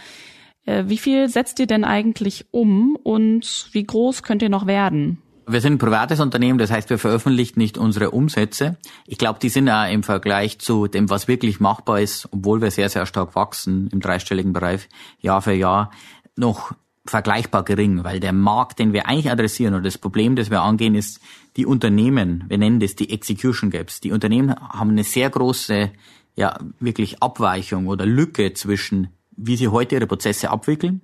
Äh, 0.67 0.85
wie 0.87 0.99
viel 0.99 1.29
setzt 1.29 1.59
ihr 1.59 1.67
denn 1.67 1.85
eigentlich 1.85 2.47
um 2.51 2.97
und 3.03 3.69
wie 3.73 3.85
groß 3.85 4.23
könnt 4.23 4.43
ihr 4.43 4.51
noch 4.51 4.67
werden? 4.67 5.23
Wir 5.49 5.61
sind 5.61 5.75
ein 5.75 5.79
privates 5.79 6.19
Unternehmen, 6.19 6.59
das 6.59 6.73
heißt, 6.73 6.91
wir 6.91 6.99
veröffentlichen 6.99 7.61
nicht 7.61 7.79
unsere 7.79 8.11
Umsätze. 8.11 8.77
Ich 9.07 9.17
glaube, 9.17 9.39
die 9.39 9.49
sind 9.49 9.71
auch 9.71 9.89
im 9.89 10.03
Vergleich 10.03 10.59
zu 10.59 10.89
dem, 10.89 11.09
was 11.09 11.29
wirklich 11.29 11.61
machbar 11.61 12.01
ist, 12.01 12.29
obwohl 12.33 12.61
wir 12.61 12.73
sehr, 12.73 12.89
sehr 12.89 13.07
stark 13.07 13.37
wachsen 13.37 13.89
im 13.93 14.01
dreistelligen 14.01 14.53
Bereich 14.53 14.89
Jahr 15.21 15.41
für 15.43 15.53
Jahr, 15.53 15.93
noch 16.35 16.73
vergleichbar 17.07 17.63
gering, 17.63 18.03
weil 18.03 18.19
der 18.19 18.33
Markt, 18.33 18.81
den 18.81 18.93
wir 18.93 19.07
eigentlich 19.07 19.31
adressieren 19.31 19.75
oder 19.75 19.85
das 19.85 19.99
Problem, 19.99 20.35
das 20.35 20.51
wir 20.51 20.63
angehen, 20.63 20.97
ist, 20.97 21.21
die 21.57 21.65
Unternehmen, 21.65 22.45
wir 22.49 22.59
nennen 22.59 22.81
das 22.81 22.97
die 22.97 23.11
Execution 23.11 23.71
Gaps, 23.71 24.01
die 24.01 24.11
Unternehmen 24.11 24.53
haben 24.55 24.91
eine 24.91 25.05
sehr 25.05 25.31
große, 25.31 25.93
ja, 26.35 26.59
wirklich 26.81 27.23
Abweichung 27.23 27.87
oder 27.87 28.05
Lücke 28.05 28.53
zwischen 28.53 29.16
wie 29.37 29.57
sie 29.57 29.69
heute 29.69 29.95
ihre 29.97 30.07
Prozesse 30.07 30.51
abwickeln 30.51 31.03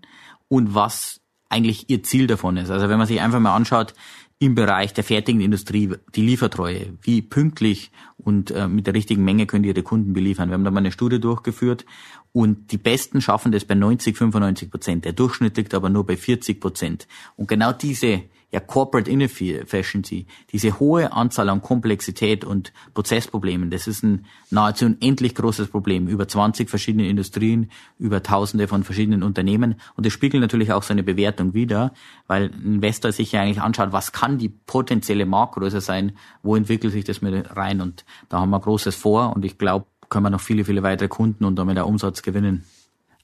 und 0.49 0.75
was 0.75 1.21
eigentlich 1.49 1.91
ihr 1.91 2.03
Ziel 2.03 2.27
davon 2.27 2.57
ist. 2.57 2.71
Also 2.71 2.89
wenn 2.89 2.99
man 2.99 3.07
sich 3.07 3.21
einfach 3.21 3.41
mal 3.41 3.55
anschaut, 3.55 3.95
im 4.39 4.57
Bereich 4.57 4.93
der 4.93 5.05
fertigen 5.05 5.41
Industrie, 5.41 5.95
die 6.17 6.23
Liefertreue, 6.23 6.95
wie 7.03 7.23
pünktlich 7.23 7.93
und 8.17 8.51
äh, 8.51 8.67
mit 8.67 8.89
der 8.89 8.95
richtigen 8.95 9.23
Menge 9.23 9.47
können 9.47 9.63
die 9.63 9.69
ihre 9.69 9.85
Kunden 9.85 10.15
beliefern. 10.15 10.49
Wir 10.49 10.55
haben 10.55 10.65
da 10.65 10.73
mal 10.73 10.81
eine 10.81 10.91
Studie 10.91 11.21
durchgeführt 11.21 11.85
und 12.33 12.73
die 12.73 12.79
Besten 12.79 13.21
schaffen 13.21 13.53
das 13.53 13.65
bei 13.65 13.77
90, 13.77 14.17
95 14.17 14.71
Prozent. 14.71 15.05
Der 15.05 15.13
Durchschnitt 15.13 15.57
liegt 15.57 15.75
aber 15.75 15.91
nur 15.91 16.05
bei 16.05 16.17
40 16.17 16.61
Prozent. 16.61 17.07
Und 17.37 17.47
genau 17.47 17.73
diese 17.73 18.23
ja, 18.53 18.61
Corporate 18.61 19.11
Inefficiency, 19.11 20.27
diese 20.51 20.79
hohe 20.79 21.13
Anzahl 21.13 21.49
an 21.49 21.63
Komplexität 21.63 22.45
und 22.45 22.73
Prozessproblemen, 22.93 23.71
das 23.71 23.87
ist 23.87 24.03
ein 24.03 24.27
nahezu 24.51 24.85
unendlich 24.85 25.35
großes 25.35 25.69
Problem. 25.69 26.07
Über 26.07 26.29
20 26.29 26.69
verschiedene 26.69 27.09
Industrien, 27.09 27.71
über 27.99 28.23
Tausende 28.23 28.69
von 28.69 28.85
verschiedenen 28.85 29.23
Unternehmen. 29.23 29.77
Und 29.97 30.05
das 30.05 30.13
spiegelt 30.13 30.43
natürlich 30.43 30.73
auch 30.73 30.83
seine 30.83 31.03
Bewertung 31.03 31.55
wider, 31.55 31.95
weil 32.27 32.51
ein 32.51 32.75
Investor 32.75 33.11
sich 33.11 33.33
ja 33.33 33.41
eigentlich 33.41 33.63
anschaut, 33.63 33.93
was 33.93 34.13
kann 34.13 34.37
die 34.37 34.51
potenzielle 34.51 35.25
Marktgröße 35.25 35.81
sein, 35.81 36.13
wo 36.43 36.55
entwickelt 36.55 36.93
sich 36.93 37.05
das 37.05 37.23
mit 37.23 37.57
rein. 37.57 37.81
Und 37.81 38.05
da 38.29 38.41
haben 38.41 38.51
wir 38.51 38.61
Großes 38.61 38.95
vor 38.95 39.35
und 39.35 39.47
ich 39.47 39.57
glaube, 39.57 39.87
können 40.11 40.27
wir 40.27 40.31
noch 40.31 40.43
viele, 40.43 40.67
viele 40.67 40.83
weitere 40.83 41.09
Kunden 41.09 41.47
und 41.47 41.57
damit 41.57 41.79
auch 41.79 41.87
Umsatz 41.87 42.21
gewinnen. 42.21 42.65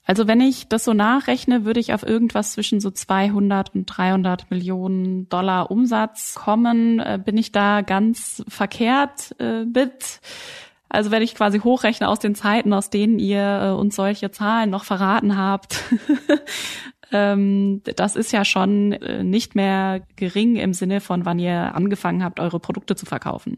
Also 0.09 0.27
wenn 0.27 0.41
ich 0.41 0.67
das 0.67 0.85
so 0.85 0.95
nachrechne, 0.95 1.65
würde 1.65 1.79
ich 1.79 1.93
auf 1.93 2.01
irgendwas 2.01 2.53
zwischen 2.53 2.79
so 2.79 2.89
200 2.89 3.75
und 3.75 3.85
300 3.85 4.49
Millionen 4.49 5.29
Dollar 5.29 5.69
Umsatz 5.69 6.33
kommen. 6.33 6.97
Äh, 6.97 7.19
bin 7.23 7.37
ich 7.37 7.51
da 7.51 7.81
ganz 7.81 8.43
verkehrt 8.47 9.35
äh, 9.39 9.65
mit? 9.65 10.19
Also 10.89 11.11
wenn 11.11 11.21
ich 11.21 11.35
quasi 11.35 11.59
hochrechne 11.59 12.07
aus 12.07 12.17
den 12.17 12.33
Zeiten, 12.33 12.73
aus 12.73 12.89
denen 12.89 13.19
ihr 13.19 13.61
äh, 13.61 13.79
uns 13.79 13.95
solche 13.95 14.31
Zahlen 14.31 14.71
noch 14.71 14.83
verraten 14.83 15.37
habt, 15.37 15.83
Ähm, 17.11 17.81
das 17.95 18.15
ist 18.15 18.31
ja 18.31 18.45
schon 18.45 18.91
äh, 18.93 19.23
nicht 19.23 19.55
mehr 19.55 20.01
gering 20.15 20.57
im 20.57 20.73
Sinne 20.73 21.01
von, 21.01 21.25
wann 21.25 21.39
ihr 21.39 21.75
angefangen 21.75 22.23
habt, 22.23 22.39
eure 22.39 22.59
Produkte 22.59 22.95
zu 22.95 23.05
verkaufen. 23.05 23.57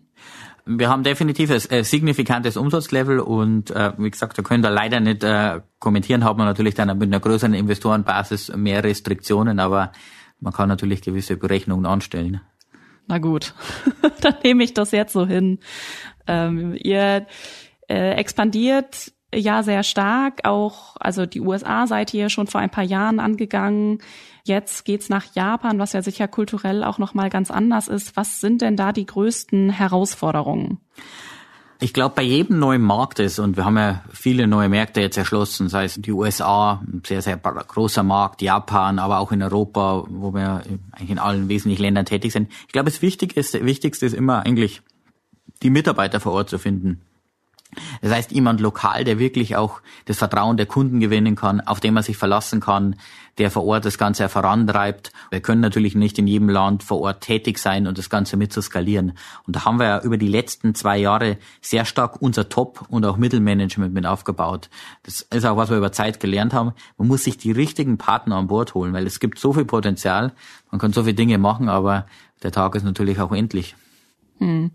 Wir 0.66 0.90
haben 0.90 1.04
definitiv 1.04 1.52
ein 1.52 1.84
signifikantes 1.84 2.58
Umsatzlevel 2.58 3.20
und 3.20 3.72
äh, 3.72 3.94
wie 3.98 4.12
gesagt, 4.12 4.38
da 4.38 4.42
können 4.42 4.64
wir 4.64 4.70
leider 4.70 5.00
nicht 5.00 5.24
äh, 5.24 5.62
kommentieren, 5.80 6.24
hat 6.24 6.38
man 6.38 6.46
natürlich 6.46 6.76
dann 6.76 6.96
mit 6.98 7.08
einer 7.08 7.20
größeren 7.20 7.54
Investorenbasis 7.54 8.56
mehr 8.56 8.84
Restriktionen, 8.84 9.60
aber 9.60 9.92
man 10.40 10.54
kann 10.54 10.70
natürlich 10.70 11.02
gewisse 11.02 11.38
Berechnungen 11.38 11.86
anstellen. 11.86 12.42
Na 13.08 13.18
gut, 13.18 13.54
dann 14.22 14.36
nehme 14.44 14.64
ich 14.64 14.74
das 14.74 14.92
jetzt 14.92 15.14
so 15.14 15.26
hin. 15.26 15.60
Ähm, 16.28 16.76
ihr 16.78 17.26
äh, 17.88 18.12
expandiert 18.12 19.12
ja 19.34 19.64
sehr 19.64 19.84
stark, 19.84 20.42
auch 20.44 20.96
also 21.00 21.26
die 21.26 21.42
USA 21.42 21.88
seid 21.88 22.14
ihr 22.14 22.30
schon 22.30 22.48
vor 22.48 22.62
ein 22.62 22.70
paar 22.70 22.84
Jahren 22.84 23.20
angegangen. 23.20 24.00
Jetzt 24.44 24.86
geht's 24.86 25.10
nach 25.10 25.26
Japan, 25.36 25.80
was 25.80 25.94
ja 25.94 26.02
sicher 26.02 26.28
kulturell 26.28 26.84
auch 26.84 26.98
noch 26.98 27.14
mal 27.14 27.30
ganz 27.30 27.52
anders 27.52 27.88
ist. 27.88 28.16
Was 28.16 28.42
sind 28.42 28.62
denn 28.62 28.76
da 28.76 28.92
die 28.92 29.06
größten 29.06 29.70
Herausforderungen? 29.70 30.80
Ich 31.84 31.94
glaube, 31.94 32.14
bei 32.16 32.22
jedem 32.22 32.60
neuen 32.60 32.84
Markt 32.84 33.20
ist, 33.20 33.40
und 33.40 33.58
wir 33.58 33.66
haben 33.66 33.78
ja 33.78 34.04
viele 34.12 34.46
neue 34.46 34.70
Märkte 34.70 35.02
jetzt 35.02 35.18
erschlossen, 35.18 35.68
sei 35.68 35.86
es 35.86 35.96
die 35.96 36.12
USA, 36.12 36.84
ein 36.86 37.02
sehr, 37.04 37.24
sehr 37.24 37.38
großer 37.38 38.04
Markt, 38.04 38.44
Japan, 38.44 39.00
aber 39.00 39.18
auch 39.18 39.32
in 39.32 39.42
Europa, 39.42 40.04
wo 40.08 40.32
wir 40.32 40.62
eigentlich 40.92 41.10
in 41.10 41.18
allen 41.18 41.50
wesentlichen 41.50 41.82
Ländern 41.82 42.06
tätig 42.06 42.34
sind. 42.34 42.52
Ich 42.68 42.74
glaube, 42.74 42.92
das 42.92 43.02
Wichtigste 43.02 43.40
ist, 43.40 43.66
Wichtigste 43.66 44.06
ist 44.06 44.14
immer 44.14 44.46
eigentlich, 44.46 44.84
die 45.64 45.72
Mitarbeiter 45.72 46.20
vor 46.20 46.34
Ort 46.34 46.52
zu 46.52 46.60
finden. 46.60 47.02
Das 48.02 48.12
heißt, 48.12 48.32
jemand 48.32 48.60
lokal, 48.60 49.04
der 49.04 49.20
wirklich 49.20 49.56
auch 49.56 49.82
das 50.06 50.18
Vertrauen 50.18 50.58
der 50.58 50.66
Kunden 50.66 51.00
gewinnen 51.00 51.36
kann, 51.36 51.62
auf 51.62 51.80
den 51.80 51.94
man 51.94 52.04
sich 52.04 52.18
verlassen 52.18 52.60
kann, 52.60 52.96
der 53.38 53.50
vor 53.50 53.66
Ort 53.66 53.86
das 53.86 53.98
Ganze 53.98 54.28
vorantreibt. 54.30 55.12
Wir 55.30 55.40
können 55.40 55.62
natürlich 55.62 55.96
nicht 55.96 56.20
in 56.20 56.28
jedem 56.28 56.50
Land 56.50 56.84
vor 56.84 57.00
Ort 57.00 57.22
tätig 57.22 57.60
sein 57.60 57.88
und 57.88 57.98
das 57.98 58.10
Ganze 58.10 58.38
mit 58.38 58.52
zu 58.52 58.62
skalieren. 58.62 59.14
Und 59.48 59.56
da 59.56 59.66
haben 59.66 59.80
wir 59.80 59.86
ja 59.88 60.02
über 60.02 60.18
die 60.18 60.28
letzten 60.28 60.76
zwei 60.76 60.98
Jahre 60.98 61.38
sehr 61.62 61.86
stark 61.86 62.22
unser 62.22 62.50
Top- 62.50 62.86
und 62.90 63.06
auch 63.06 63.18
Mittelmanagement 63.18 63.94
mit 63.94 64.06
aufgebaut. 64.06 64.70
Das 65.04 65.22
ist 65.22 65.46
auch, 65.46 65.58
was 65.58 65.70
wir 65.70 65.78
über 65.78 65.92
Zeit 65.92 66.20
gelernt 66.20 66.54
haben. 66.54 66.74
Man 66.98 67.08
muss 67.08 67.24
sich 67.24 67.38
die 67.38 67.52
richtigen 67.52 67.98
Partner 67.98 68.36
an 68.36 68.48
Bord 68.48 68.74
holen, 68.74 68.94
weil 68.94 69.08
es 69.08 69.20
gibt 69.20 69.40
so 69.40 69.54
viel 69.54 69.66
Potenzial. 69.66 70.34
Man 70.70 70.80
kann 70.80 70.94
so 70.94 71.04
viele 71.04 71.16
Dinge 71.16 71.38
machen, 71.38 71.70
aber 71.70 72.06
der 72.44 72.52
Tag 72.52 72.76
ist 72.76 72.84
natürlich 72.84 73.20
auch 73.20 73.32
endlich. 73.32 73.76
Hm. 74.40 74.72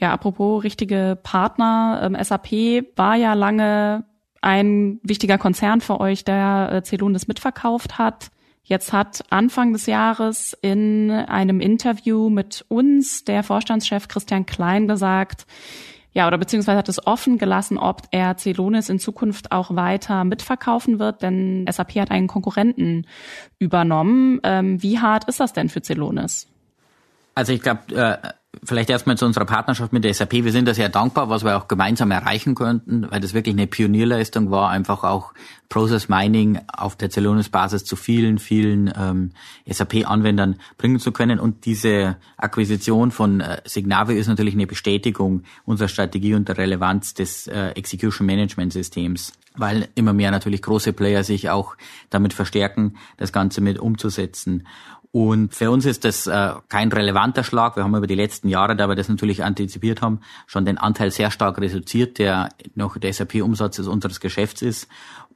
Ja, 0.00 0.12
apropos 0.12 0.64
richtige 0.64 1.18
Partner, 1.22 2.00
ähm, 2.02 2.16
SAP 2.18 2.86
war 2.96 3.16
ja 3.16 3.34
lange 3.34 4.04
ein 4.40 4.98
wichtiger 5.02 5.36
Konzern 5.36 5.82
für 5.82 6.00
euch, 6.00 6.24
der 6.24 6.70
äh, 6.72 6.82
Celonis 6.82 7.28
mitverkauft 7.28 7.98
hat. 7.98 8.30
Jetzt 8.62 8.94
hat 8.94 9.22
Anfang 9.28 9.74
des 9.74 9.84
Jahres 9.84 10.56
in 10.62 11.10
einem 11.10 11.60
Interview 11.60 12.30
mit 12.30 12.64
uns 12.68 13.24
der 13.24 13.42
Vorstandschef 13.42 14.08
Christian 14.08 14.46
Klein 14.46 14.88
gesagt, 14.88 15.44
ja, 16.12 16.26
oder 16.26 16.38
beziehungsweise 16.38 16.78
hat 16.78 16.88
es 16.88 17.06
offen 17.06 17.36
gelassen, 17.36 17.76
ob 17.76 18.02
er 18.10 18.36
Celonis 18.36 18.88
in 18.88 18.98
Zukunft 18.98 19.52
auch 19.52 19.76
weiter 19.76 20.24
mitverkaufen 20.24 20.98
wird, 20.98 21.22
denn 21.22 21.66
SAP 21.70 21.96
hat 21.96 22.10
einen 22.10 22.26
Konkurrenten 22.26 23.06
übernommen. 23.58 24.40
Ähm, 24.44 24.82
wie 24.82 24.98
hart 24.98 25.28
ist 25.28 25.40
das 25.40 25.52
denn 25.52 25.68
für 25.68 25.82
Celonis? 25.82 26.48
Also 27.40 27.54
ich 27.54 27.62
glaube, 27.62 27.96
äh, 27.96 28.18
vielleicht 28.62 28.90
erstmal 28.90 29.16
zu 29.16 29.24
unserer 29.24 29.46
Partnerschaft 29.46 29.94
mit 29.94 30.04
der 30.04 30.12
SAP. 30.12 30.44
Wir 30.44 30.52
sind 30.52 30.68
da 30.68 30.74
sehr 30.74 30.90
dankbar, 30.90 31.30
was 31.30 31.42
wir 31.42 31.56
auch 31.56 31.68
gemeinsam 31.68 32.10
erreichen 32.10 32.54
konnten, 32.54 33.10
weil 33.10 33.18
das 33.18 33.32
wirklich 33.32 33.54
eine 33.54 33.66
Pionierleistung 33.66 34.50
war, 34.50 34.68
einfach 34.68 35.04
auch 35.04 35.32
Process 35.70 36.10
Mining 36.10 36.60
auf 36.70 36.96
der 36.96 37.08
Celonis-Basis 37.08 37.86
zu 37.86 37.96
vielen, 37.96 38.38
vielen 38.38 38.92
ähm, 38.94 39.30
SAP-Anwendern 39.66 40.56
bringen 40.76 40.98
zu 40.98 41.12
können. 41.12 41.40
Und 41.40 41.64
diese 41.64 42.18
Akquisition 42.36 43.10
von 43.10 43.40
äh, 43.40 43.62
ist 43.64 44.28
natürlich 44.28 44.52
eine 44.52 44.66
Bestätigung 44.66 45.44
unserer 45.64 45.88
Strategie 45.88 46.34
und 46.34 46.46
der 46.46 46.58
Relevanz 46.58 47.14
des 47.14 47.46
äh, 47.46 47.68
Execution 47.70 48.26
Management 48.26 48.74
Systems, 48.74 49.32
weil 49.56 49.88
immer 49.94 50.12
mehr 50.12 50.30
natürlich 50.30 50.60
große 50.60 50.92
Player 50.92 51.24
sich 51.24 51.48
auch 51.48 51.74
damit 52.10 52.34
verstärken, 52.34 52.96
das 53.16 53.32
Ganze 53.32 53.62
mit 53.62 53.78
umzusetzen. 53.78 54.66
Und 55.12 55.56
für 55.56 55.72
uns 55.72 55.86
ist 55.86 56.04
das 56.04 56.28
äh, 56.28 56.52
kein 56.68 56.92
relevanter 56.92 57.42
Schlag. 57.42 57.74
Wir 57.74 57.82
haben 57.82 57.96
über 57.96 58.06
die 58.06 58.14
letzten 58.14 58.48
Jahre, 58.48 58.76
da 58.76 58.88
wir 58.88 58.94
das 58.94 59.08
natürlich 59.08 59.42
antizipiert 59.42 60.02
haben, 60.02 60.20
schon 60.46 60.64
den 60.64 60.78
Anteil 60.78 61.10
sehr 61.10 61.32
stark 61.32 61.60
reduziert, 61.60 62.18
der 62.18 62.50
noch 62.76 62.96
der 62.96 63.12
SAP-Umsatz 63.12 63.80
unseres 63.80 64.20
Geschäfts 64.20 64.62
ist. 64.62 64.86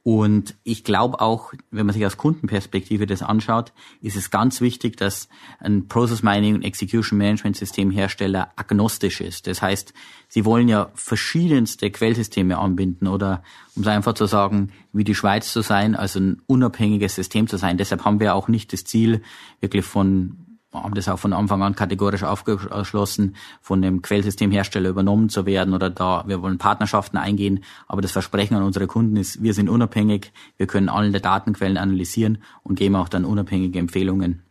Und 0.07 0.55
ich 0.63 0.83
glaube 0.83 1.19
auch, 1.19 1.51
wenn 1.71 1.87
man 1.87 1.93
sich 1.93 2.05
aus 2.05 2.15
Kundenperspektive 2.15 3.07
das 3.07 3.23
anschaut, 3.23 3.73
ist 4.03 4.15
es 4.15 4.29
ganz 4.29 4.61
wichtig, 4.61 4.97
dass 4.97 5.29
ein 5.59 5.87
Process 5.87 6.21
Mining 6.21 6.53
und 6.53 6.61
Execution 6.61 7.17
Management 7.17 7.57
System 7.57 7.89
Hersteller 7.89 8.51
agnostisch 8.55 9.19
ist. 9.19 9.47
Das 9.47 9.63
heißt, 9.63 9.95
sie 10.27 10.45
wollen 10.45 10.67
ja 10.67 10.91
verschiedenste 10.93 11.89
Quellsysteme 11.89 12.59
anbinden 12.59 13.07
oder, 13.07 13.41
um 13.75 13.81
es 13.81 13.87
einfach 13.87 14.13
zu 14.13 14.27
sagen, 14.27 14.71
wie 14.93 15.03
die 15.03 15.15
Schweiz 15.15 15.51
zu 15.51 15.61
sein, 15.61 15.95
also 15.95 16.19
ein 16.19 16.39
unabhängiges 16.45 17.15
System 17.15 17.47
zu 17.47 17.57
sein. 17.57 17.79
Deshalb 17.79 18.05
haben 18.05 18.19
wir 18.19 18.35
auch 18.35 18.47
nicht 18.47 18.73
das 18.73 18.83
Ziel, 18.83 19.23
wirklich 19.59 19.85
von 19.85 20.44
haben 20.83 20.93
das 20.93 21.07
auch 21.07 21.19
von 21.19 21.33
Anfang 21.33 21.63
an 21.63 21.75
kategorisch 21.75 22.23
aufgeschlossen, 22.23 23.35
von 23.61 23.81
dem 23.81 24.01
Quellsystemhersteller 24.01 24.89
übernommen 24.89 25.29
zu 25.29 25.45
werden 25.45 25.73
oder 25.73 25.89
da, 25.89 26.23
wir 26.27 26.41
wollen 26.41 26.57
Partnerschaften 26.57 27.17
eingehen. 27.17 27.63
Aber 27.87 28.01
das 28.01 28.11
Versprechen 28.11 28.55
an 28.55 28.63
unsere 28.63 28.87
Kunden 28.87 29.17
ist, 29.17 29.41
wir 29.41 29.53
sind 29.53 29.69
unabhängig, 29.69 30.31
wir 30.57 30.67
können 30.67 30.89
alle 30.89 31.11
der 31.11 31.21
Datenquellen 31.21 31.77
analysieren 31.77 32.39
und 32.63 32.75
geben 32.75 32.95
auch 32.95 33.09
dann 33.09 33.25
unabhängige 33.25 33.79
Empfehlungen. 33.79 34.43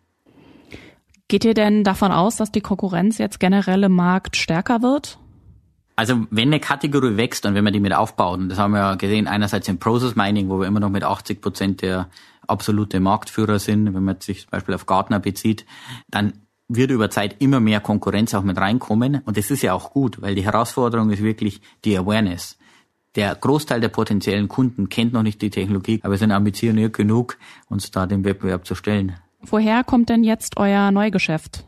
Geht 1.28 1.44
ihr 1.44 1.54
denn 1.54 1.84
davon 1.84 2.12
aus, 2.12 2.36
dass 2.36 2.52
die 2.52 2.60
Konkurrenz 2.60 3.18
jetzt 3.18 3.40
generell 3.40 3.82
im 3.84 3.92
Markt 3.92 4.36
stärker 4.36 4.82
wird? 4.82 5.18
Also 5.96 6.26
wenn 6.30 6.48
eine 6.48 6.58
Kategorie 6.58 7.16
wächst 7.16 7.46
und 7.46 7.54
wenn 7.54 7.62
man 7.62 7.72
die 7.72 7.80
mit 7.80 7.94
aufbaut, 7.94 8.40
und 8.40 8.48
das 8.48 8.58
haben 8.58 8.72
wir 8.72 8.80
ja 8.80 8.94
gesehen, 8.96 9.28
einerseits 9.28 9.68
im 9.68 9.78
Process 9.78 10.16
Mining, 10.16 10.48
wo 10.48 10.58
wir 10.58 10.66
immer 10.66 10.80
noch 10.80 10.90
mit 10.90 11.04
80 11.04 11.40
Prozent 11.40 11.82
der 11.82 12.08
absolute 12.48 13.00
Marktführer 13.00 13.58
sind, 13.58 13.94
wenn 13.94 14.04
man 14.04 14.20
sich 14.20 14.42
zum 14.42 14.50
Beispiel 14.50 14.74
auf 14.74 14.86
Gartner 14.86 15.20
bezieht, 15.20 15.66
dann 16.08 16.32
wird 16.68 16.90
über 16.90 17.10
Zeit 17.10 17.36
immer 17.40 17.60
mehr 17.60 17.80
Konkurrenz 17.80 18.34
auch 18.34 18.42
mit 18.42 18.56
reinkommen. 18.56 19.20
Und 19.24 19.36
das 19.36 19.50
ist 19.50 19.62
ja 19.62 19.74
auch 19.74 19.90
gut, 19.90 20.22
weil 20.22 20.34
die 20.34 20.44
Herausforderung 20.44 21.10
ist 21.10 21.22
wirklich 21.22 21.60
die 21.84 21.96
Awareness. 21.96 22.58
Der 23.14 23.34
Großteil 23.34 23.80
der 23.80 23.90
potenziellen 23.90 24.48
Kunden 24.48 24.88
kennt 24.88 25.12
noch 25.12 25.22
nicht 25.22 25.40
die 25.40 25.50
Technologie, 25.50 26.00
aber 26.02 26.16
sind 26.16 26.32
ambitioniert 26.32 26.94
genug, 26.94 27.38
uns 27.68 27.90
da 27.90 28.06
dem 28.06 28.24
Wettbewerb 28.24 28.66
zu 28.66 28.74
stellen. 28.74 29.16
Woher 29.40 29.84
kommt 29.84 30.08
denn 30.08 30.24
jetzt 30.24 30.56
euer 30.56 30.90
Neugeschäft? 30.90 31.64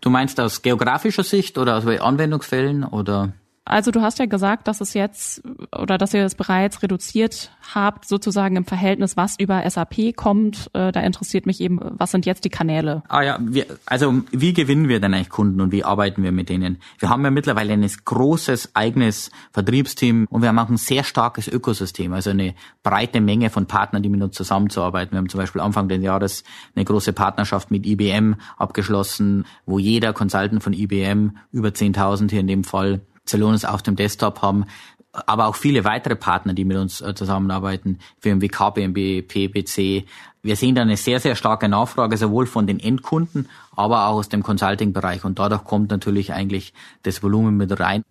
Du 0.00 0.10
meinst 0.10 0.38
aus 0.38 0.62
geografischer 0.62 1.24
Sicht 1.24 1.58
oder 1.58 1.78
aus 1.78 1.86
Anwendungsfällen 1.86 2.84
oder? 2.84 3.32
Also 3.66 3.90
du 3.90 4.02
hast 4.02 4.18
ja 4.18 4.26
gesagt, 4.26 4.68
dass 4.68 4.82
es 4.82 4.92
jetzt 4.92 5.42
oder 5.74 5.96
dass 5.96 6.12
ihr 6.12 6.24
es 6.24 6.34
bereits 6.34 6.82
reduziert 6.82 7.50
habt, 7.74 8.06
sozusagen 8.06 8.56
im 8.56 8.66
Verhältnis, 8.66 9.16
was 9.16 9.38
über 9.38 9.68
SAP 9.68 10.14
kommt. 10.14 10.70
Äh, 10.74 10.92
da 10.92 11.00
interessiert 11.00 11.46
mich 11.46 11.62
eben, 11.62 11.80
was 11.82 12.10
sind 12.10 12.26
jetzt 12.26 12.44
die 12.44 12.50
Kanäle? 12.50 13.02
Ah 13.08 13.22
ja, 13.22 13.38
wir, 13.40 13.64
also 13.86 14.22
wie 14.30 14.52
gewinnen 14.52 14.88
wir 14.88 15.00
denn 15.00 15.14
eigentlich 15.14 15.30
Kunden 15.30 15.62
und 15.62 15.72
wie 15.72 15.82
arbeiten 15.82 16.22
wir 16.22 16.30
mit 16.30 16.50
denen? 16.50 16.78
Wir 16.98 17.08
haben 17.08 17.24
ja 17.24 17.30
mittlerweile 17.30 17.72
ein 17.72 17.90
großes 18.04 18.74
eigenes 18.74 19.30
Vertriebsteam 19.52 20.26
und 20.28 20.42
wir 20.42 20.50
haben 20.50 20.58
auch 20.58 20.68
ein 20.68 20.76
sehr 20.76 21.02
starkes 21.02 21.48
Ökosystem, 21.48 22.12
also 22.12 22.30
eine 22.30 22.54
breite 22.82 23.22
Menge 23.22 23.48
von 23.48 23.64
Partnern, 23.64 24.02
die 24.02 24.10
mit 24.10 24.22
uns 24.22 24.36
zusammenzuarbeiten. 24.36 25.12
Wir 25.12 25.18
haben 25.18 25.30
zum 25.30 25.40
Beispiel 25.40 25.62
Anfang 25.62 25.88
des 25.88 26.02
Jahres 26.02 26.44
eine 26.76 26.84
große 26.84 27.14
Partnerschaft 27.14 27.70
mit 27.70 27.86
IBM 27.86 28.34
abgeschlossen, 28.58 29.46
wo 29.64 29.78
jeder 29.78 30.12
Consultant 30.12 30.62
von 30.62 30.74
IBM 30.74 31.38
über 31.50 31.70
10.000 31.70 32.30
hier 32.30 32.40
in 32.40 32.46
dem 32.46 32.64
Fall 32.64 33.00
Celonis 33.26 33.64
auf 33.64 33.82
dem 33.82 33.96
Desktop 33.96 34.42
haben, 34.42 34.66
aber 35.12 35.46
auch 35.46 35.54
viele 35.54 35.84
weitere 35.84 36.16
Partner, 36.16 36.54
die 36.54 36.64
mit 36.64 36.76
uns 36.76 37.00
äh, 37.00 37.14
zusammenarbeiten, 37.14 37.98
Firmen 38.18 38.42
wie 38.42 38.48
KPMB, 38.48 39.28
PwC. 39.28 40.06
Wir 40.42 40.56
sehen 40.56 40.74
da 40.74 40.82
eine 40.82 40.96
sehr, 40.96 41.20
sehr 41.20 41.36
starke 41.36 41.68
Nachfrage, 41.68 42.16
sowohl 42.16 42.46
von 42.46 42.66
den 42.66 42.80
Endkunden, 42.80 43.48
aber 43.76 44.08
auch 44.08 44.16
aus 44.16 44.28
dem 44.28 44.42
Consulting-Bereich. 44.42 45.24
Und 45.24 45.38
dadurch 45.38 45.64
kommt 45.64 45.90
natürlich 45.90 46.32
eigentlich 46.32 46.74
das 47.02 47.22
Volumen 47.22 47.56
mit 47.56 47.78
rein. 47.78 48.02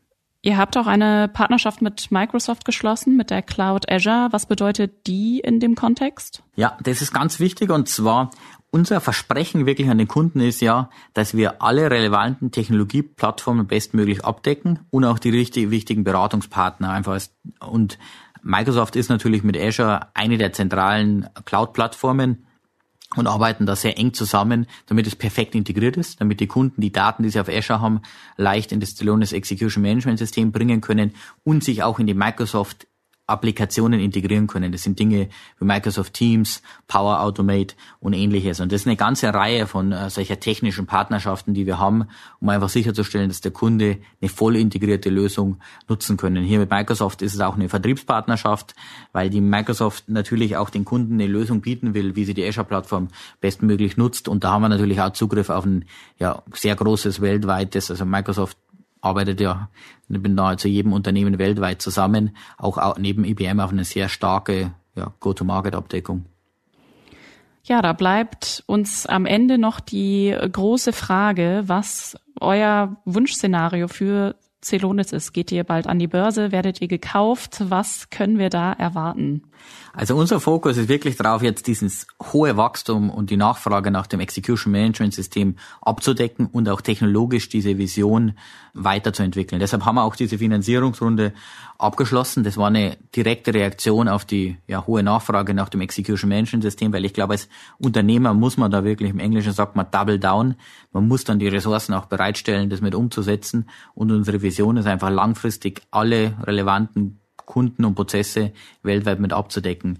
Ihr 0.45 0.57
habt 0.57 0.75
auch 0.75 0.87
eine 0.87 1.29
Partnerschaft 1.29 1.81
mit 1.81 2.11
Microsoft 2.11 2.65
geschlossen, 2.65 3.15
mit 3.15 3.29
der 3.29 3.41
Cloud 3.41 3.89
Azure. 3.89 4.27
Was 4.31 4.45
bedeutet 4.45 5.07
die 5.07 5.39
in 5.39 5.61
dem 5.61 5.75
Kontext? 5.75 6.43
Ja, 6.55 6.77
das 6.83 7.01
ist 7.01 7.13
ganz 7.13 7.39
wichtig. 7.39 7.69
Und 7.69 7.87
zwar 7.87 8.31
unser 8.73 9.01
Versprechen 9.01 9.67
wirklich 9.67 9.87
an 9.91 9.99
den 9.99 10.07
Kunden 10.07 10.39
ist 10.39 10.59
ja, 10.59 10.89
dass 11.13 11.37
wir 11.37 11.61
alle 11.61 11.91
relevanten 11.91 12.49
Technologieplattformen 12.49 13.67
bestmöglich 13.67 14.25
abdecken 14.25 14.79
und 14.89 15.05
auch 15.05 15.19
die 15.19 15.29
richtig 15.29 15.69
wichtigen 15.69 16.03
Beratungspartner 16.03 16.89
einfach. 16.89 17.21
Und 17.59 17.99
Microsoft 18.41 18.95
ist 18.95 19.09
natürlich 19.09 19.43
mit 19.43 19.55
Azure 19.55 20.07
eine 20.15 20.39
der 20.39 20.53
zentralen 20.53 21.29
Cloud-Plattformen 21.45 22.47
und 23.15 23.27
arbeiten 23.27 23.67
da 23.67 23.75
sehr 23.75 23.99
eng 23.99 24.13
zusammen, 24.13 24.65
damit 24.87 25.05
es 25.05 25.15
perfekt 25.15 25.53
integriert 25.53 25.95
ist, 25.95 26.19
damit 26.19 26.39
die 26.39 26.47
Kunden 26.47 26.81
die 26.81 26.91
Daten, 26.91 27.21
die 27.21 27.29
sie 27.29 27.39
auf 27.39 27.49
Azure 27.49 27.79
haben, 27.79 28.01
leicht 28.37 28.71
in 28.71 28.79
das 28.79 28.95
Celonis 28.95 29.33
Execution 29.33 29.83
Management 29.83 30.17
System 30.17 30.51
bringen 30.51 30.81
können 30.81 31.13
und 31.43 31.63
sich 31.63 31.83
auch 31.83 31.99
in 31.99 32.07
die 32.07 32.15
Microsoft 32.15 32.87
Applikationen 33.25 34.01
integrieren 34.01 34.47
können. 34.47 34.73
Das 34.73 34.83
sind 34.83 34.99
Dinge 34.99 35.29
wie 35.57 35.65
Microsoft 35.65 36.13
Teams, 36.13 36.61
Power 36.87 37.21
Automate 37.21 37.75
und 38.01 38.13
ähnliches. 38.13 38.59
Und 38.59 38.71
das 38.71 38.81
ist 38.81 38.87
eine 38.87 38.97
ganze 38.97 39.33
Reihe 39.33 39.65
von 39.65 39.93
äh, 39.93 40.09
solcher 40.09 40.39
technischen 40.39 40.87
Partnerschaften, 40.87 41.53
die 41.53 41.65
wir 41.65 41.79
haben, 41.79 42.07
um 42.41 42.49
einfach 42.49 42.67
sicherzustellen, 42.67 43.29
dass 43.29 43.39
der 43.39 43.51
Kunde 43.51 43.97
eine 44.21 44.29
voll 44.29 44.57
integrierte 44.57 45.09
Lösung 45.09 45.57
nutzen 45.87 46.17
können. 46.17 46.43
Hier 46.43 46.59
mit 46.59 46.69
Microsoft 46.69 47.21
ist 47.21 47.33
es 47.33 47.39
auch 47.39 47.55
eine 47.55 47.69
Vertriebspartnerschaft, 47.69 48.75
weil 49.13 49.29
die 49.29 49.39
Microsoft 49.41 50.09
natürlich 50.09 50.57
auch 50.57 50.69
den 50.69 50.83
Kunden 50.83 51.13
eine 51.13 51.27
Lösung 51.27 51.61
bieten 51.61 51.93
will, 51.93 52.17
wie 52.17 52.25
sie 52.25 52.33
die 52.33 52.45
Azure-Plattform 52.45 53.07
bestmöglich 53.39 53.95
nutzt. 53.95 54.27
Und 54.27 54.43
da 54.43 54.51
haben 54.51 54.63
wir 54.63 54.69
natürlich 54.69 54.99
auch 54.99 55.13
Zugriff 55.13 55.49
auf 55.49 55.65
ein 55.65 55.85
ja, 56.19 56.43
sehr 56.53 56.75
großes 56.75 57.21
weltweites, 57.21 57.89
also 57.89 58.03
Microsoft 58.03 58.57
arbeitet 59.03 59.41
ja 59.41 59.69
mit 60.07 60.33
nahezu 60.33 60.67
jedem 60.67 60.93
Unternehmen 60.93 61.37
weltweit 61.37 61.81
zusammen, 61.81 62.35
auch 62.57 62.97
neben 62.97 63.25
IBM 63.25 63.59
auf 63.59 63.71
eine 63.71 63.83
sehr 63.83 64.09
starke 64.09 64.73
ja, 64.95 65.13
Go-to-Market-Abdeckung. 65.19 66.25
Ja, 67.65 67.81
da 67.81 67.93
bleibt 67.93 68.63
uns 68.65 69.05
am 69.05 69.25
Ende 69.25 69.57
noch 69.57 69.79
die 69.79 70.35
große 70.51 70.91
Frage, 70.91 71.63
was 71.65 72.17
euer 72.39 72.97
Wunschszenario 73.05 73.87
für 73.87 74.35
Celonis. 74.63 75.33
Geht 75.33 75.51
ihr 75.51 75.63
bald 75.63 75.87
an 75.87 75.99
die 75.99 76.07
Börse? 76.07 76.51
Werdet 76.51 76.81
ihr 76.81 76.87
gekauft? 76.87 77.63
Was 77.69 78.09
können 78.09 78.37
wir 78.37 78.49
da 78.49 78.73
erwarten? 78.73 79.43
Also 79.93 80.15
unser 80.15 80.39
Fokus 80.39 80.77
ist 80.77 80.89
wirklich 80.89 81.17
darauf, 81.17 81.43
jetzt 81.43 81.67
dieses 81.67 82.07
hohe 82.31 82.57
Wachstum 82.57 83.09
und 83.09 83.29
die 83.29 83.37
Nachfrage 83.37 83.91
nach 83.91 84.07
dem 84.07 84.19
Execution 84.19 84.71
Management 84.71 85.13
System 85.13 85.55
abzudecken 85.81 86.47
und 86.47 86.67
auch 86.67 86.81
technologisch 86.81 87.47
diese 87.47 87.77
Vision 87.77 88.33
weiterzuentwickeln. 88.73 89.59
Deshalb 89.59 89.85
haben 89.85 89.95
wir 89.95 90.03
auch 90.03 90.15
diese 90.15 90.39
Finanzierungsrunde 90.39 91.33
abgeschlossen. 91.83 92.43
Das 92.43 92.57
war 92.57 92.67
eine 92.67 92.97
direkte 93.15 93.53
Reaktion 93.53 94.07
auf 94.07 94.25
die 94.25 94.57
ja, 94.67 94.85
hohe 94.85 95.03
Nachfrage 95.03 95.53
nach 95.53 95.69
dem 95.69 95.81
Execution 95.81 96.29
Management 96.29 96.63
System, 96.63 96.93
weil 96.93 97.05
ich 97.05 97.13
glaube, 97.13 97.33
als 97.33 97.49
Unternehmer 97.77 98.33
muss 98.33 98.57
man 98.57 98.71
da 98.71 98.83
wirklich, 98.83 99.11
im 99.11 99.19
Englischen 99.19 99.53
sagt 99.53 99.75
man 99.75 99.87
Double 99.91 100.19
Down. 100.19 100.55
Man 100.91 101.07
muss 101.07 101.23
dann 101.23 101.39
die 101.39 101.47
Ressourcen 101.47 101.93
auch 101.93 102.05
bereitstellen, 102.05 102.69
das 102.69 102.81
mit 102.81 102.95
umzusetzen. 102.95 103.69
Und 103.93 104.11
unsere 104.11 104.41
Vision 104.41 104.77
ist 104.77 104.87
einfach 104.87 105.09
langfristig 105.09 105.81
alle 105.91 106.35
relevanten 106.43 107.19
Kunden 107.37 107.85
und 107.85 107.95
Prozesse 107.95 108.53
weltweit 108.81 109.19
mit 109.19 109.33
abzudecken. 109.33 109.99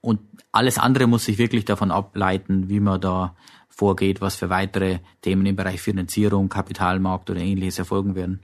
Und 0.00 0.20
alles 0.52 0.78
andere 0.78 1.06
muss 1.06 1.24
sich 1.24 1.38
wirklich 1.38 1.64
davon 1.64 1.90
ableiten, 1.90 2.68
wie 2.68 2.80
man 2.80 3.00
da 3.00 3.36
vorgeht, 3.68 4.20
was 4.20 4.36
für 4.36 4.50
weitere 4.50 4.98
Themen 5.20 5.46
im 5.46 5.56
Bereich 5.56 5.80
Finanzierung, 5.80 6.48
Kapitalmarkt 6.48 7.30
oder 7.30 7.40
ähnliches 7.40 7.78
erfolgen 7.78 8.14
werden. 8.14 8.40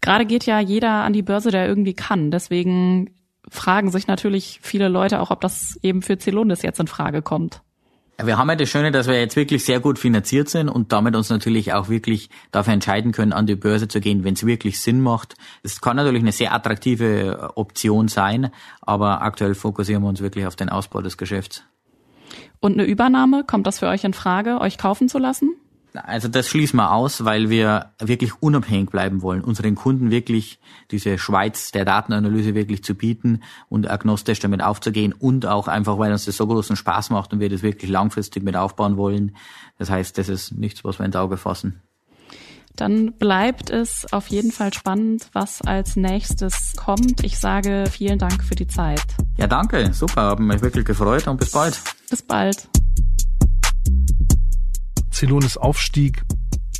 Gerade 0.00 0.26
geht 0.26 0.46
ja 0.46 0.60
jeder 0.60 1.04
an 1.04 1.12
die 1.12 1.22
Börse, 1.22 1.50
der 1.50 1.66
irgendwie 1.66 1.94
kann. 1.94 2.30
Deswegen 2.30 3.10
fragen 3.48 3.90
sich 3.90 4.06
natürlich 4.06 4.60
viele 4.62 4.88
Leute 4.88 5.20
auch, 5.20 5.30
ob 5.30 5.40
das 5.40 5.78
eben 5.82 6.02
für 6.02 6.18
Celonis 6.18 6.62
jetzt 6.62 6.80
in 6.80 6.86
Frage 6.86 7.22
kommt. 7.22 7.62
Wir 8.22 8.38
haben 8.38 8.48
ja 8.48 8.56
das 8.56 8.70
Schöne, 8.70 8.92
dass 8.92 9.08
wir 9.08 9.20
jetzt 9.20 9.36
wirklich 9.36 9.64
sehr 9.64 9.78
gut 9.78 9.98
finanziert 9.98 10.48
sind 10.48 10.70
und 10.70 10.90
damit 10.90 11.14
uns 11.14 11.28
natürlich 11.28 11.74
auch 11.74 11.90
wirklich 11.90 12.30
dafür 12.50 12.72
entscheiden 12.72 13.12
können, 13.12 13.34
an 13.34 13.46
die 13.46 13.56
Börse 13.56 13.88
zu 13.88 14.00
gehen, 14.00 14.24
wenn 14.24 14.32
es 14.32 14.46
wirklich 14.46 14.80
Sinn 14.80 15.02
macht. 15.02 15.34
Es 15.62 15.82
kann 15.82 15.96
natürlich 15.96 16.22
eine 16.22 16.32
sehr 16.32 16.54
attraktive 16.54 17.52
Option 17.56 18.08
sein, 18.08 18.50
aber 18.80 19.20
aktuell 19.20 19.54
fokussieren 19.54 20.02
wir 20.02 20.08
uns 20.08 20.22
wirklich 20.22 20.46
auf 20.46 20.56
den 20.56 20.70
Ausbau 20.70 21.02
des 21.02 21.18
Geschäfts. 21.18 21.64
Und 22.58 22.72
eine 22.72 22.84
Übernahme, 22.84 23.44
kommt 23.44 23.66
das 23.66 23.80
für 23.80 23.88
euch 23.88 24.04
in 24.04 24.14
Frage, 24.14 24.60
euch 24.60 24.78
kaufen 24.78 25.10
zu 25.10 25.18
lassen? 25.18 25.54
Also 25.98 26.28
das 26.28 26.48
schließen 26.48 26.78
wir 26.78 26.92
aus, 26.92 27.24
weil 27.24 27.50
wir 27.50 27.92
wirklich 27.98 28.42
unabhängig 28.42 28.90
bleiben 28.90 29.22
wollen, 29.22 29.42
unseren 29.42 29.74
Kunden 29.74 30.10
wirklich 30.10 30.58
diese 30.90 31.18
Schweiz 31.18 31.72
der 31.72 31.84
Datenanalyse 31.84 32.54
wirklich 32.54 32.84
zu 32.84 32.94
bieten 32.94 33.42
und 33.68 33.90
agnostisch 33.90 34.38
damit 34.38 34.62
aufzugehen 34.62 35.12
und 35.12 35.46
auch 35.46 35.68
einfach, 35.68 35.98
weil 35.98 36.12
uns 36.12 36.24
das 36.24 36.36
so 36.36 36.46
großen 36.46 36.76
Spaß 36.76 37.10
macht 37.10 37.32
und 37.32 37.40
wir 37.40 37.48
das 37.48 37.62
wirklich 37.62 37.90
langfristig 37.90 38.42
mit 38.42 38.56
aufbauen 38.56 38.96
wollen. 38.96 39.36
Das 39.78 39.90
heißt, 39.90 40.16
das 40.18 40.28
ist 40.28 40.52
nichts, 40.52 40.84
was 40.84 40.98
wir 40.98 41.06
ins 41.06 41.16
Auge 41.16 41.36
fassen. 41.36 41.82
Dann 42.76 43.12
bleibt 43.14 43.70
es 43.70 44.12
auf 44.12 44.28
jeden 44.28 44.52
Fall 44.52 44.72
spannend, 44.72 45.28
was 45.32 45.62
als 45.62 45.96
nächstes 45.96 46.74
kommt. 46.76 47.24
Ich 47.24 47.38
sage 47.38 47.84
vielen 47.90 48.18
Dank 48.18 48.44
für 48.44 48.54
die 48.54 48.66
Zeit. 48.66 49.02
Ja, 49.38 49.46
danke. 49.46 49.92
Super. 49.94 50.22
Haben 50.22 50.46
mich 50.46 50.60
wirklich 50.60 50.84
gefreut 50.84 51.26
und 51.26 51.38
bis 51.38 51.52
bald. 51.52 51.80
Bis 52.10 52.22
bald. 52.22 52.68
Celonis 55.16 55.56
Aufstieg 55.56 56.20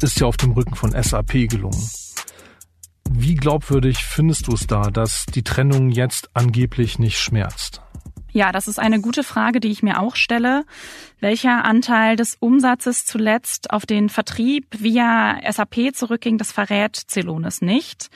ist 0.03 0.20
ja 0.20 0.26
auf 0.26 0.37
dem 0.37 0.53
Rücken 0.53 0.74
von 0.74 0.91
SAP 0.91 1.49
gelungen. 1.49 1.89
Wie 3.11 3.34
glaubwürdig 3.34 3.97
findest 3.97 4.49
du 4.49 4.53
es 4.53 4.66
da, 4.66 4.91
dass 4.91 5.24
die 5.24 5.43
Trennung 5.43 5.89
jetzt 5.89 6.28
angeblich 6.34 6.99
nicht 6.99 7.18
schmerzt? 7.18 7.80
Ja, 8.32 8.53
das 8.53 8.68
ist 8.68 8.78
eine 8.78 9.01
gute 9.01 9.24
Frage, 9.24 9.59
die 9.59 9.70
ich 9.70 9.82
mir 9.82 10.03
auch 10.03 10.16
stelle. 10.16 10.66
Welcher 11.18 11.64
Anteil 11.64 12.16
des 12.16 12.37
Umsatzes 12.39 13.07
zuletzt 13.07 13.70
auf 13.70 13.87
den 13.87 14.11
Vertrieb 14.11 14.66
via 14.78 15.41
SAP 15.51 15.95
zurückging, 15.95 16.37
das 16.37 16.53
verrät 16.53 16.95
Celonis 17.09 17.62
nicht. 17.62 18.11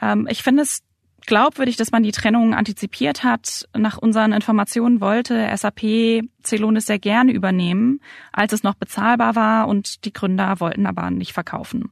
Ähm, 0.00 0.26
ich 0.30 0.42
finde 0.42 0.62
es 0.62 0.82
glaubwürdig, 1.26 1.76
dass 1.76 1.92
man 1.92 2.02
die 2.02 2.12
Trennung 2.12 2.54
antizipiert 2.54 3.24
hat. 3.24 3.68
Nach 3.76 3.98
unseren 3.98 4.32
Informationen 4.32 5.00
wollte 5.00 5.50
SAP 5.56 6.22
Celonis 6.42 6.86
sehr 6.86 6.98
gerne 6.98 7.32
übernehmen, 7.32 8.00
als 8.32 8.52
es 8.52 8.62
noch 8.62 8.74
bezahlbar 8.74 9.36
war 9.36 9.68
und 9.68 10.04
die 10.04 10.12
Gründer 10.12 10.60
wollten 10.60 10.86
aber 10.86 11.10
nicht 11.10 11.32
verkaufen. 11.32 11.90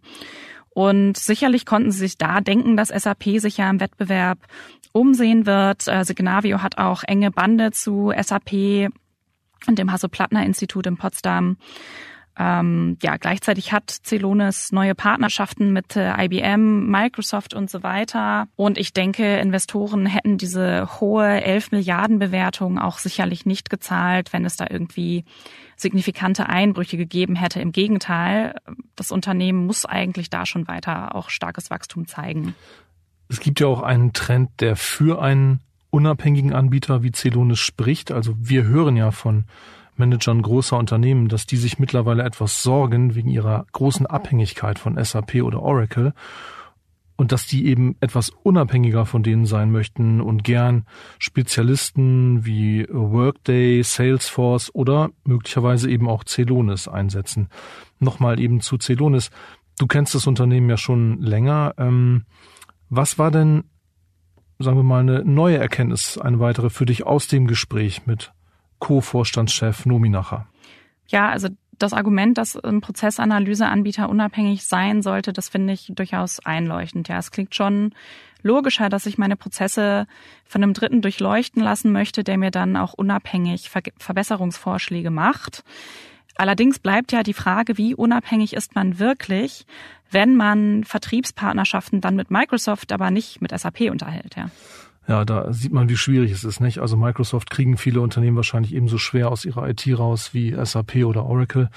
Und 0.70 1.16
sicherlich 1.16 1.66
konnten 1.66 1.90
sie 1.90 1.98
sich 1.98 2.18
da 2.18 2.40
denken, 2.40 2.76
dass 2.76 2.88
SAP 2.88 3.38
sich 3.38 3.56
ja 3.56 3.68
im 3.68 3.80
Wettbewerb 3.80 4.38
umsehen 4.92 5.46
wird. 5.46 5.86
Äh, 5.88 6.04
Signavio 6.04 6.62
hat 6.62 6.78
auch 6.78 7.02
enge 7.02 7.30
Bande 7.30 7.72
zu 7.72 8.12
SAP 8.16 8.88
und 9.66 9.78
dem 9.78 9.92
Hasso-Plattner-Institut 9.92 10.86
in 10.86 10.96
Potsdam. 10.96 11.56
Ähm, 12.42 12.96
ja, 13.02 13.18
gleichzeitig 13.18 13.70
hat 13.70 13.90
Celonis 13.90 14.72
neue 14.72 14.94
Partnerschaften 14.94 15.74
mit 15.74 15.94
äh, 15.94 16.24
IBM, 16.24 16.90
Microsoft 16.90 17.52
und 17.52 17.68
so 17.68 17.82
weiter. 17.82 18.48
Und 18.56 18.78
ich 18.78 18.94
denke, 18.94 19.36
Investoren 19.36 20.06
hätten 20.06 20.38
diese 20.38 20.88
hohe 21.00 21.42
11 21.42 21.72
Milliarden 21.72 22.18
Bewertung 22.18 22.78
auch 22.78 22.96
sicherlich 22.96 23.44
nicht 23.44 23.68
gezahlt, 23.68 24.32
wenn 24.32 24.46
es 24.46 24.56
da 24.56 24.64
irgendwie 24.70 25.26
signifikante 25.76 26.48
Einbrüche 26.48 26.96
gegeben 26.96 27.36
hätte. 27.36 27.60
Im 27.60 27.72
Gegenteil, 27.72 28.54
das 28.96 29.12
Unternehmen 29.12 29.66
muss 29.66 29.84
eigentlich 29.84 30.30
da 30.30 30.46
schon 30.46 30.66
weiter 30.66 31.14
auch 31.14 31.28
starkes 31.28 31.68
Wachstum 31.68 32.06
zeigen. 32.06 32.54
Es 33.28 33.40
gibt 33.40 33.60
ja 33.60 33.66
auch 33.66 33.82
einen 33.82 34.14
Trend, 34.14 34.48
der 34.60 34.76
für 34.76 35.20
einen 35.20 35.60
unabhängigen 35.90 36.54
Anbieter 36.54 37.02
wie 37.02 37.12
Celonis 37.12 37.58
spricht. 37.58 38.12
Also 38.12 38.34
wir 38.38 38.64
hören 38.64 38.96
ja 38.96 39.10
von 39.10 39.44
Managern 40.00 40.42
großer 40.42 40.76
Unternehmen, 40.76 41.28
dass 41.28 41.46
die 41.46 41.56
sich 41.56 41.78
mittlerweile 41.78 42.24
etwas 42.24 42.64
sorgen 42.64 43.14
wegen 43.14 43.28
ihrer 43.28 43.66
großen 43.70 44.06
Abhängigkeit 44.06 44.80
von 44.80 45.02
SAP 45.02 45.36
oder 45.42 45.62
Oracle 45.62 46.12
und 47.20 47.32
dass 47.32 47.46
die 47.46 47.66
eben 47.66 47.96
etwas 48.00 48.30
unabhängiger 48.30 49.04
von 49.04 49.22
denen 49.22 49.44
sein 49.44 49.70
möchten 49.70 50.22
und 50.22 50.42
gern 50.42 50.86
Spezialisten 51.18 52.46
wie 52.46 52.86
Workday, 52.90 53.82
Salesforce 53.82 54.74
oder 54.74 55.10
möglicherweise 55.24 55.90
eben 55.90 56.08
auch 56.08 56.24
Celonis 56.24 56.88
einsetzen. 56.88 57.50
Nochmal 57.98 58.40
eben 58.40 58.62
zu 58.62 58.78
Celonis. 58.78 59.30
Du 59.78 59.86
kennst 59.86 60.14
das 60.14 60.26
Unternehmen 60.26 60.70
ja 60.70 60.78
schon 60.78 61.20
länger. 61.20 61.74
Ähm, 61.76 62.24
was 62.88 63.18
war 63.18 63.30
denn, 63.30 63.64
sagen 64.58 64.78
wir 64.78 64.82
mal, 64.82 65.00
eine 65.00 65.22
neue 65.22 65.58
Erkenntnis, 65.58 66.16
eine 66.16 66.40
weitere 66.40 66.70
für 66.70 66.86
dich 66.86 67.06
aus 67.06 67.28
dem 67.28 67.46
Gespräch 67.46 68.06
mit 68.06 68.32
Co-Vorstandschef 68.80 69.86
Nominacher. 69.86 70.46
Ja, 71.06 71.28
also 71.28 71.48
das 71.78 71.92
Argument, 71.92 72.36
dass 72.36 72.56
ein 72.56 72.80
Prozessanalyseanbieter 72.80 74.08
unabhängig 74.08 74.64
sein 74.66 75.02
sollte, 75.02 75.32
das 75.32 75.48
finde 75.48 75.72
ich 75.72 75.92
durchaus 75.94 76.40
einleuchtend. 76.40 77.08
Ja, 77.08 77.18
es 77.18 77.30
klingt 77.30 77.54
schon 77.54 77.94
logischer, 78.42 78.88
dass 78.88 79.06
ich 79.06 79.18
meine 79.18 79.36
Prozesse 79.36 80.06
von 80.46 80.62
einem 80.62 80.74
Dritten 80.74 81.02
durchleuchten 81.02 81.62
lassen 81.62 81.92
möchte, 81.92 82.24
der 82.24 82.38
mir 82.38 82.50
dann 82.50 82.76
auch 82.76 82.92
unabhängig 82.92 83.70
Ver 83.70 83.82
Verbesserungsvorschläge 83.98 85.10
macht. 85.10 85.64
Allerdings 86.36 86.78
bleibt 86.78 87.12
ja 87.12 87.22
die 87.22 87.34
Frage, 87.34 87.76
wie 87.76 87.94
unabhängig 87.94 88.54
ist 88.54 88.74
man 88.74 88.98
wirklich, 88.98 89.66
wenn 90.10 90.36
man 90.36 90.84
Vertriebspartnerschaften 90.84 92.00
dann 92.00 92.16
mit 92.16 92.30
Microsoft, 92.30 92.92
aber 92.92 93.10
nicht 93.10 93.40
mit 93.40 93.58
SAP 93.58 93.90
unterhält, 93.90 94.36
ja. 94.36 94.50
Ja, 95.10 95.24
da 95.24 95.52
sieht 95.52 95.72
man, 95.72 95.88
wie 95.88 95.96
schwierig 95.96 96.30
es 96.30 96.44
ist, 96.44 96.60
nicht? 96.60 96.78
Also 96.78 96.96
Microsoft 96.96 97.50
kriegen 97.50 97.76
viele 97.76 98.00
Unternehmen 98.00 98.36
wahrscheinlich 98.36 98.72
ebenso 98.72 98.96
schwer 98.96 99.32
aus 99.32 99.44
ihrer 99.44 99.68
IT 99.68 99.84
raus 99.98 100.34
wie 100.34 100.54
SAP 100.64 101.04
oder 101.04 101.26
Oracle. 101.26 101.68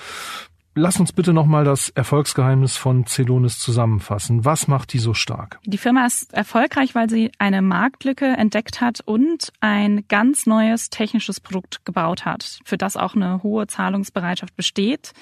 Lass 0.76 1.00
uns 1.00 1.14
bitte 1.14 1.34
nochmal 1.34 1.64
das 1.64 1.90
Erfolgsgeheimnis 1.90 2.78
von 2.78 3.08
Celonis 3.08 3.58
zusammenfassen. 3.58 4.46
Was 4.46 4.68
macht 4.68 4.94
die 4.94 5.00
so 5.00 5.16
stark? 5.16 5.60
Die 5.66 5.80
Firma 5.80 6.06
ist 6.06 6.32
erfolgreich, 6.32 6.94
weil 6.94 7.10
sie 7.10 7.32
eine 7.40 7.64
Marktlücke 7.64 8.26
entdeckt 8.26 8.82
hat 8.82 9.00
und 9.04 9.52
ein 9.62 10.06
ganz 10.10 10.46
neues 10.46 10.92
technisches 10.92 11.40
Produkt 11.40 11.86
gebaut 11.86 12.26
hat, 12.26 12.60
für 12.66 12.78
das 12.78 12.98
auch 12.98 13.16
eine 13.16 13.42
hohe 13.42 13.66
Zahlungsbereitschaft 13.66 14.56
besteht 14.56 15.14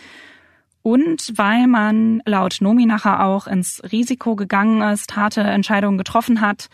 und 0.84 1.34
weil 1.36 1.68
man 1.68 2.22
laut 2.26 2.58
Nominacher 2.60 3.24
auch 3.24 3.46
ins 3.46 3.82
Risiko 3.92 4.36
gegangen 4.36 4.82
ist, 4.82 5.16
harte 5.16 5.42
Entscheidungen 5.42 5.98
getroffen 5.98 6.42
hat, 6.42 6.70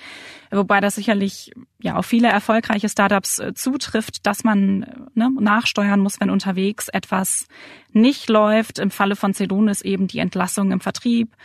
wobei 0.49 0.79
das 0.79 0.95
sicherlich 0.95 1.51
ja 1.81 1.95
auf 1.95 2.05
viele 2.05 2.29
erfolgreiche 2.29 2.87
Startups 2.87 3.39
äh, 3.39 3.53
zutrifft, 3.53 4.25
dass 4.25 4.43
man 4.43 5.09
ne, 5.13 5.29
nachsteuern 5.39 5.99
muss, 5.99 6.21
wenn 6.21 6.29
unterwegs 6.29 6.87
etwas 6.87 7.47
nicht 7.91 8.29
läuft. 8.29 8.79
Im 8.79 8.91
Falle 8.91 9.15
von 9.15 9.33
Celonis 9.33 9.81
eben 9.81 10.07
die 10.07 10.19
Entlassung 10.19 10.71
im 10.71 10.79
Vertrieb 10.79 11.35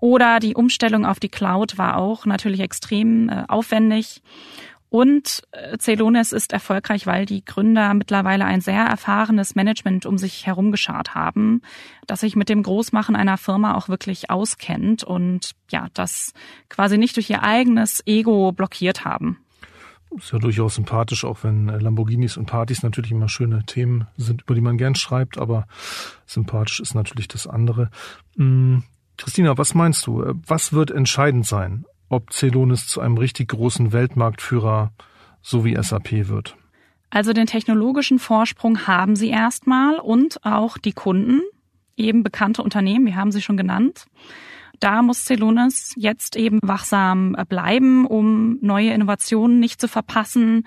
oder 0.00 0.38
die 0.38 0.54
Umstellung 0.54 1.04
auf 1.04 1.18
die 1.18 1.28
Cloud 1.28 1.78
war 1.78 1.96
auch 1.96 2.26
natürlich 2.26 2.60
extrem 2.60 3.28
äh, 3.28 3.44
aufwendig. 3.48 4.22
Und 4.90 5.42
äh, 5.52 5.76
Celonis 5.78 6.32
ist 6.32 6.52
erfolgreich, 6.52 7.06
weil 7.06 7.26
die 7.26 7.44
Gründer 7.44 7.92
mittlerweile 7.94 8.46
ein 8.46 8.60
sehr 8.60 8.84
erfahrenes 8.84 9.54
Management 9.54 10.06
um 10.06 10.16
sich 10.16 10.46
herum 10.46 10.72
geschart 10.72 11.14
haben, 11.14 11.60
das 12.06 12.20
sich 12.20 12.36
mit 12.36 12.48
dem 12.48 12.62
Großmachen 12.62 13.14
einer 13.14 13.36
Firma 13.36 13.74
auch 13.74 13.88
wirklich 13.88 14.30
auskennt 14.30 15.04
und 15.04 15.52
ja, 15.70 15.88
das 15.92 16.32
quasi 16.68 16.96
nicht 16.96 17.16
durch 17.16 17.28
ihr 17.28 17.42
eigenes 17.42 18.02
Ego 18.06 18.52
blockiert 18.52 19.04
haben. 19.04 19.38
Ist 20.16 20.32
ja 20.32 20.38
durchaus 20.38 20.76
sympathisch, 20.76 21.24
auch 21.24 21.44
wenn 21.44 21.68
äh, 21.68 21.78
Lamborghinis 21.78 22.38
und 22.38 22.46
Partys 22.46 22.82
natürlich 22.82 23.10
immer 23.10 23.28
schöne 23.28 23.64
Themen 23.66 24.06
sind, 24.16 24.42
über 24.42 24.54
die 24.54 24.62
man 24.62 24.78
gern 24.78 24.94
schreibt, 24.94 25.36
aber 25.36 25.66
sympathisch 26.24 26.80
ist 26.80 26.94
natürlich 26.94 27.28
das 27.28 27.46
andere. 27.46 27.90
Hm, 28.36 28.84
Christina, 29.18 29.58
was 29.58 29.74
meinst 29.74 30.06
du? 30.06 30.22
Äh, 30.22 30.34
was 30.46 30.72
wird 30.72 30.90
entscheidend 30.90 31.46
sein? 31.46 31.84
Ob 32.08 32.32
Celonis 32.32 32.86
zu 32.86 33.00
einem 33.00 33.18
richtig 33.18 33.48
großen 33.48 33.92
Weltmarktführer 33.92 34.92
so 35.42 35.64
wie 35.64 35.76
SAP 35.80 36.28
wird? 36.28 36.56
Also 37.10 37.32
den 37.32 37.46
technologischen 37.46 38.18
Vorsprung 38.18 38.86
haben 38.86 39.16
sie 39.16 39.30
erstmal 39.30 39.98
und 39.98 40.44
auch 40.44 40.76
die 40.78 40.92
Kunden, 40.92 41.40
eben 41.96 42.22
bekannte 42.22 42.62
Unternehmen, 42.62 43.06
wir 43.06 43.16
haben 43.16 43.32
sie 43.32 43.42
schon 43.42 43.56
genannt. 43.56 44.06
Da 44.80 45.02
muss 45.02 45.24
Celonis 45.24 45.94
jetzt 45.96 46.36
eben 46.36 46.60
wachsam 46.62 47.36
bleiben, 47.48 48.06
um 48.06 48.58
neue 48.60 48.92
Innovationen 48.92 49.58
nicht 49.58 49.80
zu 49.80 49.88
verpassen. 49.88 50.66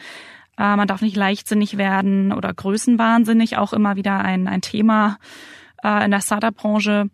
Äh, 0.57 0.75
man 0.75 0.87
darf 0.87 1.01
nicht 1.01 1.15
leichtsinnig 1.15 1.77
werden 1.77 2.33
oder 2.33 2.53
größenwahnsinnig, 2.53 3.57
auch 3.57 3.71
immer 3.71 3.95
wieder 3.95 4.19
ein, 4.19 4.47
ein 4.47 4.61
Thema 4.61 5.17
äh, 5.83 6.03
in 6.03 6.11
der 6.11 6.21
Startup-Branche. 6.21 7.09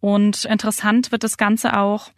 Und 0.00 0.44
interessant 0.44 1.10
wird 1.10 1.24
das 1.24 1.36
Ganze 1.36 1.76
auch, 1.76 2.10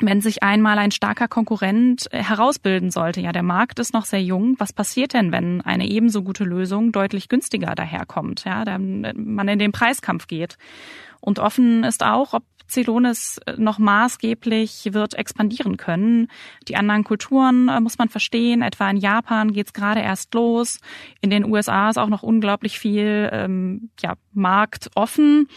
wenn 0.00 0.20
sich 0.20 0.42
einmal 0.42 0.78
ein 0.78 0.90
starker 0.90 1.28
Konkurrent 1.28 2.12
äh, 2.12 2.22
herausbilden 2.22 2.90
sollte, 2.90 3.20
ja, 3.20 3.32
der 3.32 3.42
Markt 3.42 3.78
ist 3.78 3.94
noch 3.94 4.04
sehr 4.04 4.22
jung, 4.22 4.56
was 4.58 4.72
passiert 4.72 5.14
denn, 5.14 5.32
wenn 5.32 5.60
eine 5.60 5.88
ebenso 5.88 6.22
gute 6.22 6.44
Lösung 6.44 6.92
deutlich 6.92 7.28
günstiger 7.28 7.74
daherkommt, 7.74 8.44
ja, 8.44 8.64
dann 8.64 9.04
äh, 9.04 9.14
man 9.14 9.48
in 9.48 9.58
den 9.58 9.72
Preiskampf 9.72 10.26
geht. 10.26 10.56
Und 11.20 11.38
offen 11.38 11.84
ist 11.84 12.04
auch, 12.04 12.34
ob 12.34 12.42
Celonis 12.68 13.38
äh, 13.46 13.54
noch 13.56 13.78
maßgeblich 13.78 14.90
wird 14.92 15.14
expandieren 15.14 15.76
können. 15.76 16.28
Die 16.68 16.76
anderen 16.76 17.04
Kulturen 17.04 17.66
muss 17.82 17.98
man 17.98 18.08
verstehen. 18.08 18.62
Etwa 18.62 18.90
in 18.90 18.96
Japan 18.96 19.52
geht's 19.52 19.72
gerade 19.72 20.00
erst 20.00 20.34
los. 20.34 20.80
In 21.20 21.30
den 21.30 21.44
USA 21.44 21.90
ist 21.90 21.98
auch 21.98 22.08
noch 22.08 22.22
unglaublich 22.22 22.78
viel 22.78 23.28
ähm, 23.32 23.90
ja, 24.00 24.14
Markt 24.32 24.90
offen 24.94 25.48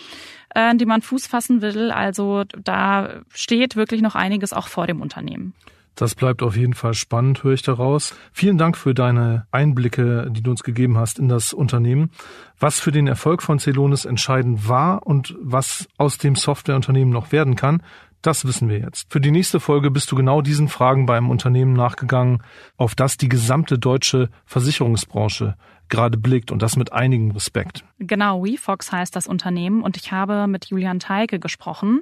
äh, 0.55 0.71
in 0.71 0.77
die 0.77 0.85
man 0.85 1.01
Fuß 1.01 1.27
fassen 1.27 1.61
will. 1.61 1.91
Also 1.91 2.43
da 2.43 3.21
steht 3.29 3.75
wirklich 3.75 4.01
noch 4.01 4.15
einiges 4.15 4.53
auch 4.53 4.67
vor 4.67 4.87
dem 4.87 5.01
Unternehmen. 5.01 5.53
Das 5.97 6.13
bleibt 6.13 6.43
auf 6.43 6.55
jeden 6.55 6.75
Fall 6.75 6.93
spannend, 6.93 7.43
höre 7.43 7.53
ich 7.53 7.63
daraus. 7.63 8.13
Vielen 8.31 8.59
Dank 8.59 8.77
für 8.77 8.93
deine 8.93 9.47
Einblicke, 9.49 10.29
die 10.29 10.43
du 10.43 10.51
uns 10.51 10.63
gegeben 10.63 10.95
hast 10.95 11.17
in 11.17 11.27
das 11.27 11.53
Unternehmen. 11.53 12.11
Was 12.59 12.79
für 12.79 12.91
den 12.91 13.07
Erfolg 13.07 13.41
von 13.41 13.57
Celonis 13.57 14.05
entscheidend 14.05 14.69
war 14.69 15.07
und 15.07 15.35
was 15.41 15.87
aus 15.97 16.19
dem 16.19 16.35
Softwareunternehmen 16.35 17.11
noch 17.11 17.31
werden 17.31 17.55
kann, 17.55 17.81
das 18.27 18.45
wissen 18.45 18.67
wir 18.67 18.79
jetzt. 18.79 19.11
Für 19.11 19.21
die 19.21 19.31
nächste 19.31 19.61
Folge 19.61 19.89
bist 19.89 20.11
du 20.11 20.15
genau 20.15 20.41
diesen 20.41 20.67
Fragen 20.67 21.05
beim 21.05 21.29
Unternehmen 21.29 21.71
nachgegangen, 21.73 22.43
auf 22.75 22.93
das 22.93 23.15
die 23.15 23.29
gesamte 23.29 23.79
deutsche 23.79 24.29
Versicherungsbranche 24.45 25.55
gerade 25.89 26.17
blickt 26.17 26.51
und 26.51 26.61
das 26.61 26.75
mit 26.75 26.91
einigem 26.91 27.31
Respekt. 27.31 27.85
Genau, 27.99 28.43
WeFox 28.43 28.91
heißt 28.91 29.15
das 29.15 29.27
Unternehmen 29.27 29.81
und 29.81 29.95
ich 29.95 30.11
habe 30.11 30.45
mit 30.47 30.65
Julian 30.65 30.99
Teike 30.99 31.39
gesprochen, 31.39 32.01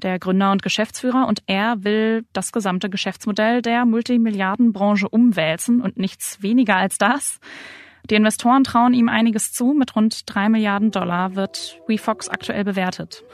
der 0.00 0.20
Gründer 0.20 0.52
und 0.52 0.62
Geschäftsführer 0.62 1.26
und 1.26 1.42
er 1.46 1.82
will 1.82 2.24
das 2.32 2.52
gesamte 2.52 2.88
Geschäftsmodell 2.88 3.60
der 3.60 3.84
Multimilliardenbranche 3.84 5.08
umwälzen 5.08 5.80
und 5.80 5.96
nichts 5.96 6.40
weniger 6.40 6.76
als 6.76 6.98
das. 6.98 7.40
Die 8.10 8.16
Investoren 8.16 8.64
trauen 8.64 8.92
ihm 8.92 9.08
einiges 9.08 9.52
zu. 9.52 9.72
Mit 9.72 9.96
rund 9.96 10.22
drei 10.26 10.48
Milliarden 10.48 10.90
Dollar 10.90 11.34
wird 11.34 11.80
WeFox 11.86 12.28
aktuell 12.28 12.64
bewertet. 12.64 13.24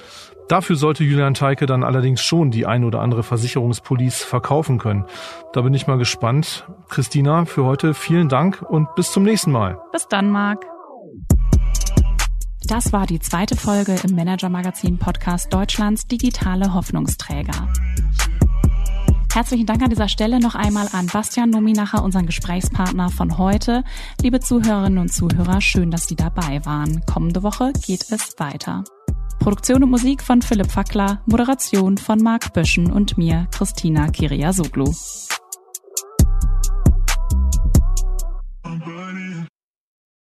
Dafür 0.49 0.77
sollte 0.77 1.05
Julian 1.05 1.35
Teike 1.35 1.67
dann 1.67 1.85
allerdings 1.85 2.23
schon 2.23 2.51
die 2.51 2.67
ein 2.67 2.85
oder 2.85 3.01
andere 3.01 3.23
Versicherungspolice 3.23 4.25
verkaufen 4.25 4.79
können. 4.79 5.05
Da 5.53 5.61
bin 5.63 5.75
ich 5.75 5.87
mal 5.87 5.99
gespannt. 5.99 6.65
Christina, 6.89 7.45
für 7.45 7.65
heute 7.65 7.95
vielen 7.95 8.29
Dank 8.29 8.63
und 8.63 8.95
bis 8.97 9.13
zum 9.13 9.23
nächsten 9.23 9.53
Mal. 9.53 9.81
Bis 9.93 10.09
dann, 10.09 10.31
Marc. 10.31 10.65
Das 12.67 12.93
war 12.93 13.07
die 13.07 13.19
zweite 13.19 13.57
Folge 13.57 13.97
im 14.05 14.15
Manager 14.15 14.49
Magazin 14.49 14.99
Podcast 14.99 15.53
Deutschlands 15.53 16.07
digitale 16.07 16.75
Hoffnungsträger. 16.75 17.69
Herzlichen 19.33 19.65
Dank 19.67 19.81
an 19.81 19.91
dieser 19.91 20.09
Stelle 20.09 20.41
noch 20.41 20.57
einmal 20.57 20.89
an 20.93 21.07
Bastian 21.07 21.51
Nominacher, 21.51 22.03
unseren 22.03 22.27
Gesprächspartner 22.27 23.11
von 23.11 23.39
heute. 23.39 23.85
Liebe 24.21 24.41
Zuhörerinnen 24.41 24.99
und 24.99 25.13
Zuhörer, 25.13 25.61
schön, 25.61 25.93
dass 25.93 26.09
Sie 26.09 26.17
dabei 26.17 26.65
waren. 26.65 27.01
Kommende 27.07 27.45
Woche 27.45 27.73
geht 27.87 28.07
es 28.11 28.35
weiter. 28.39 28.83
Produktion 29.39 29.85
und 29.85 29.91
Musik 29.91 30.23
von 30.23 30.43
Philipp 30.43 30.71
Fackler, 30.73 31.23
Moderation 31.27 31.97
von 31.97 32.19
Marc 32.19 32.53
Böschen 32.53 32.91
und 32.91 33.17
mir, 33.19 33.47
Christina 33.53 34.09
Kiriasoglu. 34.09 34.93